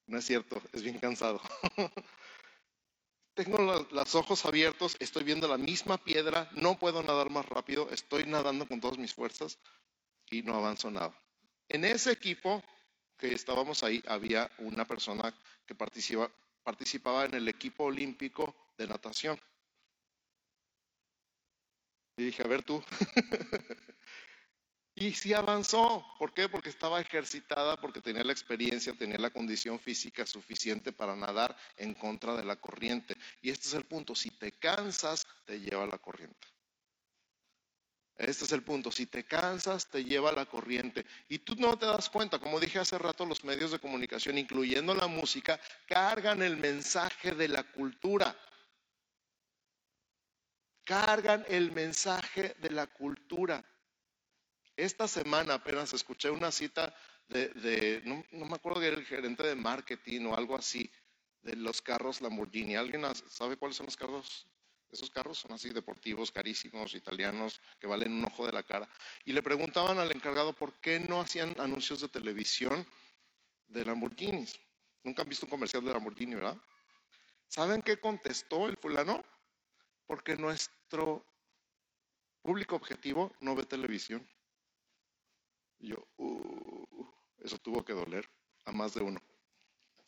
No 0.07 0.19
es 0.19 0.27
cierto, 0.27 0.61
es 0.73 0.83
bien 0.83 0.99
cansado. 0.99 1.41
Tengo 3.35 3.59
los, 3.59 4.15
ojos 4.15 4.45
abiertos, 4.45 4.97
estoy 5.01 5.25
viendo 5.25 5.49
la 5.49 5.57
misma 5.57 5.97
piedra, 5.97 6.51
no 6.53 6.79
puedo 6.79 7.03
nadar 7.03 7.31
más 7.31 7.47
rápido, 7.47 7.89
estoy 7.91 8.25
nadando 8.25 8.69
con 8.69 8.81
todas 8.81 8.99
mis 8.99 9.15
fuerzas 9.15 9.59
y 10.31 10.43
no 10.43 10.55
avanzo 10.55 10.91
nada. 10.91 11.19
En 11.69 11.87
ese 11.87 12.13
equipo 12.13 12.63
que 13.17 13.33
estábamos 13.33 13.83
ahí 13.85 14.03
había 14.07 14.51
una 14.59 14.87
persona 14.87 15.35
que 15.65 15.75
participaba 15.75 17.25
en 17.25 17.35
el 17.35 17.49
equipo 17.49 17.85
olímpico 17.85 18.55
de 18.77 18.87
natación. 18.87 19.41
Y 22.19 22.25
dije, 22.25 22.43
a 22.43 22.49
ver 22.49 22.63
tú. 22.63 22.83
y 24.95 25.13
sí 25.13 25.33
avanzó. 25.33 26.05
¿Por 26.19 26.33
qué? 26.35 26.49
Porque 26.49 26.69
estaba 26.69 27.01
ejercitada, 27.01 27.81
porque 27.81 28.01
tenía 28.01 28.25
la 28.25 28.33
experiencia, 28.33 28.93
tenía 28.93 29.19
la 29.19 29.31
condición 29.31 29.79
física 29.79 30.27
suficiente 30.27 30.93
para 30.93 31.17
nadar 31.17 31.57
en 31.77 31.95
contra 31.95 32.37
de 32.37 32.45
la 32.45 32.57
corriente. 32.57 33.17
Y 33.41 33.51
este 33.51 33.69
es 33.69 33.75
el 33.75 33.85
punto. 33.85 34.15
Si 34.15 34.31
te 34.31 34.53
cansas, 34.53 35.27
te 35.47 35.61
lleva 35.61 35.87
la 35.87 35.99
corriente. 35.99 36.47
Este 38.17 38.45
es 38.45 38.53
el 38.53 38.63
punto. 38.63 38.93
Si 38.93 39.07
te 39.07 39.25
cansas, 39.25 39.89
te 39.89 40.05
lleva 40.05 40.31
la 40.33 40.45
corriente. 40.45 41.07
Y 41.29 41.39
tú 41.39 41.55
no 41.57 41.79
te 41.79 41.87
das 41.87 42.11
cuenta, 42.11 42.39
como 42.39 42.61
dije 42.61 42.79
hace 42.79 42.99
rato, 42.99 43.25
los 43.25 43.45
medios 43.45 43.71
de 43.71 43.79
comunicación, 43.79 44.37
incluyendo 44.37 44.95
la 44.95 45.07
música, 45.07 45.59
cargan 45.87 46.43
el 46.43 46.59
mensaje 46.59 47.33
de 47.33 47.49
la 47.49 47.65
cultura 47.65 48.37
cargan 50.85 51.45
el 51.49 51.73
mensaje 51.73 52.57
de 52.61 52.71
la 52.71 52.87
cultura. 52.87 53.65
Esta 54.77 55.07
semana 55.07 55.55
apenas 55.55 55.93
escuché 55.93 56.31
una 56.31 56.51
cita 56.51 56.95
de, 57.29 58.03
no, 58.05 58.25
me 58.47 58.55
acuerdo 58.55 58.81
que 58.81 58.89
era 58.89 58.97
el 58.97 59.07
gerente 59.07 59.43
de 59.43 59.55
marketing 59.55 60.27
o 60.27 60.37
algo 60.37 60.57
así, 60.57 60.91
de 61.43 61.57
los 61.57 61.83
carros 61.83 62.21
Lamborghini. 62.21 62.77
¿Alguien 62.77 63.03
sabe 63.29 63.57
cuáles 63.57 63.77
son 63.77 63.87
los 63.87 63.97
carros? 63.97 64.47
Esos 64.91 65.11
carros 65.11 65.39
son 65.39 65.53
así 65.53 65.71
deportivos, 65.71 66.31
carísimos, 66.31 66.95
italianos, 66.95 67.61
que 67.81 67.87
valen 67.87 68.13
un 68.13 68.25
ojo 68.27 68.47
de 68.47 68.53
la 68.53 68.63
cara. 68.63 68.89
Y 69.25 69.33
le 69.33 69.43
preguntaban 69.43 69.99
al 69.99 70.13
encargado 70.13 70.53
por 70.53 70.75
qué 70.81 71.01
no 71.01 71.21
hacían 71.21 71.55
anuncios 71.59 72.01
de 72.01 72.09
televisión 72.09 72.87
de 73.69 73.85
Lamborghinis. 73.85 74.61
Nunca 75.03 75.23
han 75.23 75.29
visto 75.29 75.47
un 75.47 75.51
comercial 75.51 75.85
de 75.85 75.93
Lamborghini, 75.93 76.35
¿verdad? 76.35 76.57
¿Saben 77.49 77.81
qué 77.83 77.99
contestó 77.99 78.69
el 78.69 78.77
fulano? 78.77 79.25
porque 80.13 80.37
nuestro 80.37 81.25
público 82.43 82.77
objetivo 82.77 83.33
no 83.41 83.55
ve 83.55 83.65
televisión. 83.65 84.29
Y 85.83 85.89
yo, 85.89 85.97
uh, 86.19 87.13
eso 87.39 87.59
tuvo 87.59 87.85
que 87.85 87.93
doler 87.93 88.31
a 88.65 88.73
más 88.73 88.95
de 88.95 89.03
uno. 89.03 89.21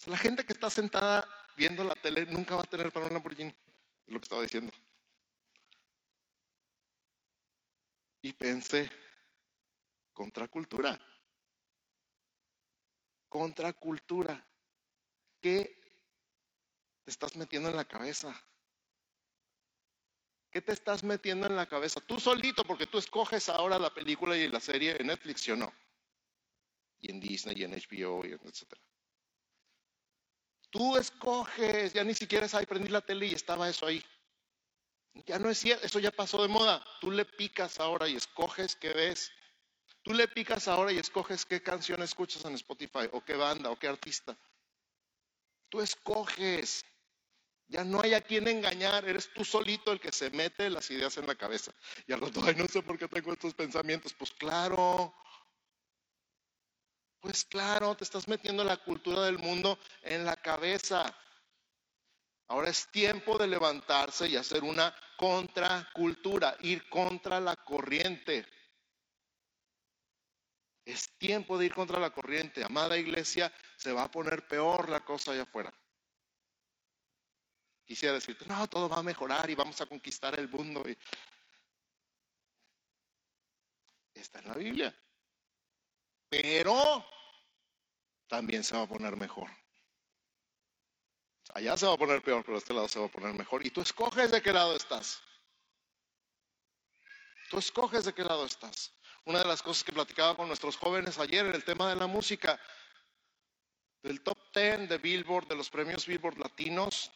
la 0.07 0.17
gente 0.17 0.47
que 0.47 0.53
está 0.53 0.71
sentada 0.71 1.29
viendo 1.57 1.83
la 1.83 1.97
tele 1.97 2.27
nunca 2.27 2.55
va 2.55 2.63
a 2.63 2.67
tener 2.67 2.93
para 2.93 3.07
un 3.07 3.13
Lamborghini, 3.13 3.51
es 3.51 4.13
lo 4.13 4.21
que 4.21 4.25
estaba 4.25 4.43
diciendo. 4.43 4.73
Y 8.23 8.33
pensé, 8.35 8.89
contracultura. 10.13 10.99
Contracultura. 13.29 14.49
¿Qué 15.41 15.77
te 17.03 17.11
estás 17.11 17.35
metiendo 17.35 17.69
en 17.69 17.77
la 17.77 17.85
cabeza? 17.85 18.33
¿Qué 20.55 20.63
te 20.63 20.71
estás 20.71 21.03
metiendo 21.03 21.49
en 21.49 21.57
la 21.57 21.67
cabeza? 21.67 22.01
Tú 22.01 22.21
solito, 22.21 22.63
porque 22.63 22.87
tú 22.87 22.97
escoges 22.97 23.49
ahora 23.49 23.77
la 23.77 23.93
película 23.93 24.37
y 24.37 24.47
la 24.47 24.61
serie 24.61 24.97
en 25.01 25.09
Netflix, 25.09 25.49
o 25.49 25.57
no? 25.57 25.75
Y 27.01 27.11
en 27.11 27.19
Disney, 27.19 27.57
y 27.59 27.65
en 27.65 27.73
HBO, 27.73 28.25
y 28.25 28.35
etc. 28.35 28.73
Tú 30.71 30.97
escoges, 30.97 31.93
ya 31.93 32.05
ni 32.05 32.15
siquiera 32.15 32.47
ahí 32.53 32.67
prendí 32.67 32.89
la 32.89 33.01
tele 33.01 33.27
y 33.27 33.35
estaba 33.35 33.69
eso 33.69 33.85
ahí. 33.85 34.01
Ya 35.27 35.41
no 35.41 35.51
es 35.51 35.59
cierto, 35.59 35.85
eso 35.85 35.99
ya 35.99 36.13
pasó 36.13 36.41
de 36.41 36.47
moda. 36.47 36.87
Tú 37.01 37.11
le 37.11 37.25
picas 37.25 37.81
ahora 37.81 38.07
y 38.07 38.15
escoges 38.15 38.77
qué 38.77 38.91
ves. 38.91 39.33
Tú 40.03 40.15
le 40.15 40.29
picas 40.29 40.69
ahora 40.69 40.93
y 40.93 40.99
escoges 40.99 41.45
qué 41.45 41.65
canción 41.65 42.01
escuchas 42.01 42.45
en 42.45 42.55
Spotify, 42.55 43.09
o 43.11 43.25
qué 43.25 43.35
banda, 43.35 43.71
o 43.71 43.77
qué 43.77 43.89
artista. 43.89 44.39
Tú 45.69 45.81
escoges. 45.81 46.85
Ya 47.69 47.83
no 47.85 48.01
hay 48.03 48.15
a 48.15 48.21
quien 48.21 48.47
engañar, 48.47 49.09
eres 49.09 49.33
tú 49.33 49.45
solito 49.45 49.91
el 49.91 50.01
que 50.01 50.13
se 50.13 50.31
mete 50.31 50.69
las 50.71 50.91
ideas 50.91 51.17
en 51.17 51.27
la 51.27 51.35
cabeza. 51.35 51.73
Y 52.07 52.13
al 52.13 52.21
rato, 52.21 52.41
ay, 52.45 52.55
no 52.57 52.67
sé 52.67 52.83
por 52.83 52.99
qué 52.99 53.09
tengo 53.09 53.33
estos 53.33 53.55
pensamientos. 53.55 54.13
Pues 54.15 54.31
claro, 54.33 55.15
pues 57.21 57.45
claro, 57.47 57.97
te 57.97 58.05
estás 58.05 58.29
metiendo 58.29 58.65
la 58.65 58.77
cultura 58.77 59.23
del 59.23 59.39
mundo 59.39 59.79
en 60.03 60.27
la 60.27 60.37
cabeza. 60.37 61.17
Ahora 62.49 62.69
es 62.69 62.87
tiempo 62.93 63.39
de 63.39 63.47
levantarse 63.47 64.29
y 64.29 64.37
hacer 64.37 64.63
una 64.63 64.95
contracultura, 65.17 66.55
ir 66.61 66.87
contra 66.91 67.41
la 67.41 67.57
corriente. 67.57 68.47
Es 70.85 71.17
tiempo 71.17 71.57
de 71.57 71.65
ir 71.65 71.75
contra 71.75 71.99
la 71.99 72.11
corriente. 72.11 72.63
Amada 72.63 72.99
iglesia, 72.99 73.51
se 73.77 73.93
va 73.93 74.03
a 74.03 74.11
poner 74.11 74.47
peor 74.47 74.91
la 74.91 75.03
cosa 75.03 75.33
allá 75.33 75.45
afuera. 75.45 75.73
Quisiera 77.85 78.15
decirte, 78.15 78.47
no, 78.47 78.67
todo 78.69 78.89
va 78.89 78.99
a 78.99 79.03
mejorar 79.03 79.49
y 79.51 79.55
vamos 79.55 79.81
a 79.81 79.87
conquistar 79.87 80.39
el 80.39 80.49
mundo. 80.49 80.83
Está 84.15 84.39
en 84.39 84.49
la 84.49 84.55
Biblia. 84.55 84.95
Pero 86.29 87.07
también 88.27 88.65
se 88.65 88.77
va 88.77 88.83
a 88.83 88.89
poner 88.89 89.17
mejor. 89.17 89.51
Allá 91.53 91.77
se 91.77 91.87
va 91.87 91.93
a 91.93 91.99
poner 91.99 92.23
peor, 92.23 92.43
pero 92.45 92.59
este 92.59 92.73
lado 92.73 92.89
se 92.89 92.99
va 92.99 93.07
a 93.07 93.11
poner 93.11 93.35
mejor. 93.35 93.65
Y 93.65 93.71
tú 93.71 93.81
escoges 93.81 94.31
de 94.31 94.41
qué 94.41 94.53
lado 94.53 94.75
estás. 94.75 95.23
Tú 97.51 97.59
escoges 97.59 98.07
de 98.07 98.15
qué 98.15 98.25
lado 98.25 98.47
estás. 98.47 98.93
Una 99.27 99.41
de 99.41 99.45
las 99.45 99.63
cosas 99.63 99.85
que 99.85 99.93
platicaba 99.93 100.37
con 100.37 100.49
nuestros 100.49 100.77
jóvenes 100.77 101.19
ayer 101.19 101.47
en 101.47 101.55
el 101.55 101.65
tema 101.65 101.89
de 101.89 101.97
la 101.97 102.07
música, 102.07 102.59
del 104.03 104.23
top 104.23 104.39
10 104.55 104.89
de 104.89 104.99
Billboard, 104.99 105.49
de 105.49 105.55
los 105.55 105.71
premios 105.71 106.07
Billboard 106.07 106.39
latinos, 106.39 107.13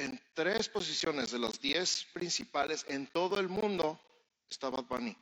en 0.00 0.18
tres 0.32 0.68
posiciones 0.68 1.30
de 1.30 1.38
los 1.38 1.60
diez 1.60 2.06
principales 2.14 2.86
en 2.88 3.06
todo 3.08 3.38
el 3.38 3.48
mundo 3.48 4.00
está 4.48 4.70
Bad 4.70 4.84
Bunny. 4.84 5.14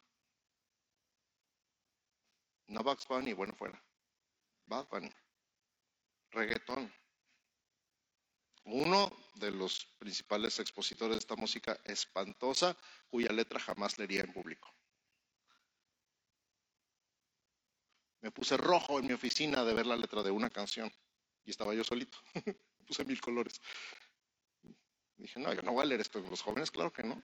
No 2.69 2.83
Bugs 2.85 3.09
Bunny, 3.09 3.33
bueno 3.33 3.55
fuera. 3.57 3.83
Bad 4.67 4.87
Bunny. 4.89 5.11
Reggaetón. 6.31 6.93
Uno 8.65 9.11
de 9.35 9.51
los 9.51 9.85
principales 9.99 10.59
expositores 10.61 11.17
de 11.17 11.21
esta 11.21 11.35
música 11.35 11.81
espantosa, 11.85 12.77
cuya 13.09 13.33
letra 13.33 13.59
jamás 13.59 13.99
leería 13.99 14.21
en 14.21 14.33
público. 14.33 14.73
Me 18.21 18.31
puse 18.31 18.57
rojo 18.57 18.99
en 18.99 19.07
mi 19.07 19.13
oficina 19.13 19.65
de 19.65 19.75
ver 19.75 19.87
la 19.87 19.97
letra 19.97 20.23
de 20.23 20.31
una 20.31 20.51
canción 20.51 20.93
y 21.45 21.51
estaba 21.51 21.75
yo 21.75 21.83
solito. 21.83 22.19
Me 22.45 22.85
puse 22.87 23.05
mil 23.05 23.21
colores. 23.21 23.61
Dije, 25.19 25.41
no, 25.41 25.53
yo 25.53 25.63
no 25.63 25.73
voy 25.73 25.83
a 25.83 25.87
leer 25.87 26.01
esto. 26.01 26.21
Los 26.21 26.43
jóvenes, 26.43 26.71
claro 26.71 26.93
que 26.93 27.03
no. 27.03 27.21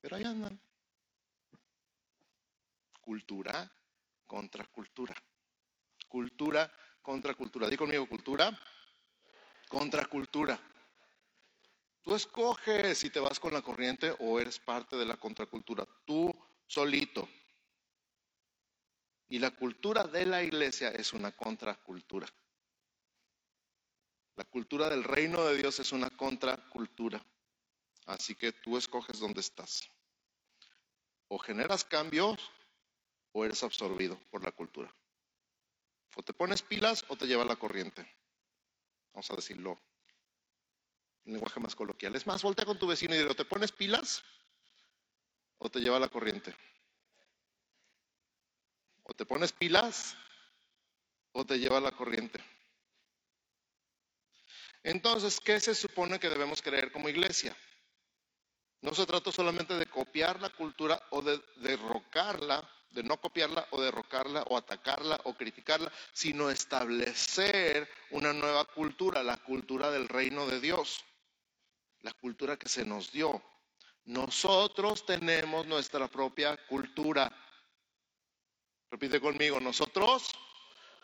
Pero 0.00 0.16
ahí 0.16 0.24
andan. 0.24 0.58
Cultura 3.00 3.70
contra 4.26 4.66
cultura. 4.66 5.14
Cultura 6.08 6.72
contra 7.02 7.34
cultura. 7.34 7.76
Conmigo, 7.76 8.08
cultura 8.08 8.58
contra 9.68 10.06
cultura. 10.06 10.58
Tú 12.02 12.14
escoges 12.14 12.98
si 12.98 13.10
te 13.10 13.20
vas 13.20 13.38
con 13.38 13.52
la 13.52 13.62
corriente 13.62 14.14
o 14.20 14.40
eres 14.40 14.58
parte 14.58 14.96
de 14.96 15.04
la 15.04 15.16
contracultura. 15.16 15.86
Tú 16.04 16.32
solito. 16.66 17.28
Y 19.28 19.40
la 19.40 19.50
cultura 19.50 20.04
de 20.04 20.24
la 20.24 20.42
iglesia 20.42 20.90
es 20.90 21.12
una 21.12 21.32
contracultura. 21.32 22.28
La 24.36 24.44
cultura 24.44 24.88
del 24.90 25.02
reino 25.02 25.44
de 25.46 25.56
Dios 25.56 25.80
es 25.80 25.92
una 25.92 26.10
contracultura. 26.10 27.24
Así 28.04 28.34
que 28.34 28.52
tú 28.52 28.76
escoges 28.76 29.18
dónde 29.18 29.40
estás. 29.40 29.90
O 31.28 31.38
generas 31.38 31.84
cambios 31.84 32.38
o 33.32 33.44
eres 33.44 33.62
absorbido 33.62 34.18
por 34.30 34.44
la 34.44 34.52
cultura. 34.52 34.94
O 36.14 36.22
te 36.22 36.32
pones 36.32 36.62
pilas 36.62 37.04
o 37.08 37.16
te 37.16 37.26
lleva 37.26 37.44
la 37.44 37.56
corriente. 37.56 38.06
Vamos 39.12 39.30
a 39.30 39.36
decirlo 39.36 39.80
en 41.24 41.32
lenguaje 41.32 41.58
más 41.58 41.74
coloquial. 41.74 42.14
Es 42.14 42.26
más, 42.26 42.42
voltea 42.42 42.64
con 42.64 42.78
tu 42.78 42.86
vecino 42.86 43.14
y 43.14 43.18
dile, 43.18 43.34
¿te 43.34 43.44
pones 43.44 43.72
pilas 43.72 44.22
o 45.58 45.70
te 45.70 45.80
lleva 45.80 45.98
la 45.98 46.08
corriente? 46.08 46.54
O 49.02 49.14
te 49.14 49.24
pones 49.24 49.52
pilas 49.52 50.16
o 51.32 51.44
te 51.44 51.58
lleva 51.58 51.80
la 51.80 51.92
corriente. 51.92 52.38
Entonces, 54.86 55.40
¿qué 55.40 55.58
se 55.58 55.74
supone 55.74 56.20
que 56.20 56.28
debemos 56.28 56.62
creer 56.62 56.92
como 56.92 57.08
iglesia? 57.08 57.56
No 58.82 58.94
se 58.94 59.04
trata 59.04 59.32
solamente 59.32 59.74
de 59.74 59.86
copiar 59.86 60.40
la 60.40 60.48
cultura 60.50 61.02
o 61.10 61.22
de 61.22 61.42
derrocarla, 61.56 62.62
de 62.90 63.02
no 63.02 63.20
copiarla 63.20 63.66
o 63.72 63.82
derrocarla 63.82 64.44
o 64.44 64.56
atacarla 64.56 65.20
o 65.24 65.34
criticarla, 65.34 65.90
sino 66.12 66.50
establecer 66.50 67.90
una 68.12 68.32
nueva 68.32 68.64
cultura, 68.64 69.24
la 69.24 69.38
cultura 69.38 69.90
del 69.90 70.08
reino 70.08 70.46
de 70.46 70.60
Dios, 70.60 71.04
la 72.02 72.12
cultura 72.12 72.56
que 72.56 72.68
se 72.68 72.84
nos 72.84 73.10
dio. 73.10 73.42
Nosotros 74.04 75.04
tenemos 75.04 75.66
nuestra 75.66 76.06
propia 76.06 76.56
cultura. 76.68 77.32
Repite 78.88 79.20
conmigo, 79.20 79.58
nosotros 79.58 80.30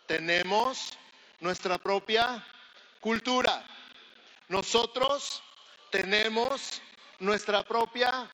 tenemos 0.07 0.97
nuestra 1.41 1.79
propia 1.79 2.47
cultura. 3.03 3.67
Nosotros 4.49 5.43
tenemos 5.91 6.81
nuestra 7.19 7.65
propia 7.65 8.31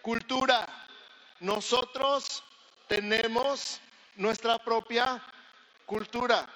cultura. 0.00 0.66
Nosotros 1.40 2.42
tenemos 2.88 3.78
nuestra 4.16 4.58
propia 4.58 5.22
cultura. 5.84 6.48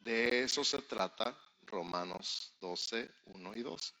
De 0.00 0.44
eso 0.44 0.64
se 0.64 0.80
trata 0.82 1.38
Romanos 1.66 2.54
12, 2.60 3.14
1 3.26 3.52
y 3.54 3.62
2. 3.62 3.94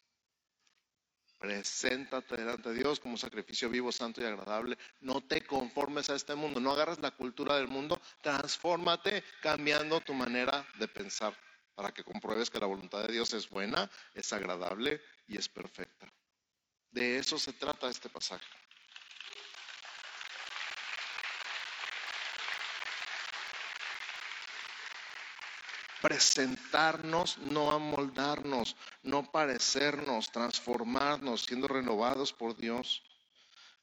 Preséntate 1.44 2.38
delante 2.38 2.70
de 2.70 2.76
Dios 2.76 2.98
como 2.98 3.18
sacrificio 3.18 3.68
vivo, 3.68 3.92
santo 3.92 4.22
y 4.22 4.24
agradable. 4.24 4.78
No 5.02 5.20
te 5.20 5.44
conformes 5.44 6.08
a 6.08 6.14
este 6.14 6.34
mundo, 6.34 6.58
no 6.58 6.72
agarras 6.72 7.00
la 7.00 7.10
cultura 7.10 7.56
del 7.56 7.68
mundo, 7.68 8.00
transfórmate 8.22 9.22
cambiando 9.42 10.00
tu 10.00 10.14
manera 10.14 10.66
de 10.78 10.88
pensar 10.88 11.36
para 11.74 11.92
que 11.92 12.02
compruebes 12.02 12.48
que 12.48 12.58
la 12.58 12.64
voluntad 12.64 13.06
de 13.06 13.12
Dios 13.12 13.34
es 13.34 13.50
buena, 13.50 13.90
es 14.14 14.32
agradable 14.32 15.02
y 15.26 15.36
es 15.36 15.46
perfecta. 15.50 16.10
De 16.90 17.18
eso 17.18 17.38
se 17.38 17.52
trata 17.52 17.90
este 17.90 18.08
pasaje. 18.08 18.46
Presentarnos, 26.04 27.38
no 27.38 27.72
amoldarnos, 27.72 28.76
no 29.02 29.32
parecernos, 29.32 30.30
transformarnos, 30.30 31.46
siendo 31.46 31.66
renovados 31.66 32.30
por 32.30 32.54
Dios. 32.54 33.02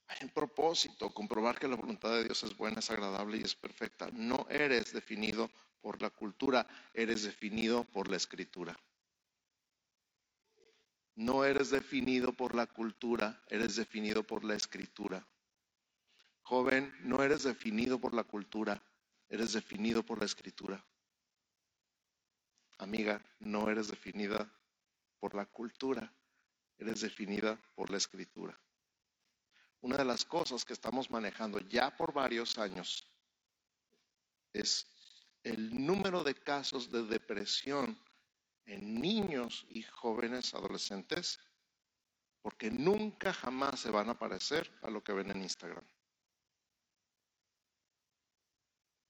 Hay 0.05 0.19
un 0.21 0.29
propósito, 0.29 1.11
comprobar 1.11 1.57
que 1.57 1.67
la 1.67 1.75
voluntad 1.75 2.11
de 2.11 2.25
Dios 2.25 2.43
es 2.43 2.55
buena, 2.55 2.77
es 2.77 2.91
agradable 2.91 3.37
y 3.37 3.41
es 3.41 3.55
perfecta. 3.55 4.07
No 4.13 4.45
eres 4.51 4.93
definido 4.93 5.49
por 5.81 5.99
la 5.99 6.11
cultura, 6.11 6.67
eres 6.93 7.23
definido 7.23 7.85
por 7.85 8.07
la 8.07 8.17
escritura. 8.17 8.79
No 11.15 11.43
eres 11.43 11.71
definido 11.71 12.33
por 12.33 12.53
la 12.53 12.67
cultura, 12.67 13.43
eres 13.47 13.77
definido 13.77 14.21
por 14.21 14.43
la 14.43 14.53
escritura. 14.53 15.27
Joven, 16.43 16.93
no 16.99 17.23
eres 17.23 17.41
definido 17.41 17.99
por 17.99 18.13
la 18.13 18.25
cultura, 18.25 18.79
eres 19.27 19.53
definido 19.53 20.03
por 20.03 20.19
la 20.19 20.25
escritura. 20.25 20.85
Amiga, 22.81 23.23
no 23.37 23.69
eres 23.69 23.89
definida 23.89 24.51
por 25.19 25.35
la 25.35 25.45
cultura, 25.45 26.11
eres 26.79 27.01
definida 27.01 27.55
por 27.75 27.91
la 27.91 27.97
escritura. 27.97 28.59
Una 29.81 29.97
de 29.97 30.05
las 30.05 30.25
cosas 30.25 30.65
que 30.65 30.73
estamos 30.73 31.11
manejando 31.11 31.59
ya 31.59 31.95
por 31.95 32.11
varios 32.11 32.57
años 32.57 33.07
es 34.51 34.87
el 35.43 35.85
número 35.85 36.23
de 36.23 36.33
casos 36.33 36.91
de 36.91 37.03
depresión 37.03 38.03
en 38.65 38.99
niños 38.99 39.63
y 39.69 39.83
jóvenes 39.83 40.55
adolescentes 40.55 41.39
porque 42.41 42.71
nunca 42.71 43.31
jamás 43.31 43.79
se 43.79 43.91
van 43.91 44.09
a 44.09 44.17
parecer 44.17 44.75
a 44.81 44.89
lo 44.89 45.03
que 45.03 45.13
ven 45.13 45.29
en 45.29 45.43
Instagram. 45.43 45.85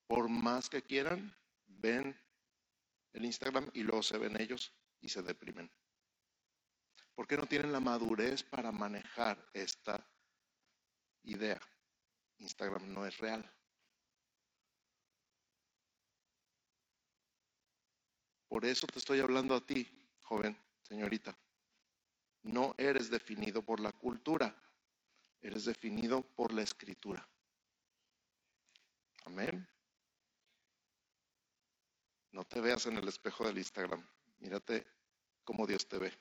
Por 0.07 0.27
más 0.27 0.69
que 0.69 0.81
quieran, 0.81 1.33
ven 1.67 2.19
el 3.13 3.25
Instagram 3.25 3.69
y 3.73 3.83
luego 3.83 4.03
se 4.03 4.17
ven 4.17 4.39
ellos 4.39 4.73
y 5.01 5.09
se 5.09 5.21
deprimen. 5.21 5.71
¿Por 7.13 7.27
qué 7.27 7.37
no 7.37 7.45
tienen 7.45 7.71
la 7.71 7.79
madurez 7.79 8.43
para 8.43 8.71
manejar 8.71 9.49
esta 9.53 10.07
idea? 11.23 11.59
Instagram 12.37 12.91
no 12.93 13.05
es 13.05 13.17
real. 13.17 13.49
Por 18.47 18.65
eso 18.65 18.87
te 18.87 18.99
estoy 18.99 19.19
hablando 19.19 19.55
a 19.55 19.65
ti. 19.65 19.87
joven, 20.23 20.57
señorita, 20.83 21.37
no 22.43 22.73
eres 22.77 23.09
definido 23.09 23.61
por 23.61 23.79
la 23.79 23.91
cultura, 23.91 24.55
eres 25.41 25.65
definido 25.65 26.21
por 26.35 26.53
la 26.53 26.61
escritura. 26.61 27.27
Amén. 29.25 29.70
No 32.31 32.43
te 32.45 32.61
veas 32.61 32.85
en 32.85 32.97
el 32.97 33.07
espejo 33.07 33.45
del 33.45 33.57
Instagram, 33.57 34.05
mírate 34.39 34.87
cómo 35.43 35.67
Dios 35.67 35.87
te 35.87 35.97
ve. 35.97 36.13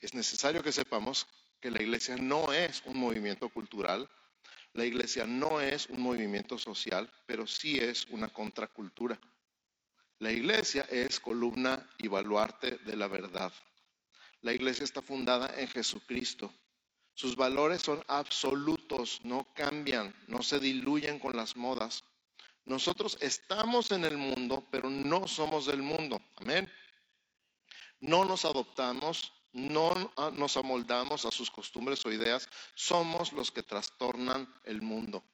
Es 0.00 0.14
necesario 0.14 0.62
que 0.62 0.72
sepamos 0.72 1.26
que 1.60 1.70
la 1.70 1.82
iglesia 1.82 2.16
no 2.16 2.52
es 2.52 2.82
un 2.86 2.98
movimiento 2.98 3.48
cultural, 3.48 4.08
la 4.72 4.84
iglesia 4.84 5.26
no 5.26 5.60
es 5.60 5.88
un 5.88 6.00
movimiento 6.00 6.58
social, 6.58 7.10
pero 7.26 7.46
sí 7.46 7.78
es 7.78 8.06
una 8.06 8.28
contracultura. 8.28 9.20
La 10.18 10.30
iglesia 10.30 10.86
es 10.90 11.18
columna 11.18 11.88
y 11.98 12.08
baluarte 12.08 12.78
de 12.78 12.96
la 12.96 13.08
verdad. 13.08 13.52
La 14.42 14.52
iglesia 14.52 14.84
está 14.84 15.02
fundada 15.02 15.52
en 15.60 15.68
Jesucristo. 15.68 16.52
Sus 17.14 17.36
valores 17.36 17.82
son 17.82 18.02
absolutos, 18.06 19.20
no 19.24 19.46
cambian, 19.54 20.14
no 20.28 20.42
se 20.42 20.60
diluyen 20.60 21.18
con 21.18 21.36
las 21.36 21.56
modas. 21.56 22.04
Nosotros 22.70 23.18
estamos 23.20 23.90
en 23.90 24.04
el 24.04 24.16
mundo, 24.16 24.64
pero 24.70 24.88
no 24.88 25.26
somos 25.26 25.66
del 25.66 25.82
mundo. 25.82 26.22
Amén. 26.36 26.72
No 27.98 28.24
nos 28.24 28.44
adoptamos, 28.44 29.32
no 29.50 29.92
nos 30.34 30.56
amoldamos 30.56 31.24
a 31.24 31.32
sus 31.32 31.50
costumbres 31.50 32.06
o 32.06 32.12
ideas, 32.12 32.48
somos 32.76 33.32
los 33.32 33.50
que 33.50 33.64
trastornan 33.64 34.48
el 34.62 34.82
mundo. 34.82 35.24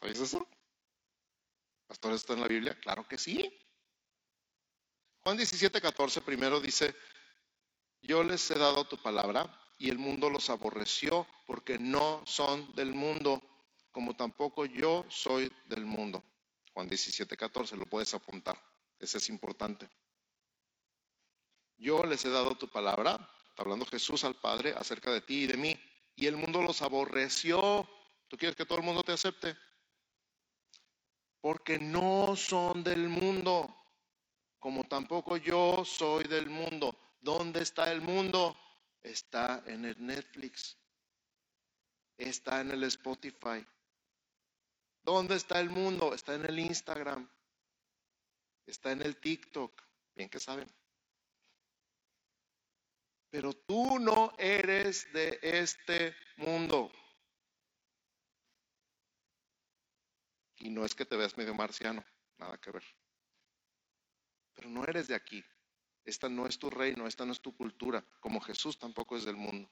¿Sabes 0.00 0.18
eso? 0.18 0.48
¿Pastor 1.86 2.14
está 2.14 2.32
en 2.32 2.40
la 2.40 2.48
Biblia? 2.48 2.76
Claro 2.80 3.06
que 3.06 3.16
sí. 3.16 3.56
Juan 5.22 5.36
17, 5.36 5.80
14 5.80 6.22
primero 6.22 6.58
dice, 6.58 6.92
yo 8.02 8.24
les 8.24 8.50
he 8.50 8.58
dado 8.58 8.84
tu 8.88 9.00
palabra 9.00 9.48
y 9.78 9.90
el 9.90 9.98
mundo 9.98 10.28
los 10.28 10.50
aborreció 10.50 11.24
porque 11.46 11.78
no 11.78 12.20
son 12.26 12.74
del 12.74 12.92
mundo, 12.94 13.53
como 13.94 14.16
tampoco 14.16 14.66
yo 14.66 15.06
soy 15.08 15.50
del 15.66 15.86
mundo. 15.86 16.24
Juan 16.72 16.88
17, 16.88 17.36
14, 17.36 17.76
lo 17.76 17.86
puedes 17.86 18.12
apuntar, 18.12 18.60
ese 18.98 19.18
es 19.18 19.28
importante. 19.28 19.88
Yo 21.76 22.02
les 22.02 22.24
he 22.24 22.28
dado 22.28 22.56
tu 22.56 22.68
palabra, 22.68 23.12
está 23.50 23.62
hablando 23.62 23.86
Jesús 23.86 24.24
al 24.24 24.34
Padre 24.34 24.74
acerca 24.76 25.12
de 25.12 25.20
ti 25.20 25.44
y 25.44 25.46
de 25.46 25.56
mí, 25.56 25.80
y 26.16 26.26
el 26.26 26.36
mundo 26.36 26.60
los 26.60 26.82
aborreció. 26.82 27.88
¿Tú 28.26 28.36
quieres 28.36 28.56
que 28.56 28.66
todo 28.66 28.78
el 28.78 28.84
mundo 28.84 29.04
te 29.04 29.12
acepte? 29.12 29.56
Porque 31.40 31.78
no 31.78 32.34
son 32.34 32.82
del 32.82 33.08
mundo, 33.08 33.76
como 34.58 34.82
tampoco 34.82 35.36
yo 35.36 35.84
soy 35.84 36.24
del 36.24 36.50
mundo. 36.50 36.98
¿Dónde 37.20 37.62
está 37.62 37.92
el 37.92 38.00
mundo? 38.00 38.56
Está 39.00 39.62
en 39.66 39.84
el 39.84 40.04
Netflix, 40.04 40.76
está 42.18 42.60
en 42.60 42.72
el 42.72 42.82
Spotify. 42.84 43.64
¿Dónde 45.04 45.36
está 45.36 45.60
el 45.60 45.70
mundo? 45.70 46.14
Está 46.14 46.34
en 46.34 46.44
el 46.44 46.58
Instagram, 46.58 47.30
está 48.66 48.90
en 48.90 49.02
el 49.02 49.16
TikTok. 49.20 49.80
Bien 50.16 50.28
que 50.28 50.40
saben 50.40 50.68
pero 53.34 53.52
tú 53.52 53.98
no 53.98 54.32
eres 54.38 55.12
de 55.12 55.40
este 55.42 56.14
mundo. 56.36 56.92
Y 60.58 60.70
no 60.70 60.84
es 60.84 60.94
que 60.94 61.04
te 61.04 61.16
veas 61.16 61.36
medio 61.36 61.52
marciano, 61.52 62.04
nada 62.38 62.56
que 62.58 62.70
ver. 62.70 62.84
Pero 64.54 64.68
no 64.68 64.84
eres 64.84 65.08
de 65.08 65.16
aquí. 65.16 65.44
Esta 66.04 66.28
no 66.28 66.46
es 66.46 66.60
tu 66.60 66.70
reino, 66.70 67.08
esta 67.08 67.26
no 67.26 67.32
es 67.32 67.40
tu 67.40 67.56
cultura, 67.56 68.06
como 68.20 68.40
Jesús 68.40 68.78
tampoco 68.78 69.16
es 69.16 69.24
del 69.24 69.34
mundo. 69.34 69.68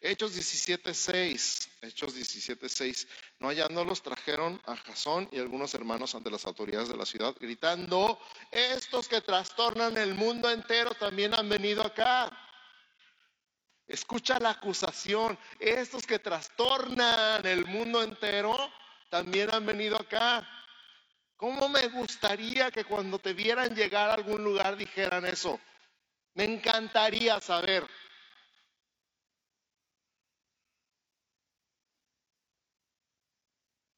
Hechos 0.00 0.34
17:6, 0.34 1.68
Hechos 1.82 2.14
17:6, 2.14 3.06
no 3.38 3.48
hallándolos 3.48 4.02
trajeron 4.02 4.60
a 4.66 4.76
Jasón 4.76 5.28
y 5.32 5.38
algunos 5.38 5.74
hermanos 5.74 6.14
ante 6.14 6.30
las 6.30 6.46
autoridades 6.46 6.88
de 6.88 6.96
la 6.96 7.06
ciudad, 7.06 7.34
gritando, 7.40 8.18
estos 8.50 9.08
que 9.08 9.20
trastornan 9.20 9.96
el 9.96 10.14
mundo 10.14 10.50
entero 10.50 10.94
también 10.94 11.34
han 11.34 11.48
venido 11.48 11.82
acá. 11.82 12.30
Escucha 13.86 14.38
la 14.40 14.50
acusación. 14.50 15.38
Estos 15.60 16.06
que 16.06 16.18
trastornan 16.18 17.46
el 17.46 17.64
mundo 17.66 18.02
entero 18.02 18.56
también 19.10 19.54
han 19.54 19.64
venido 19.64 19.96
acá. 19.96 20.46
¿Cómo 21.36 21.68
me 21.68 21.86
gustaría 21.88 22.70
que 22.70 22.84
cuando 22.84 23.18
te 23.18 23.32
vieran 23.32 23.74
llegar 23.74 24.10
a 24.10 24.14
algún 24.14 24.42
lugar 24.42 24.76
dijeran 24.76 25.24
eso? 25.26 25.60
Me 26.34 26.44
encantaría 26.44 27.40
saber. 27.40 27.86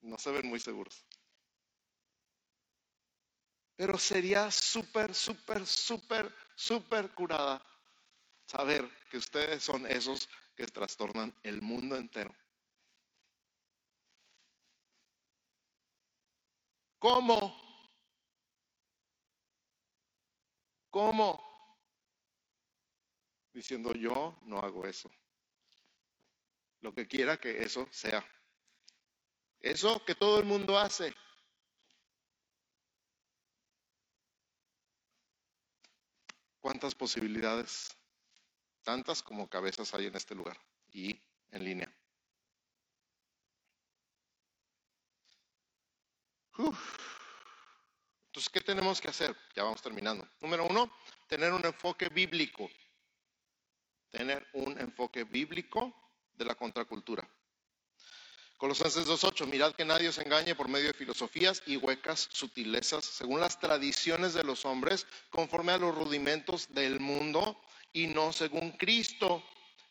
No 0.09 0.17
se 0.17 0.31
ven 0.33 0.49
muy 0.49 0.59
seguros. 0.59 1.05
Pero 3.77 3.99
sería 3.99 4.51
súper, 4.51 5.15
súper, 5.15 5.67
súper, 5.67 6.35
súper 6.57 7.13
curada 7.13 7.63
saber 8.47 8.89
que 9.11 9.19
ustedes 9.19 9.63
son 9.63 9.87
esos 9.87 10.27
que 10.57 10.67
trastornan 10.67 11.35
el 11.43 11.61
mundo 11.61 11.95
entero. 11.95 12.35
¿Cómo? 16.99 17.55
¿Cómo? 20.91 21.77
Diciendo 23.53 23.93
yo 23.93 24.39
no 24.43 24.59
hago 24.61 24.87
eso. 24.87 25.11
Lo 26.81 26.95
que 26.95 27.07
quiera 27.07 27.37
que 27.37 27.63
eso 27.63 27.87
sea. 27.93 28.25
Eso 29.61 30.05
que 30.05 30.15
todo 30.15 30.39
el 30.39 30.45
mundo 30.45 30.79
hace. 30.79 31.15
¿Cuántas 36.61 36.95
posibilidades 36.95 37.99
tantas 38.89 39.23
como 39.23 39.51
cabezas 39.51 39.93
hay 39.93 40.07
en 40.07 40.17
este 40.17 40.35
lugar 40.35 40.59
y 40.91 41.11
en 41.51 41.63
línea. 41.63 41.95
Entonces, 48.29 48.51
¿qué 48.51 48.63
tenemos 48.63 48.99
que 48.99 49.09
hacer? 49.09 49.37
Ya 49.55 49.65
vamos 49.65 49.83
terminando. 49.83 50.27
Número 50.41 50.67
uno, 50.67 50.91
tener 51.27 51.53
un 51.53 51.67
enfoque 51.67 52.09
bíblico. 52.09 52.71
Tener 54.09 54.49
un 54.55 54.81
enfoque 54.81 55.25
bíblico 55.25 55.95
de 56.33 56.47
la 56.47 56.55
contracultura. 56.55 57.29
Colosenses 58.59 59.07
2.8, 59.07 59.47
mirad 59.47 59.73
que 59.77 59.85
nadie 59.85 60.09
os 60.09 60.19
engañe 60.19 60.57
por 60.57 60.67
medio 60.67 60.89
de 60.89 60.93
filosofías 60.93 61.63
y 61.65 61.77
huecas 61.77 62.29
sutilezas, 62.33 63.05
según 63.05 63.39
las 63.39 63.61
tradiciones 63.61 64.35
de 64.35 64.43
los 64.43 64.65
hombres, 64.65 65.07
conforme 65.31 65.71
a 65.71 65.79
los 65.79 65.95
rudimentos 65.95 66.67
del 66.75 66.99
mundo 66.99 67.57
y 67.93 68.09
no 68.09 68.33
según 68.33 68.73
Cristo, 68.73 69.45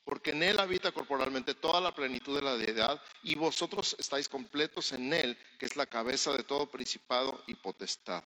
porque 0.04 0.32
en 0.32 0.44
Él 0.44 0.60
habita 0.60 0.92
corporalmente 0.92 1.56
toda 1.56 1.80
la 1.80 1.96
plenitud 1.96 2.36
de 2.36 2.42
la 2.42 2.58
deidad 2.58 3.02
y 3.24 3.36
vosotros 3.36 3.96
estáis 4.00 4.28
completos 4.28 4.92
en 4.92 5.14
Él, 5.14 5.38
que 5.58 5.66
es 5.66 5.78
la 5.78 5.86
cabeza 5.86 6.34
de 6.34 6.44
todo 6.44 6.70
principado 6.70 7.42
y 7.48 7.56
potestad. 7.56 8.22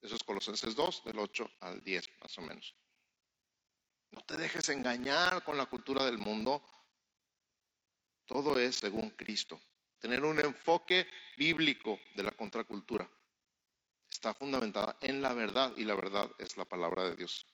Eso 0.00 0.16
es 0.16 0.22
Colosenses 0.22 0.74
2, 0.74 1.04
del 1.04 1.18
8 1.18 1.50
al 1.60 1.84
10, 1.84 2.08
más 2.22 2.38
o 2.38 2.40
menos. 2.40 2.74
No 4.10 4.22
te 4.22 4.38
dejes 4.38 4.70
engañar 4.70 5.44
con 5.44 5.58
la 5.58 5.66
cultura 5.66 6.06
del 6.06 6.16
mundo. 6.16 6.62
Todo 8.24 8.58
es 8.58 8.76
según 8.76 9.10
Cristo. 9.10 9.60
Tener 10.02 10.24
un 10.24 10.40
enfoque 10.40 11.08
bíblico 11.36 12.00
de 12.16 12.24
la 12.24 12.32
contracultura 12.32 13.08
está 14.10 14.34
fundamentada 14.34 14.96
en 15.00 15.22
la 15.22 15.32
verdad 15.32 15.72
y 15.76 15.84
la 15.84 15.94
verdad 15.94 16.28
es 16.38 16.56
la 16.56 16.64
palabra 16.64 17.04
de 17.04 17.14
Dios. 17.14 17.46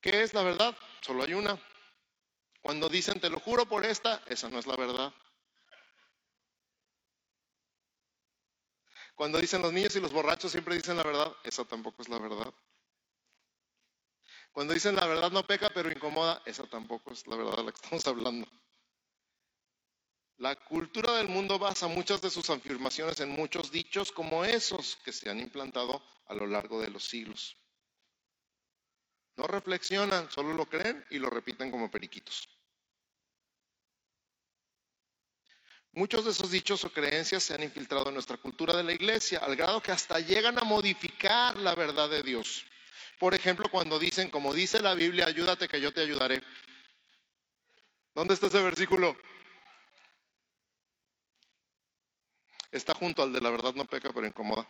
¿Qué 0.00 0.22
es 0.22 0.32
la 0.34 0.44
verdad? 0.44 0.76
Solo 1.00 1.24
hay 1.24 1.34
una. 1.34 1.60
Cuando 2.60 2.88
dicen, 2.88 3.20
te 3.20 3.28
lo 3.28 3.40
juro 3.40 3.66
por 3.66 3.84
esta, 3.84 4.22
esa 4.28 4.48
no 4.50 4.60
es 4.60 4.68
la 4.68 4.76
verdad. 4.76 5.12
Cuando 9.16 9.40
dicen 9.40 9.62
los 9.62 9.72
niños 9.72 9.96
y 9.96 10.00
los 10.00 10.12
borrachos 10.12 10.52
siempre 10.52 10.76
dicen 10.76 10.96
la 10.96 11.02
verdad, 11.02 11.32
esa 11.42 11.64
tampoco 11.64 12.02
es 12.02 12.08
la 12.08 12.20
verdad. 12.20 12.54
Cuando 14.52 14.74
dicen 14.74 14.94
la 14.94 15.08
verdad 15.08 15.32
no 15.32 15.44
peca 15.44 15.70
pero 15.70 15.90
incomoda, 15.90 16.40
esa 16.46 16.68
tampoco 16.68 17.12
es 17.12 17.26
la 17.26 17.34
verdad 17.34 17.56
de 17.56 17.64
la 17.64 17.72
que 17.72 17.80
estamos 17.82 18.06
hablando. 18.06 18.46
La 20.42 20.56
cultura 20.56 21.12
del 21.18 21.28
mundo 21.28 21.56
basa 21.56 21.86
muchas 21.86 22.20
de 22.20 22.28
sus 22.28 22.50
afirmaciones 22.50 23.20
en 23.20 23.28
muchos 23.28 23.70
dichos 23.70 24.10
como 24.10 24.44
esos 24.44 24.96
que 25.04 25.12
se 25.12 25.30
han 25.30 25.38
implantado 25.38 26.02
a 26.26 26.34
lo 26.34 26.48
largo 26.48 26.80
de 26.82 26.90
los 26.90 27.04
siglos. 27.04 27.56
No 29.36 29.46
reflexionan, 29.46 30.28
solo 30.32 30.52
lo 30.52 30.66
creen 30.66 31.06
y 31.10 31.20
lo 31.20 31.30
repiten 31.30 31.70
como 31.70 31.88
periquitos. 31.92 32.48
Muchos 35.92 36.24
de 36.24 36.32
esos 36.32 36.50
dichos 36.50 36.84
o 36.84 36.92
creencias 36.92 37.44
se 37.44 37.54
han 37.54 37.62
infiltrado 37.62 38.08
en 38.08 38.14
nuestra 38.14 38.36
cultura 38.36 38.76
de 38.76 38.82
la 38.82 38.94
iglesia, 38.94 39.38
al 39.38 39.54
grado 39.54 39.80
que 39.80 39.92
hasta 39.92 40.18
llegan 40.18 40.58
a 40.58 40.64
modificar 40.64 41.56
la 41.56 41.76
verdad 41.76 42.10
de 42.10 42.24
Dios. 42.24 42.66
Por 43.20 43.32
ejemplo, 43.32 43.68
cuando 43.70 43.96
dicen, 43.96 44.28
como 44.28 44.52
dice 44.52 44.82
la 44.82 44.94
Biblia, 44.94 45.26
ayúdate 45.26 45.68
que 45.68 45.80
yo 45.80 45.92
te 45.92 46.00
ayudaré. 46.00 46.42
¿Dónde 48.12 48.34
está 48.34 48.48
ese 48.48 48.60
versículo? 48.60 49.16
Está 52.72 52.94
junto 52.94 53.22
al 53.22 53.32
de 53.32 53.40
la 53.40 53.50
verdad 53.50 53.74
no 53.74 53.84
peca, 53.84 54.12
pero 54.12 54.26
incomoda. 54.26 54.66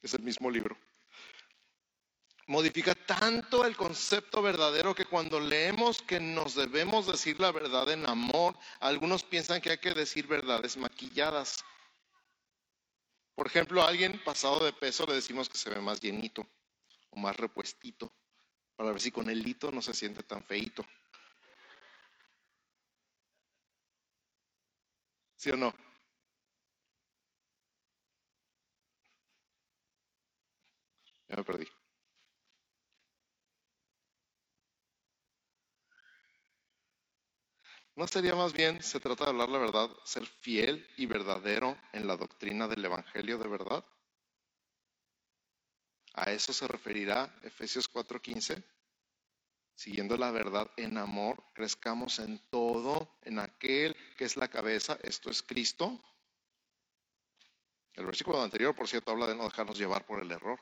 Es 0.00 0.14
el 0.14 0.22
mismo 0.22 0.50
libro 0.50 0.76
modifica 2.50 2.96
tanto 2.96 3.64
el 3.64 3.76
concepto 3.76 4.42
verdadero 4.42 4.92
que 4.92 5.04
cuando 5.04 5.38
leemos 5.38 6.02
que 6.02 6.18
nos 6.18 6.56
debemos 6.56 7.06
decir 7.06 7.38
la 7.38 7.52
verdad 7.52 7.88
en 7.90 8.04
amor, 8.08 8.56
algunos 8.80 9.22
piensan 9.22 9.60
que 9.60 9.70
hay 9.70 9.78
que 9.78 9.94
decir 9.94 10.26
verdades 10.26 10.76
maquilladas. 10.76 11.64
Por 13.36 13.46
ejemplo, 13.46 13.82
a 13.82 13.86
alguien 13.86 14.20
pasado 14.24 14.64
de 14.64 14.72
peso 14.72 15.06
le 15.06 15.14
decimos 15.14 15.48
que 15.48 15.58
se 15.58 15.70
ve 15.70 15.80
más 15.80 16.00
llenito 16.00 16.44
o 17.10 17.20
más 17.20 17.36
repuestito, 17.36 18.12
para 18.74 18.90
ver 18.90 19.00
si 19.00 19.12
con 19.12 19.30
el 19.30 19.46
hito 19.46 19.70
no 19.70 19.80
se 19.80 19.94
siente 19.94 20.24
tan 20.24 20.42
feito. 20.42 20.84
¿Sí 25.40 25.48
o 25.50 25.56
no? 25.56 25.72
Ya 31.28 31.36
me 31.36 31.44
perdí. 31.44 31.66
¿No 37.94 38.08
sería 38.08 38.34
más 38.34 38.52
bien, 38.52 38.82
se 38.82 38.98
trata 38.98 39.22
de 39.26 39.30
hablar 39.30 39.48
la 39.48 39.58
verdad, 39.58 39.90
ser 40.04 40.26
fiel 40.26 40.84
y 40.96 41.06
verdadero 41.06 41.76
en 41.92 42.08
la 42.08 42.16
doctrina 42.16 42.66
del 42.66 42.84
Evangelio 42.84 43.38
de 43.38 43.46
verdad? 43.48 43.84
A 46.14 46.30
eso 46.30 46.52
se 46.52 46.68
referirá 46.68 47.34
Efesios 47.42 47.88
4:15. 47.88 48.62
Siguiendo 49.80 50.18
la 50.18 50.30
verdad 50.30 50.70
en 50.76 50.98
amor, 50.98 51.42
crezcamos 51.54 52.18
en 52.18 52.38
todo, 52.50 53.16
en 53.22 53.38
aquel 53.38 53.96
que 54.18 54.26
es 54.26 54.36
la 54.36 54.48
cabeza, 54.48 54.98
esto 55.02 55.30
es 55.30 55.42
Cristo. 55.42 55.98
El 57.94 58.04
versículo 58.04 58.42
anterior, 58.42 58.74
por 58.74 58.88
cierto, 58.88 59.10
habla 59.10 59.26
de 59.26 59.34
no 59.34 59.44
dejarnos 59.44 59.78
llevar 59.78 60.04
por 60.04 60.20
el 60.20 60.30
error. 60.32 60.60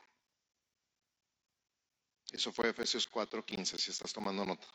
Eso 2.31 2.53
fue 2.53 2.69
Efesios 2.69 3.09
4:15, 3.09 3.77
si 3.77 3.91
estás 3.91 4.13
tomando 4.13 4.45
nota. 4.45 4.67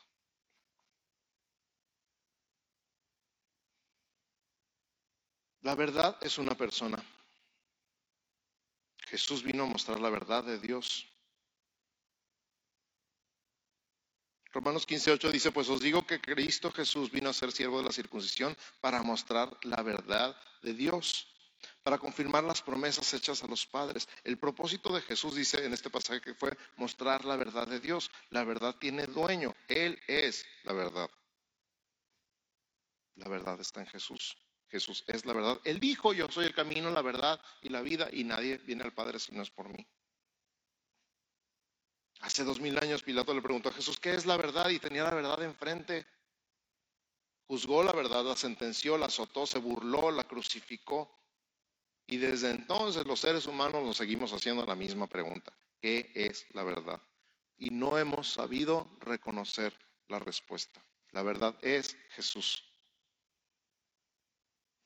La 5.63 5.75
verdad 5.75 6.19
es 6.21 6.37
una 6.37 6.55
persona. 6.55 7.03
Jesús 9.07 9.43
vino 9.43 9.63
a 9.63 9.67
mostrar 9.67 9.99
la 10.01 10.11
verdad 10.11 10.45
de 10.45 10.59
Dios. 10.59 11.14
Romanos 14.55 14.87
15:8 14.87 15.33
dice, 15.33 15.51
pues 15.51 15.69
os 15.69 15.81
digo 15.81 16.07
que 16.07 16.21
Cristo 16.21 16.71
Jesús 16.71 17.11
vino 17.11 17.29
a 17.29 17.33
ser 17.33 17.51
siervo 17.51 17.79
de 17.79 17.87
la 17.87 17.93
circuncisión 17.93 18.57
para 18.81 19.03
mostrar 19.03 19.51
la 19.65 19.83
verdad 19.83 20.37
de 20.63 20.75
Dios, 20.75 21.27
para 21.83 21.99
confirmar 21.99 22.45
las 22.45 22.63
promesas 22.63 23.13
hechas 23.15 23.43
a 23.43 23.49
los 23.49 23.67
padres. 23.67 24.09
El 24.23 24.39
propósito 24.39 24.95
de 24.95 25.03
Jesús 25.03 25.35
dice 25.35 25.65
en 25.65 25.73
este 25.73 25.91
pasaje 25.91 26.21
que 26.21 26.35
fue 26.35 26.57
mostrar 26.77 27.25
la 27.25 27.35
verdad 27.35 27.67
de 27.67 27.81
Dios. 27.81 28.13
La 28.31 28.45
verdad 28.45 28.77
tiene 28.77 29.09
dueño, 29.09 29.57
Él 29.67 30.01
es 30.07 30.47
la 30.63 30.73
verdad. 30.73 31.11
La 33.17 33.29
verdad 33.29 33.61
está 33.61 33.81
en 33.81 33.89
Jesús. 33.89 34.37
Jesús 34.69 35.03
es 35.09 35.25
la 35.25 35.33
verdad. 35.33 35.61
Él 35.65 35.81
dijo, 35.81 36.13
yo 36.13 36.31
soy 36.31 36.47
el 36.47 36.55
camino, 36.55 36.91
la 36.91 37.03
verdad 37.03 37.41
y 37.61 37.71
la 37.71 37.83
vida, 37.83 38.09
y 38.13 38.23
nadie 38.23 38.59
viene 38.59 38.85
al 38.85 38.95
Padre 38.95 39.19
si 39.19 39.33
no 39.35 39.43
es 39.43 39.51
por 39.51 39.69
mí. 39.69 39.85
Hace 42.25 42.43
dos 42.43 42.59
mil 42.59 42.79
años 42.79 43.03
Pilato 43.03 43.35
le 43.35 43.43
preguntó 43.43 43.69
a 43.69 43.73
Jesús, 43.73 44.01
¿qué 44.01 44.15
es 44.15 44.25
la 44.25 44.39
verdad? 44.39 44.71
Y 44.71 44.79
tenía 44.79 45.05
la 45.05 45.13
verdad 45.13 45.43
enfrente. 45.43 46.07
Juzgó 47.47 47.85
la 47.85 47.93
verdad, 47.93 48.25
la 48.25 48.35
sentenció, 48.35 48.97
la 48.97 49.07
azotó, 49.07 49.45
se 49.45 49.59
burló, 49.59 50.11
la 50.11 50.25
crucificó. 50.25 51.15
Y 52.07 52.17
desde 52.17 52.51
entonces 52.51 53.05
los 53.05 53.21
seres 53.21 53.47
humanos 53.47 53.85
nos 53.85 53.99
seguimos 53.99 54.33
haciendo 54.33 54.65
la 54.65 54.75
misma 54.75 55.07
pregunta. 55.07 55.53
¿Qué 55.83 56.13
es 56.15 56.47
la 56.55 56.63
verdad? 56.63 56.99
Y 57.59 57.69
no 57.69 57.99
hemos 57.99 58.33
sabido 58.33 58.97
reconocer 59.01 59.79
la 60.09 60.19
respuesta. 60.19 60.83
La 61.11 61.23
verdad 61.23 61.55
es 61.61 61.95
Jesús. 62.13 62.65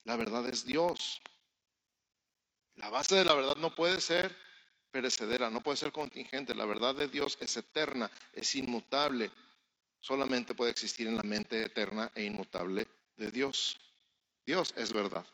La 0.02 0.16
verdad 0.16 0.44
es 0.48 0.66
Dios. 0.66 1.22
La 2.74 2.90
base 2.90 3.14
de 3.14 3.24
la 3.24 3.34
verdad 3.34 3.56
no 3.58 3.76
puede 3.76 4.00
ser 4.00 4.36
perecedera, 4.98 5.48
no 5.48 5.62
puede 5.62 5.76
ser 5.76 5.92
contingente. 5.92 6.56
La 6.56 6.64
verdad 6.64 6.92
de 6.92 7.06
Dios 7.06 7.38
es 7.40 7.56
eterna, 7.56 8.10
es 8.32 8.56
inmutable. 8.56 9.30
Solamente 10.00 10.56
puede 10.56 10.72
existir 10.72 11.06
en 11.06 11.16
la 11.16 11.22
mente 11.22 11.62
eterna 11.62 12.10
e 12.16 12.24
inmutable 12.24 12.88
de 13.16 13.30
Dios. 13.30 13.78
Dios 14.44 14.74
es 14.76 14.92
verdad. 14.92 15.24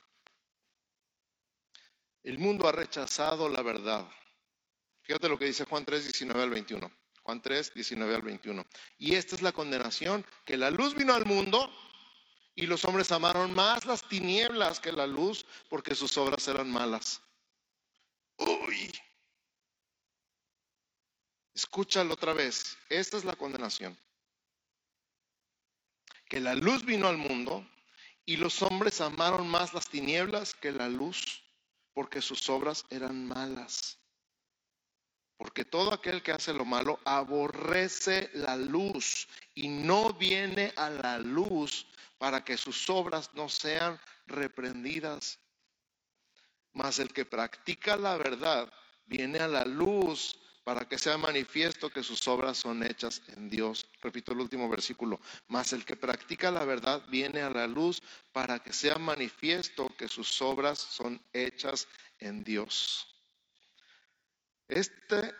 El 2.22 2.38
mundo 2.38 2.68
ha 2.68 2.72
rechazado 2.72 3.48
la 3.48 3.62
verdad. 3.62 4.06
Fíjate 5.00 5.30
lo 5.30 5.38
que 5.38 5.46
dice 5.46 5.64
Juan 5.64 5.86
3, 5.86 6.04
19 6.04 6.42
al 6.42 6.50
21. 6.50 6.92
Juan 7.22 7.40
3, 7.40 7.72
19 7.72 8.14
al 8.16 8.22
21. 8.22 8.66
Y 8.98 9.14
esta 9.14 9.34
es 9.34 9.40
la 9.40 9.52
condenación, 9.52 10.26
que 10.44 10.58
la 10.58 10.70
luz 10.70 10.94
vino 10.94 11.14
al 11.14 11.24
mundo 11.24 11.70
y 12.54 12.66
los 12.66 12.84
hombres 12.84 13.10
amaron 13.12 13.54
más 13.54 13.86
las 13.86 14.06
tinieblas 14.06 14.78
que 14.78 14.92
la 14.92 15.06
luz 15.06 15.46
porque 15.70 15.94
sus 15.94 16.18
obras 16.18 16.46
eran 16.48 16.70
malas. 16.70 17.22
Uy. 18.36 18.92
Escúchalo 21.54 22.14
otra 22.14 22.32
vez. 22.32 22.76
Esta 22.88 23.16
es 23.16 23.24
la 23.24 23.36
condenación. 23.36 23.96
Que 26.28 26.40
la 26.40 26.54
luz 26.54 26.84
vino 26.84 27.06
al 27.06 27.16
mundo 27.16 27.64
y 28.26 28.36
los 28.36 28.60
hombres 28.62 29.00
amaron 29.00 29.48
más 29.48 29.72
las 29.72 29.88
tinieblas 29.88 30.54
que 30.54 30.72
la 30.72 30.88
luz 30.88 31.42
porque 31.92 32.20
sus 32.20 32.48
obras 32.48 32.84
eran 32.90 33.26
malas. 33.26 33.98
Porque 35.36 35.64
todo 35.64 35.92
aquel 35.92 36.22
que 36.22 36.32
hace 36.32 36.52
lo 36.52 36.64
malo 36.64 36.98
aborrece 37.04 38.30
la 38.34 38.56
luz 38.56 39.28
y 39.54 39.68
no 39.68 40.12
viene 40.12 40.72
a 40.76 40.90
la 40.90 41.18
luz 41.18 41.86
para 42.18 42.44
que 42.44 42.56
sus 42.56 42.88
obras 42.90 43.30
no 43.34 43.48
sean 43.48 44.00
reprendidas. 44.26 45.38
Mas 46.72 46.98
el 46.98 47.12
que 47.12 47.24
practica 47.24 47.96
la 47.96 48.16
verdad 48.16 48.72
viene 49.06 49.38
a 49.38 49.48
la 49.48 49.64
luz 49.64 50.38
para 50.64 50.88
que 50.88 50.98
sea 50.98 51.18
manifiesto 51.18 51.90
que 51.90 52.02
sus 52.02 52.26
obras 52.26 52.56
son 52.56 52.82
hechas 52.82 53.22
en 53.28 53.50
Dios. 53.50 53.86
Repito 54.00 54.32
el 54.32 54.40
último 54.40 54.68
versículo. 54.68 55.20
Mas 55.48 55.74
el 55.74 55.84
que 55.84 55.94
practica 55.94 56.50
la 56.50 56.64
verdad 56.64 57.02
viene 57.08 57.42
a 57.42 57.50
la 57.50 57.66
luz 57.66 58.02
para 58.32 58.58
que 58.58 58.72
sea 58.72 58.96
manifiesto 58.96 59.94
que 59.96 60.08
sus 60.08 60.40
obras 60.40 60.78
son 60.78 61.22
hechas 61.34 61.86
en 62.18 62.42
Dios. 62.42 63.06
Este 64.66 65.34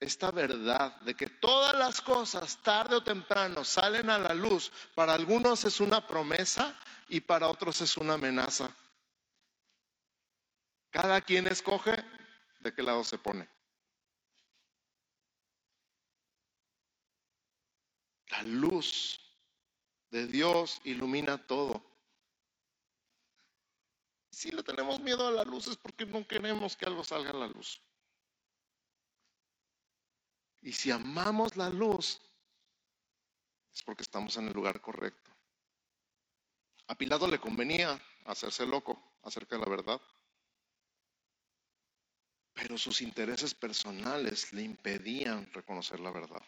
esta 0.00 0.30
verdad 0.30 0.98
de 1.02 1.14
que 1.14 1.26
todas 1.26 1.74
las 1.76 2.00
cosas 2.00 2.56
tarde 2.62 2.96
o 2.96 3.04
temprano 3.04 3.64
salen 3.64 4.08
a 4.08 4.18
la 4.18 4.32
luz, 4.32 4.72
para 4.94 5.12
algunos 5.12 5.62
es 5.66 5.78
una 5.78 6.06
promesa 6.06 6.74
y 7.10 7.20
para 7.20 7.48
otros 7.48 7.82
es 7.82 7.98
una 7.98 8.14
amenaza. 8.14 8.74
Cada 10.90 11.20
quien 11.20 11.46
escoge 11.48 12.02
de 12.60 12.74
qué 12.74 12.82
lado 12.82 13.04
se 13.04 13.18
pone. 13.18 13.46
La 18.30 18.42
luz 18.42 19.20
de 20.10 20.26
Dios 20.26 20.80
ilumina 20.84 21.38
todo. 21.46 21.82
Si 24.30 24.50
le 24.50 24.62
tenemos 24.62 25.00
miedo 25.00 25.26
a 25.26 25.32
la 25.32 25.44
luz 25.44 25.66
es 25.66 25.76
porque 25.76 26.06
no 26.06 26.26
queremos 26.26 26.76
que 26.76 26.86
algo 26.86 27.04
salga 27.04 27.30
a 27.30 27.34
la 27.34 27.48
luz. 27.48 27.80
Y 30.62 30.72
si 30.72 30.90
amamos 30.90 31.56
la 31.56 31.70
luz, 31.70 32.20
es 33.72 33.82
porque 33.82 34.02
estamos 34.02 34.36
en 34.36 34.48
el 34.48 34.52
lugar 34.52 34.80
correcto. 34.80 35.30
A 36.86 36.94
Pilato 36.94 37.26
le 37.28 37.40
convenía 37.40 38.00
hacerse 38.24 38.66
loco 38.66 39.18
acerca 39.22 39.56
de 39.56 39.62
la 39.64 39.70
verdad, 39.70 40.00
pero 42.52 42.76
sus 42.76 43.00
intereses 43.00 43.54
personales 43.54 44.52
le 44.52 44.62
impedían 44.62 45.50
reconocer 45.52 46.00
la 46.00 46.10
verdad. 46.10 46.42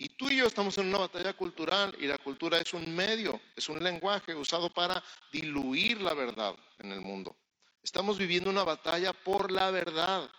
Y 0.00 0.10
tú 0.10 0.30
y 0.30 0.36
yo 0.36 0.46
estamos 0.46 0.78
en 0.78 0.86
una 0.86 0.98
batalla 0.98 1.32
cultural 1.32 1.94
y 1.98 2.06
la 2.06 2.18
cultura 2.18 2.58
es 2.58 2.72
un 2.72 2.94
medio, 2.94 3.40
es 3.56 3.68
un 3.68 3.82
lenguaje 3.82 4.32
usado 4.32 4.72
para 4.72 5.02
diluir 5.32 6.00
la 6.00 6.14
verdad 6.14 6.54
en 6.78 6.92
el 6.92 7.00
mundo. 7.00 7.36
Estamos 7.82 8.16
viviendo 8.16 8.48
una 8.48 8.62
batalla 8.62 9.12
por 9.12 9.50
la 9.50 9.72
verdad 9.72 10.30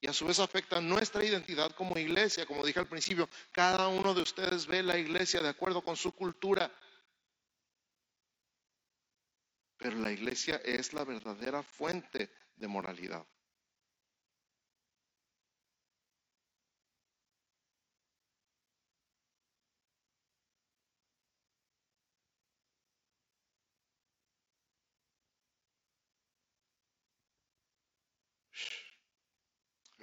y 0.00 0.08
a 0.08 0.14
su 0.14 0.26
vez 0.26 0.38
afecta 0.38 0.80
nuestra 0.80 1.22
identidad 1.22 1.72
como 1.72 1.98
iglesia. 1.98 2.46
Como 2.46 2.64
dije 2.64 2.80
al 2.80 2.88
principio, 2.88 3.28
cada 3.52 3.88
uno 3.88 4.14
de 4.14 4.22
ustedes 4.22 4.66
ve 4.66 4.82
la 4.82 4.96
iglesia 4.96 5.40
de 5.40 5.50
acuerdo 5.50 5.82
con 5.82 5.96
su 5.96 6.12
cultura. 6.12 6.72
Pero 9.76 9.98
la 9.98 10.12
iglesia 10.12 10.62
es 10.64 10.94
la 10.94 11.04
verdadera 11.04 11.62
fuente 11.62 12.30
de 12.56 12.68
moralidad. 12.68 13.26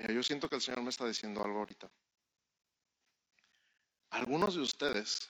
Yo 0.09 0.23
siento 0.23 0.49
que 0.49 0.55
el 0.55 0.61
Señor 0.61 0.81
me 0.81 0.89
está 0.89 1.05
diciendo 1.05 1.43
algo 1.43 1.59
ahorita. 1.59 1.91
Algunos 4.09 4.55
de 4.55 4.61
ustedes, 4.61 5.29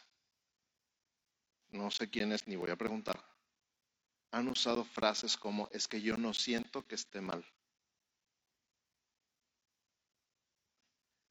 no 1.70 1.92
sé 1.92 2.10
quiénes 2.10 2.48
ni 2.48 2.56
voy 2.56 2.72
a 2.72 2.78
preguntar, 2.78 3.24
han 4.32 4.48
usado 4.48 4.86
frases 4.86 5.36
como 5.36 5.68
es 5.72 5.88
que 5.88 6.02
yo 6.02 6.16
no 6.16 6.34
siento 6.34 6.88
que 6.88 6.96
esté 6.96 7.20
mal. 7.20 7.46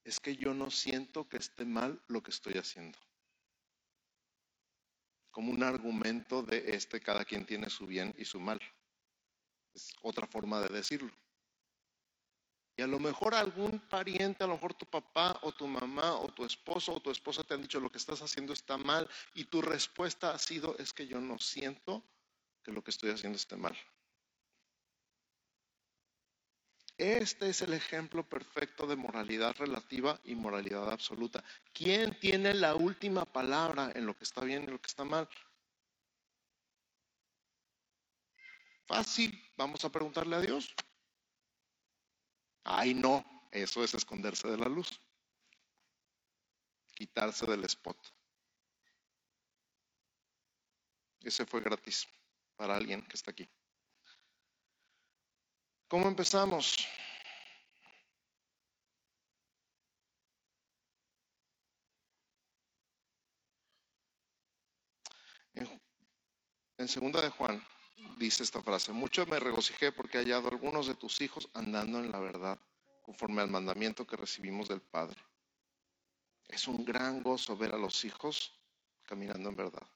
Es 0.04 0.20
que 0.20 0.36
yo 0.36 0.54
no 0.54 0.70
siento 0.70 1.28
que 1.28 1.38
esté 1.38 1.64
mal 1.64 2.02
lo 2.08 2.22
que 2.22 2.30
estoy 2.30 2.54
haciendo. 2.54 2.98
Como 5.30 5.52
un 5.52 5.62
argumento 5.62 6.42
de 6.42 6.74
este, 6.74 7.00
cada 7.00 7.24
quien 7.24 7.46
tiene 7.46 7.70
su 7.70 7.86
bien 7.86 8.14
y 8.18 8.24
su 8.24 8.38
mal. 8.38 8.60
Es 9.72 9.94
otra 10.02 10.26
forma 10.26 10.60
de 10.60 10.68
decirlo. 10.68 11.12
Y 12.80 12.82
a 12.82 12.86
lo 12.86 12.98
mejor 12.98 13.34
algún 13.34 13.78
pariente, 13.78 14.42
a 14.42 14.46
lo 14.46 14.54
mejor 14.54 14.72
tu 14.72 14.86
papá 14.86 15.38
o 15.42 15.52
tu 15.52 15.66
mamá 15.66 16.14
o 16.14 16.28
tu 16.28 16.46
esposo 16.46 16.94
o 16.94 17.00
tu 17.00 17.10
esposa 17.10 17.44
te 17.44 17.52
han 17.52 17.60
dicho 17.60 17.78
lo 17.78 17.92
que 17.92 17.98
estás 17.98 18.22
haciendo 18.22 18.54
está 18.54 18.78
mal 18.78 19.06
y 19.34 19.44
tu 19.44 19.60
respuesta 19.60 20.32
ha 20.32 20.38
sido 20.38 20.74
es 20.78 20.94
que 20.94 21.06
yo 21.06 21.20
no 21.20 21.38
siento 21.38 22.02
que 22.64 22.72
lo 22.72 22.82
que 22.82 22.90
estoy 22.90 23.10
haciendo 23.10 23.36
esté 23.36 23.54
mal. 23.56 23.76
Este 26.96 27.50
es 27.50 27.60
el 27.60 27.74
ejemplo 27.74 28.26
perfecto 28.26 28.86
de 28.86 28.96
moralidad 28.96 29.54
relativa 29.58 30.18
y 30.24 30.34
moralidad 30.34 30.90
absoluta. 30.90 31.44
¿Quién 31.74 32.18
tiene 32.18 32.54
la 32.54 32.76
última 32.76 33.26
palabra 33.26 33.92
en 33.94 34.06
lo 34.06 34.16
que 34.16 34.24
está 34.24 34.40
bien 34.40 34.62
y 34.62 34.68
lo 34.68 34.80
que 34.80 34.88
está 34.88 35.04
mal? 35.04 35.28
Fácil, 38.86 39.38
vamos 39.58 39.84
a 39.84 39.92
preguntarle 39.92 40.36
a 40.36 40.40
Dios. 40.40 40.74
Ay, 42.64 42.94
no, 42.94 43.24
eso 43.50 43.82
es 43.82 43.94
esconderse 43.94 44.48
de 44.48 44.58
la 44.58 44.68
luz. 44.68 45.00
Quitarse 46.94 47.46
del 47.46 47.64
spot. 47.64 47.96
Ese 51.20 51.46
fue 51.46 51.60
gratis 51.60 52.06
para 52.56 52.76
alguien 52.76 53.06
que 53.06 53.16
está 53.16 53.30
aquí. 53.30 53.48
¿Cómo 55.88 56.08
empezamos? 56.08 56.76
En 66.80 66.88
segunda 66.88 67.20
de 67.20 67.28
Juan 67.28 67.62
dice 68.18 68.42
esta 68.42 68.62
frase, 68.62 68.92
mucho 68.92 69.26
me 69.26 69.38
regocijé 69.38 69.92
porque 69.92 70.18
he 70.18 70.20
hallado 70.22 70.48
algunos 70.48 70.86
de 70.86 70.94
tus 70.94 71.20
hijos 71.20 71.48
andando 71.54 71.98
en 71.98 72.10
la 72.10 72.18
verdad, 72.18 72.58
conforme 73.02 73.42
al 73.42 73.50
mandamiento 73.50 74.06
que 74.06 74.16
recibimos 74.16 74.68
del 74.68 74.80
Padre. 74.80 75.18
Es 76.48 76.68
un 76.68 76.84
gran 76.84 77.22
gozo 77.22 77.56
ver 77.56 77.74
a 77.74 77.78
los 77.78 78.04
hijos 78.04 78.58
caminando 79.04 79.48
en 79.48 79.56
verdad. 79.56 79.86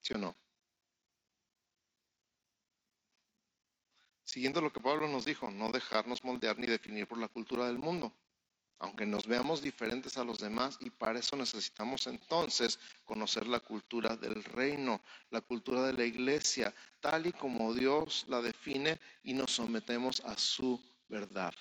¿Sí 0.00 0.14
o 0.14 0.18
no? 0.18 0.36
Siguiendo 4.24 4.60
lo 4.60 4.72
que 4.72 4.80
Pablo 4.80 5.06
nos 5.08 5.24
dijo, 5.24 5.50
no 5.50 5.70
dejarnos 5.70 6.24
moldear 6.24 6.58
ni 6.58 6.66
definir 6.66 7.06
por 7.06 7.18
la 7.18 7.28
cultura 7.28 7.66
del 7.66 7.78
mundo 7.78 8.12
aunque 8.78 9.06
nos 9.06 9.26
veamos 9.26 9.62
diferentes 9.62 10.16
a 10.16 10.24
los 10.24 10.38
demás 10.38 10.78
y 10.80 10.90
para 10.90 11.18
eso 11.18 11.36
necesitamos 11.36 12.06
entonces 12.06 12.78
conocer 13.04 13.46
la 13.46 13.60
cultura 13.60 14.16
del 14.16 14.42
reino, 14.44 15.00
la 15.30 15.40
cultura 15.40 15.82
de 15.82 15.92
la 15.92 16.04
iglesia, 16.04 16.74
tal 17.00 17.26
y 17.26 17.32
como 17.32 17.72
Dios 17.72 18.24
la 18.28 18.42
define 18.42 19.00
y 19.22 19.34
nos 19.34 19.52
sometemos 19.52 20.20
a 20.20 20.36
su 20.36 20.80
verdad. 21.08 21.54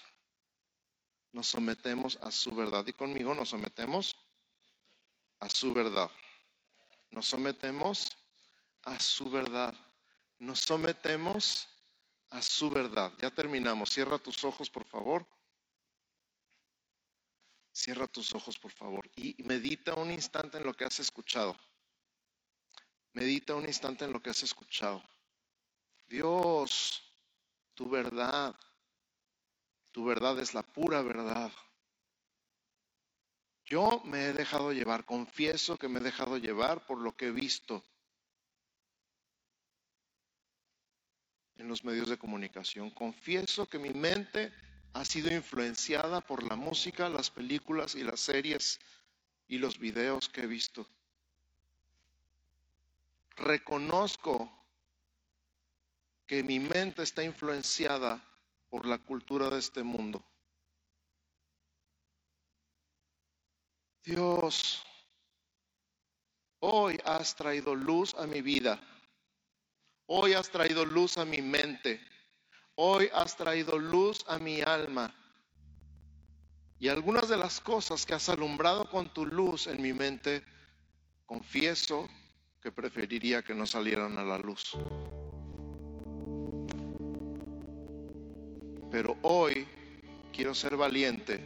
Nos 1.32 1.48
sometemos 1.48 2.18
a 2.22 2.32
su 2.32 2.54
verdad 2.54 2.86
y 2.88 2.94
conmigo 2.94 3.34
nos 3.34 3.50
sometemos 3.50 4.16
a 5.40 5.50
su 5.50 5.74
verdad. 5.74 6.10
Nos 7.10 7.28
sometemos 7.28 8.12
a 8.84 9.00
su 9.00 9.30
verdad. 9.30 9.74
Nos 10.40 10.60
sometemos 10.60 11.68
a 12.30 12.42
su 12.42 12.70
verdad. 12.70 13.12
Ya 13.20 13.30
terminamos. 13.32 13.90
Cierra 13.92 14.18
tus 14.18 14.44
ojos, 14.44 14.70
por 14.70 14.86
favor. 14.86 15.26
Cierra 17.74 18.08
tus 18.08 18.34
ojos, 18.36 18.60
por 18.60 18.72
favor, 18.72 19.10
y 19.16 19.36
medita 19.44 19.96
un 19.96 20.12
instante 20.12 20.58
en 20.58 20.64
lo 20.64 20.76
que 20.76 20.86
has 20.86 21.00
escuchado. 21.00 21.58
Medita 23.14 23.56
un 23.56 23.66
instante 23.66 24.06
en 24.06 24.14
lo 24.14 24.22
que 24.22 24.30
has 24.30 24.44
escuchado. 24.44 25.04
Dios, 26.08 27.02
tu 27.74 27.90
verdad, 27.90 28.56
tu 29.92 30.06
verdad 30.06 30.38
es 30.40 30.54
la 30.54 30.62
pura 30.62 31.02
verdad. 31.02 31.52
Yo 33.66 34.02
me 34.06 34.26
he 34.26 34.34
dejado 34.34 34.72
llevar, 34.72 35.06
confieso 35.06 35.78
que 35.78 35.88
me 35.88 36.00
he 36.00 36.04
dejado 36.04 36.38
llevar 36.38 36.86
por 36.86 37.00
lo 37.00 37.16
que 37.16 37.28
he 37.28 37.32
visto 37.32 37.84
en 41.56 41.68
los 41.68 41.84
medios 41.84 42.08
de 42.08 42.20
comunicación. 42.20 42.92
Confieso 42.92 43.68
que 43.68 43.80
mi 43.80 43.90
mente 43.90 44.54
ha 44.94 45.04
sido 45.04 45.34
influenciada 45.34 46.22
por 46.22 46.44
la 46.44 46.56
música, 46.56 47.10
las 47.10 47.32
películas 47.32 47.96
y 47.96 48.04
las 48.04 48.20
series 48.20 48.80
y 49.48 49.58
los 49.58 49.80
videos 49.80 50.30
que 50.30 50.42
he 50.42 50.48
visto. 50.48 50.88
Reconozco 53.36 54.52
que 56.28 56.44
mi 56.44 56.60
mente 56.60 57.02
está 57.02 57.24
influenciada 57.24 58.24
por 58.70 58.86
la 58.86 59.00
cultura 59.00 59.50
de 59.50 59.60
este 59.60 59.82
mundo. 59.84 60.24
Dios, 64.04 64.84
hoy 66.60 67.00
has 67.04 67.36
traído 67.36 67.74
luz 67.74 68.14
a 68.16 68.28
mi 68.28 68.42
vida. 68.42 68.80
Hoy 70.06 70.34
has 70.34 70.50
traído 70.50 70.86
luz 70.86 71.18
a 71.18 71.26
mi 71.26 71.42
mente. 71.42 72.00
Hoy 72.76 73.08
has 73.14 73.38
traído 73.38 73.78
luz 73.78 74.26
a 74.28 74.40
mi 74.40 74.62
alma. 74.62 75.14
Y 76.80 76.90
algunas 76.90 77.30
de 77.30 77.38
las 77.38 77.60
cosas 77.60 78.06
que 78.06 78.16
has 78.16 78.30
alumbrado 78.30 78.90
con 78.90 79.14
tu 79.14 79.26
luz 79.26 79.68
en 79.68 79.82
mi 79.82 79.94
mente, 79.94 80.44
confieso 81.26 82.10
que 82.62 82.72
preferiría 82.72 83.44
que 83.44 83.54
no 83.54 83.68
salieran 83.68 84.18
a 84.18 84.24
la 84.24 84.40
luz. 84.40 84.72
Pero 88.92 89.18
hoy 89.22 89.68
quiero 90.34 90.56
ser 90.56 90.76
valiente 90.76 91.40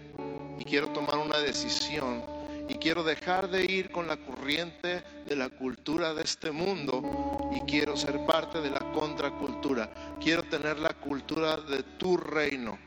y 0.60 0.64
quiero 0.64 0.90
tomar 0.94 1.18
una 1.18 1.40
decisión 1.40 2.24
y 2.70 2.76
quiero 2.76 3.04
dejar 3.04 3.50
de 3.50 3.66
ir 3.66 3.92
con 3.92 4.08
la 4.08 4.18
corriente 4.18 5.04
de 5.26 5.36
la 5.36 5.50
cultura 5.50 6.14
de 6.14 6.24
este 6.24 6.52
mundo 6.52 7.47
y 7.58 7.62
quiero 7.62 7.98
ser 7.98 8.26
parte 8.26 8.62
de 8.62 8.70
la 8.70 8.80
contracultura. 8.94 9.92
Quiero 10.22 10.44
tener 10.44 10.80
la 10.80 10.94
cultura 10.94 11.58
de 11.58 11.84
tu 11.98 12.18
reino. 12.18 12.78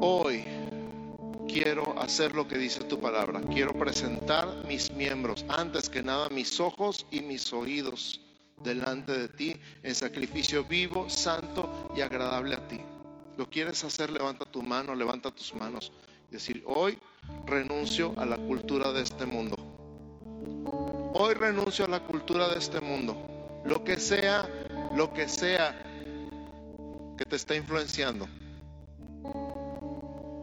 Hoy 0.00 0.44
quiero 1.46 2.00
hacer 2.00 2.34
lo 2.34 2.46
que 2.48 2.58
dice 2.58 2.84
tu 2.84 3.00
palabra. 3.00 3.40
Quiero 3.52 3.72
presentar 3.72 4.48
mis 4.66 4.90
miembros, 4.92 5.44
antes 5.48 5.88
que 5.88 6.02
nada 6.02 6.28
mis 6.30 6.58
ojos 6.60 7.06
y 7.10 7.20
mis 7.20 7.52
oídos 7.52 8.20
delante 8.62 9.12
de 9.12 9.28
ti 9.28 9.56
en 9.84 9.94
sacrificio 9.94 10.64
vivo, 10.64 11.08
santo 11.08 11.92
y 11.96 12.00
agradable 12.00 12.56
a 12.56 12.68
ti 12.68 12.80
lo 13.38 13.48
quieres 13.48 13.84
hacer, 13.84 14.10
levanta 14.10 14.44
tu 14.44 14.62
mano, 14.62 14.96
levanta 14.96 15.30
tus 15.30 15.54
manos. 15.54 15.92
Y 16.28 16.32
decir, 16.32 16.62
hoy 16.66 16.98
renuncio 17.46 18.12
a 18.16 18.26
la 18.26 18.36
cultura 18.36 18.92
de 18.92 19.02
este 19.02 19.24
mundo. 19.24 19.67
Hoy 21.14 21.34
renuncio 21.34 21.86
a 21.86 21.88
la 21.88 22.00
cultura 22.00 22.48
de 22.48 22.58
este 22.58 22.80
mundo. 22.80 23.16
Lo 23.64 23.82
que 23.82 23.98
sea, 23.98 24.48
lo 24.94 25.12
que 25.12 25.28
sea 25.28 25.74
que 27.16 27.24
te 27.24 27.36
está 27.36 27.54
influenciando. 27.54 28.28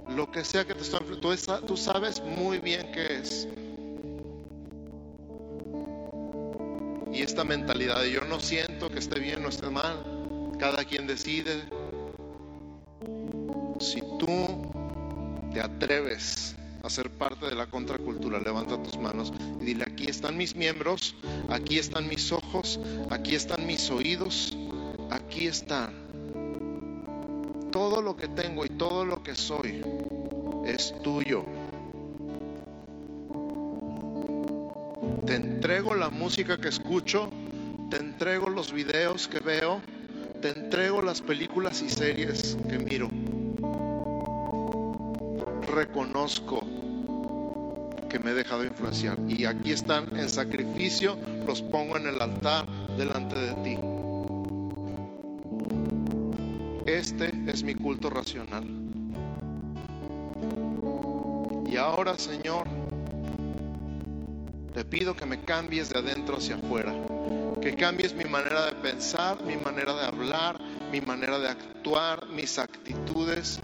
Lo 0.10 0.32
que 0.32 0.44
sea 0.44 0.66
que 0.66 0.74
te 0.74 0.82
está 0.82 0.98
influenciando. 0.98 1.66
Tú, 1.68 1.78
sabes 1.78 2.22
muy 2.22 2.60
bien 2.60 2.92
qué 2.92 3.20
es. 3.20 3.48
Y 7.14 7.22
esta 7.22 7.44
mentalidad 7.44 8.02
de 8.02 8.12
yo 8.12 8.22
no 8.22 8.40
siento 8.40 8.90
que 8.90 9.00
esté 9.00 9.20
bien 9.20 9.46
o 9.46 9.50
esté 9.50 9.70
mal. 9.70 10.04
Cada 10.60 10.84
quien 10.84 11.06
decide, 11.06 11.64
si 13.80 14.02
tú 14.20 14.72
te 15.54 15.62
atreves 15.62 16.56
a 16.86 16.90
ser 16.90 17.10
parte 17.10 17.48
de 17.48 17.56
la 17.56 17.66
contracultura, 17.66 18.40
levanta 18.40 18.82
tus 18.82 18.98
manos 19.00 19.34
y 19.60 19.66
dile, 19.66 19.86
aquí 19.86 20.06
están 20.06 20.38
mis 20.38 20.56
miembros, 20.56 21.16
aquí 21.50 21.80
están 21.80 22.08
mis 22.08 22.32
ojos, 22.32 22.80
aquí 23.10 23.34
están 23.34 23.66
mis 23.66 23.90
oídos, 23.90 24.56
aquí 25.10 25.48
están. 25.48 25.94
Todo 27.72 28.02
lo 28.02 28.16
que 28.16 28.28
tengo 28.28 28.66
y 28.66 28.70
todo 28.70 29.04
lo 29.04 29.24
que 29.24 29.34
soy 29.34 29.82
es 30.66 30.94
tuyo. 31.02 31.44
Te 35.26 35.36
entrego 35.36 35.96
la 35.96 36.12
música 36.12 36.60
que 36.60 36.68
escucho, 36.68 37.32
te 37.90 37.98
entrego 37.98 38.48
los 38.48 38.72
videos 38.72 39.28
que 39.28 39.40
veo, 39.40 39.82
te 40.40 40.50
entrego 40.50 41.02
las 41.02 41.22
películas 41.22 41.82
y 41.82 41.90
series 41.90 42.56
que 42.70 42.78
miro. 42.78 43.10
Reconozco 45.74 46.65
que 48.16 48.24
me 48.24 48.32
he 48.32 48.34
dejado 48.34 48.64
influenciar 48.64 49.18
y 49.28 49.44
aquí 49.44 49.74
están 49.74 50.18
en 50.18 50.30
sacrificio, 50.30 51.18
los 51.46 51.62
pongo 51.62 51.98
en 51.98 52.08
el 52.08 52.22
altar 52.22 52.66
delante 52.98 53.36
de 53.38 53.54
ti. 53.56 53.78
Este 56.86 57.34
es 57.46 57.62
mi 57.64 57.76
culto 57.76 58.10
racional. 58.10 58.64
Y 61.68 61.76
ahora, 61.76 62.18
Señor, 62.18 62.70
te 64.74 64.86
pido 64.86 65.14
que 65.14 65.26
me 65.26 65.42
cambies 65.42 65.90
de 65.90 66.00
adentro 66.00 66.38
hacia 66.38 66.56
afuera, 66.56 66.94
que 67.62 67.76
cambies 67.76 68.16
mi 68.16 68.24
manera 68.24 68.68
de 68.68 68.76
pensar, 68.76 69.44
mi 69.44 69.58
manera 69.58 69.94
de 69.94 70.06
hablar, 70.06 70.58
mi 70.90 71.02
manera 71.02 71.38
de 71.38 71.50
actuar, 71.50 72.28
mis 72.30 72.60
actitudes, 72.60 73.60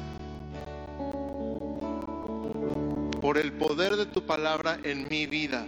por 3.32 3.38
el 3.38 3.54
poder 3.54 3.96
de 3.96 4.08
tu 4.08 4.26
palabra 4.26 4.78
en 4.84 5.08
mi 5.10 5.26
vida. 5.26 5.66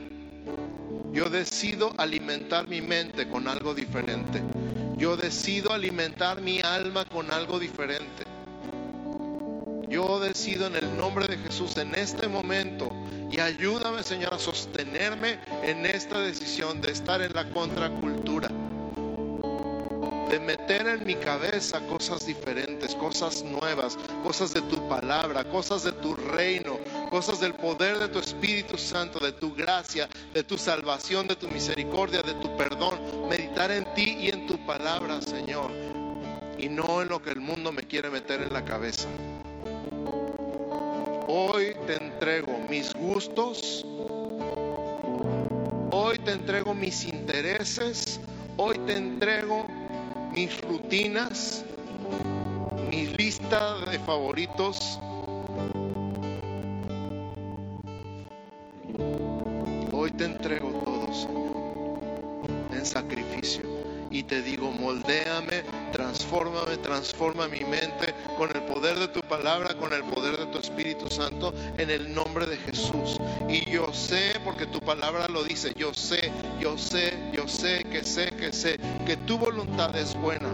Yo 1.13 1.29
decido 1.29 1.93
alimentar 1.97 2.67
mi 2.67 2.81
mente 2.81 3.29
con 3.29 3.47
algo 3.47 3.73
diferente. 3.73 4.43
Yo 4.97 5.15
decido 5.15 5.71
alimentar 5.71 6.41
mi 6.41 6.59
alma 6.59 7.05
con 7.05 7.31
algo 7.31 7.59
diferente. 7.59 8.25
Yo 9.87 10.19
decido 10.19 10.67
en 10.67 10.75
el 10.75 10.97
nombre 10.97 11.25
de 11.25 11.37
Jesús 11.37 11.77
en 11.77 11.95
este 11.95 12.27
momento 12.27 12.91
y 13.31 13.39
ayúdame, 13.39 14.03
Señor, 14.03 14.33
a 14.33 14.39
sostenerme 14.39 15.39
en 15.63 15.85
esta 15.85 16.19
decisión 16.19 16.81
de 16.81 16.91
estar 16.91 17.21
en 17.21 17.31
la 17.31 17.49
contracultura. 17.51 18.49
De 20.29 20.37
meter 20.37 20.87
en 20.87 21.05
mi 21.05 21.15
cabeza 21.15 21.79
cosas 21.87 22.25
diferentes, 22.25 22.93
cosas 22.95 23.41
nuevas, 23.43 23.97
cosas 24.21 24.53
de 24.53 24.61
tu 24.63 24.89
palabra, 24.89 25.45
cosas 25.45 25.83
de 25.83 25.91
tu 25.93 26.15
reino, 26.15 26.79
cosas 27.13 27.39
del 27.39 27.53
poder 27.53 27.99
de 27.99 28.07
tu 28.07 28.17
Espíritu 28.17 28.75
Santo, 28.75 29.19
de 29.19 29.33
tu 29.33 29.53
gracia, 29.53 30.09
de 30.33 30.43
tu 30.43 30.57
salvación, 30.57 31.27
de 31.27 31.35
tu 31.35 31.47
misericordia, 31.47 32.23
de 32.23 32.33
tu 32.33 32.57
perdón. 32.57 33.29
Meditar 33.29 33.69
en 33.69 33.85
ti 33.93 34.17
y 34.19 34.29
en 34.29 34.47
tu 34.47 34.57
palabra, 34.65 35.21
Señor. 35.21 35.69
Y 36.57 36.69
no 36.69 37.03
en 37.03 37.09
lo 37.09 37.21
que 37.21 37.29
el 37.29 37.39
mundo 37.39 37.71
me 37.71 37.83
quiere 37.83 38.09
meter 38.09 38.41
en 38.41 38.51
la 38.51 38.65
cabeza. 38.65 39.07
Hoy 41.27 41.75
te 41.85 42.03
entrego 42.03 42.57
mis 42.67 42.91
gustos. 42.95 43.85
Hoy 45.91 46.17
te 46.17 46.31
entrego 46.31 46.73
mis 46.73 47.05
intereses. 47.05 48.19
Hoy 48.57 48.79
te 48.87 48.97
entrego 48.97 49.67
mis 50.31 50.59
rutinas, 50.61 51.63
mi 52.89 53.05
lista 53.05 53.77
de 53.85 53.99
favoritos. 53.99 54.99
Y 64.13 64.23
te 64.23 64.43
digo, 64.43 64.71
moldéame, 64.71 65.63
transfórmame, 65.91 66.77
transforma 66.77 67.47
mi 67.47 67.61
mente 67.61 68.13
con 68.37 68.55
el 68.55 68.61
poder 68.63 68.99
de 68.99 69.07
tu 69.07 69.21
palabra, 69.21 69.73
con 69.73 69.91
el 69.91 70.03
poder 70.03 70.37
de 70.37 70.45
tu 70.45 70.59
Espíritu 70.59 71.09
Santo, 71.09 71.51
en 71.77 71.89
el 71.89 72.13
nombre 72.13 72.45
de 72.45 72.57
Jesús. 72.57 73.19
Y 73.49 73.69
yo 73.71 73.91
sé, 73.91 74.39
porque 74.43 74.67
tu 74.67 74.79
palabra 74.79 75.27
lo 75.29 75.43
dice, 75.43 75.73
yo 75.75 75.93
sé, 75.95 76.31
yo 76.59 76.77
sé, 76.77 77.31
yo 77.33 77.47
sé, 77.47 77.83
que 77.85 78.03
sé, 78.03 78.27
que 78.31 78.53
sé, 78.53 78.79
que 79.05 79.17
tu 79.17 79.39
voluntad 79.39 79.95
es 79.97 80.13
buena, 80.13 80.49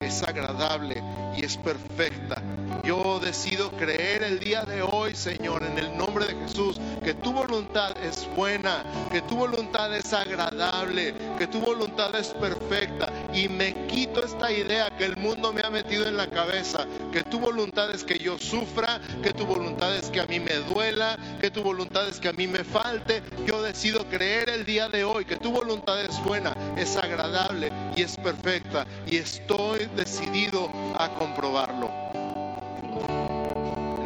es 0.00 0.24
agradable 0.24 1.00
y 1.36 1.44
es 1.44 1.56
perfecta. 1.56 2.42
Yo 2.86 3.18
decido 3.18 3.70
creer 3.72 4.22
el 4.22 4.38
día 4.38 4.64
de 4.64 4.80
hoy, 4.82 5.14
Señor, 5.14 5.64
en 5.64 5.76
el 5.76 5.96
nombre 5.98 6.26
de 6.26 6.36
Jesús, 6.36 6.78
que 7.02 7.14
tu 7.14 7.32
voluntad 7.32 7.96
es 8.04 8.28
buena, 8.36 8.84
que 9.10 9.22
tu 9.22 9.36
voluntad 9.36 9.92
es 9.94 10.12
agradable, 10.12 11.12
que 11.36 11.46
tu 11.46 11.60
voluntad 11.60 12.14
es 12.14 12.28
perfecta. 12.28 13.12
Y 13.32 13.48
me 13.48 13.74
quito 13.86 14.24
esta 14.24 14.50
idea 14.50 14.90
que 14.96 15.04
el 15.04 15.16
mundo 15.16 15.52
me 15.52 15.62
ha 15.62 15.70
metido 15.70 16.06
en 16.06 16.16
la 16.16 16.28
cabeza, 16.28 16.86
que 17.12 17.22
tu 17.22 17.38
voluntad 17.38 17.90
es 17.90 18.04
que 18.04 18.18
yo 18.18 18.38
sufra, 18.38 19.00
que 19.22 19.32
tu 19.32 19.46
voluntad 19.46 19.94
es 19.96 20.10
que 20.10 20.20
a 20.20 20.26
mí 20.26 20.40
me 20.40 20.54
duela, 20.54 21.18
que 21.40 21.50
tu 21.50 21.62
voluntad 21.62 22.08
es 22.08 22.20
que 22.20 22.28
a 22.28 22.32
mí 22.32 22.46
me 22.46 22.64
falte. 22.64 23.22
Yo 23.46 23.62
decido 23.62 24.04
creer 24.08 24.48
el 24.50 24.64
día 24.64 24.88
de 24.88 25.04
hoy 25.04 25.24
que 25.24 25.36
tu 25.36 25.52
voluntad 25.52 26.00
es 26.00 26.22
buena, 26.24 26.52
es 26.76 26.96
agradable 26.96 27.70
y 27.94 28.02
es 28.02 28.16
perfecta. 28.16 28.86
Y 29.06 29.16
estoy 29.16 29.86
decidido 29.96 30.70
a 30.98 31.10
comprobarlo. 31.18 31.90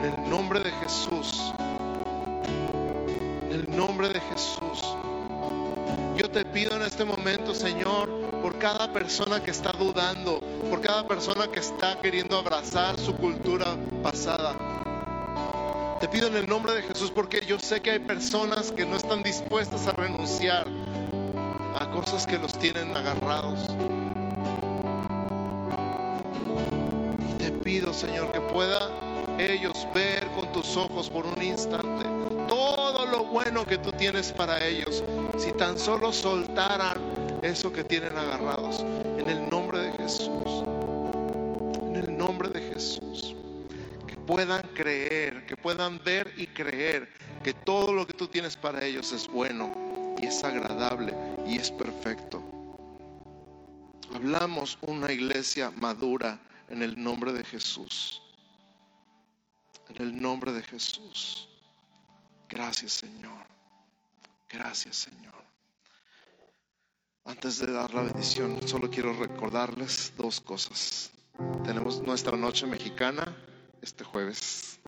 En 0.02 0.24
el 0.24 0.30
nombre 0.30 0.60
de 0.60 0.70
Jesús. 0.70 1.49
Te 6.32 6.44
pido 6.44 6.76
en 6.76 6.82
este 6.82 7.04
momento, 7.04 7.54
Señor, 7.54 8.08
por 8.42 8.58
cada 8.58 8.92
persona 8.92 9.42
que 9.42 9.50
está 9.50 9.72
dudando, 9.72 10.40
por 10.68 10.80
cada 10.80 11.06
persona 11.06 11.48
que 11.48 11.58
está 11.58 12.00
queriendo 12.00 12.38
abrazar 12.38 12.98
su 12.98 13.16
cultura 13.16 13.76
pasada. 14.02 14.54
Te 16.00 16.08
pido 16.08 16.28
en 16.28 16.36
el 16.36 16.46
nombre 16.46 16.72
de 16.72 16.82
Jesús 16.82 17.10
porque 17.10 17.44
yo 17.46 17.58
sé 17.58 17.80
que 17.80 17.90
hay 17.90 17.98
personas 17.98 18.70
que 18.70 18.86
no 18.86 18.96
están 18.96 19.22
dispuestas 19.22 19.86
a 19.88 19.92
renunciar 19.92 20.66
a 21.78 21.90
cosas 21.90 22.26
que 22.26 22.38
los 22.38 22.52
tienen 22.58 22.96
agarrados. 22.96 23.66
te 27.38 27.50
pido, 27.50 27.92
Señor, 27.92 28.30
que 28.32 28.40
pueda 28.40 28.90
ellos 29.38 29.86
ver 29.94 30.26
con 30.36 30.52
tus 30.52 30.76
ojos 30.76 31.08
por 31.10 31.26
un 31.26 31.42
instante 31.42 32.04
todo 32.50 33.06
lo 33.06 33.24
bueno 33.26 33.64
que 33.64 33.78
tú 33.78 33.92
tienes 33.92 34.32
para 34.32 34.66
ellos. 34.66 35.04
Si 35.40 35.52
tan 35.52 35.78
solo 35.78 36.12
soltaran 36.12 36.98
eso 37.40 37.72
que 37.72 37.82
tienen 37.82 38.14
agarrados. 38.14 38.80
En 39.16 39.26
el 39.26 39.48
nombre 39.48 39.78
de 39.78 39.92
Jesús. 39.92 40.64
En 41.82 41.96
el 41.96 42.18
nombre 42.18 42.50
de 42.50 42.60
Jesús. 42.60 43.34
Que 44.06 44.16
puedan 44.16 44.60
creer, 44.74 45.46
que 45.46 45.56
puedan 45.56 45.98
ver 46.04 46.30
y 46.36 46.46
creer 46.46 47.08
que 47.42 47.54
todo 47.54 47.90
lo 47.94 48.06
que 48.06 48.12
tú 48.12 48.28
tienes 48.28 48.54
para 48.54 48.84
ellos 48.84 49.12
es 49.12 49.26
bueno 49.28 50.14
y 50.20 50.26
es 50.26 50.44
agradable 50.44 51.14
y 51.46 51.56
es 51.56 51.70
perfecto. 51.70 52.42
Hablamos 54.14 54.76
una 54.82 55.10
iglesia 55.10 55.70
madura 55.70 56.38
en 56.68 56.82
el 56.82 57.02
nombre 57.02 57.32
de 57.32 57.44
Jesús. 57.44 58.20
En 59.88 60.02
el 60.02 60.20
nombre 60.20 60.52
de 60.52 60.62
Jesús. 60.64 61.48
Gracias 62.46 62.92
Señor. 62.92 63.59
Gracias 64.52 64.96
Señor. 64.96 65.34
Antes 67.24 67.58
de 67.58 67.70
dar 67.70 67.94
la 67.94 68.02
bendición, 68.02 68.58
solo 68.66 68.90
quiero 68.90 69.12
recordarles 69.12 70.12
dos 70.16 70.40
cosas. 70.40 71.12
Tenemos 71.64 72.02
nuestra 72.02 72.36
noche 72.36 72.66
mexicana 72.66 73.36
este 73.82 74.04
jueves. 74.04 74.80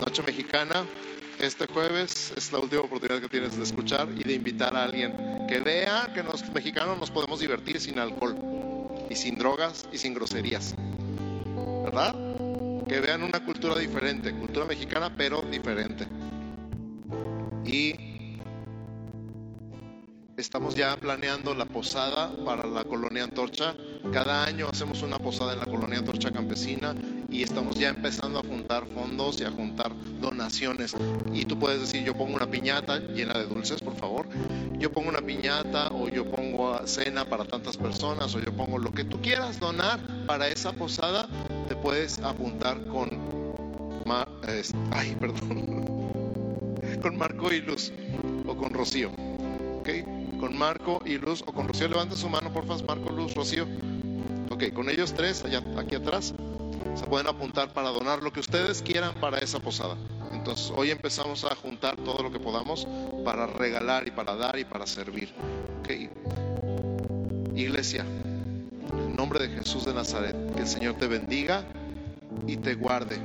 Noche 0.00 0.22
mexicana 0.22 0.86
este 1.38 1.66
jueves 1.66 2.32
es 2.36 2.50
la 2.50 2.58
última 2.58 2.82
oportunidad 2.82 3.20
que 3.20 3.28
tienes 3.28 3.56
de 3.56 3.62
escuchar 3.62 4.08
y 4.16 4.24
de 4.24 4.32
invitar 4.32 4.74
a 4.74 4.84
alguien 4.84 5.46
que 5.48 5.60
vea 5.60 6.10
que 6.12 6.22
los 6.22 6.48
mexicanos 6.50 6.98
nos 6.98 7.10
podemos 7.10 7.40
divertir 7.40 7.80
sin 7.80 7.98
alcohol 7.98 8.36
y 9.08 9.14
sin 9.14 9.38
drogas 9.38 9.88
y 9.92 9.98
sin 9.98 10.14
groserías. 10.14 10.74
¿Verdad? 11.84 12.27
Que 12.88 13.00
vean 13.00 13.22
una 13.22 13.44
cultura 13.44 13.78
diferente, 13.78 14.32
cultura 14.32 14.64
mexicana 14.64 15.14
pero 15.14 15.42
diferente. 15.42 16.06
Y 17.64 18.08
Estamos 20.38 20.76
ya 20.76 20.96
planeando 20.96 21.52
la 21.52 21.64
posada 21.64 22.30
para 22.44 22.64
la 22.64 22.84
colonia 22.84 23.24
Antorcha. 23.24 23.74
Cada 24.12 24.44
año 24.44 24.68
hacemos 24.70 25.02
una 25.02 25.18
posada 25.18 25.54
en 25.54 25.58
la 25.58 25.64
colonia 25.64 25.98
Antorcha 25.98 26.30
Campesina 26.30 26.94
y 27.28 27.42
estamos 27.42 27.74
ya 27.74 27.88
empezando 27.88 28.38
a 28.38 28.42
juntar 28.44 28.86
fondos 28.86 29.40
y 29.40 29.44
a 29.44 29.50
juntar 29.50 29.90
donaciones. 30.20 30.94
Y 31.34 31.44
tú 31.44 31.58
puedes 31.58 31.80
decir, 31.80 32.04
yo 32.04 32.16
pongo 32.16 32.36
una 32.36 32.48
piñata 32.48 33.00
llena 33.00 33.36
de 33.36 33.46
dulces, 33.46 33.80
por 33.80 33.96
favor. 33.96 34.28
Yo 34.78 34.92
pongo 34.92 35.08
una 35.08 35.22
piñata 35.22 35.88
o 35.88 36.08
yo 36.08 36.24
pongo 36.24 36.86
cena 36.86 37.24
para 37.24 37.44
tantas 37.44 37.76
personas 37.76 38.32
o 38.36 38.38
yo 38.38 38.52
pongo 38.56 38.78
lo 38.78 38.92
que 38.92 39.02
tú 39.02 39.20
quieras 39.20 39.58
donar 39.58 39.98
para 40.28 40.46
esa 40.46 40.72
posada. 40.72 41.28
Puedes 41.82 42.18
apuntar 42.20 42.84
con... 42.86 43.08
Ay, 44.90 45.16
perdón 45.20 45.98
con 47.00 47.16
Marco 47.16 47.52
y 47.52 47.60
Luz 47.60 47.92
o 48.46 48.56
con 48.56 48.70
Rocío. 48.72 49.10
¿Ok? 49.80 49.88
Con 50.40 50.56
Marco 50.56 51.00
y 51.04 51.18
Luz 51.18 51.42
o 51.46 51.52
con 51.52 51.68
Rocío. 51.68 51.88
Levanten 51.88 52.16
su 52.16 52.28
mano, 52.28 52.52
por 52.52 52.66
favor, 52.66 52.84
Marco, 52.86 53.12
Luz, 53.12 53.34
Rocío. 53.34 53.66
Ok, 54.50 54.72
con 54.72 54.88
ellos 54.88 55.12
tres, 55.14 55.44
allá, 55.44 55.62
aquí 55.76 55.94
atrás, 55.94 56.34
se 56.94 57.06
pueden 57.06 57.26
apuntar 57.26 57.72
para 57.72 57.90
donar 57.90 58.22
lo 58.22 58.32
que 58.32 58.40
ustedes 58.40 58.82
quieran 58.82 59.14
para 59.20 59.38
esa 59.38 59.60
posada. 59.60 59.96
Entonces, 60.32 60.72
hoy 60.74 60.90
empezamos 60.90 61.44
a 61.44 61.54
juntar 61.54 61.96
todo 61.96 62.22
lo 62.22 62.30
que 62.30 62.40
podamos 62.40 62.86
para 63.24 63.46
regalar 63.46 64.06
y 64.06 64.10
para 64.10 64.36
dar 64.36 64.58
y 64.58 64.64
para 64.64 64.86
servir. 64.86 65.32
Ok. 65.80 65.90
Iglesia, 67.54 68.04
en 68.92 69.16
nombre 69.16 69.40
de 69.40 69.48
Jesús 69.48 69.84
de 69.84 69.94
Nazaret, 69.94 70.36
que 70.58 70.62
el 70.62 70.68
Señor 70.68 70.94
te 70.94 71.06
bendiga 71.06 71.64
y 72.48 72.56
te 72.56 72.74
guarde. 72.74 73.16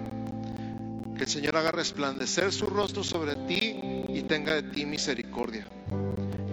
Que 1.18 1.24
el 1.24 1.30
Señor 1.30 1.58
haga 1.58 1.72
resplandecer 1.72 2.52
su 2.52 2.68
rostro 2.68 3.04
sobre 3.04 3.36
ti 3.48 3.80
y 4.08 4.22
tenga 4.22 4.54
de 4.54 4.62
ti 4.62 4.86
misericordia. 4.86 5.66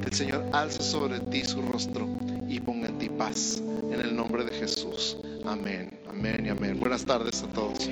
Que 0.00 0.08
el 0.08 0.14
Señor 0.14 0.46
alce 0.54 0.82
sobre 0.82 1.20
ti 1.20 1.44
su 1.44 1.60
rostro 1.60 2.08
y 2.48 2.60
ponga 2.60 2.88
en 2.88 2.96
ti 2.96 3.10
paz. 3.10 3.62
En 3.92 4.00
el 4.00 4.16
nombre 4.16 4.42
de 4.42 4.52
Jesús. 4.52 5.18
Amén, 5.44 6.00
amén 6.08 6.46
y 6.46 6.48
amén. 6.48 6.80
Buenas 6.80 7.04
tardes 7.04 7.42
a 7.42 7.48
todos. 7.48 7.90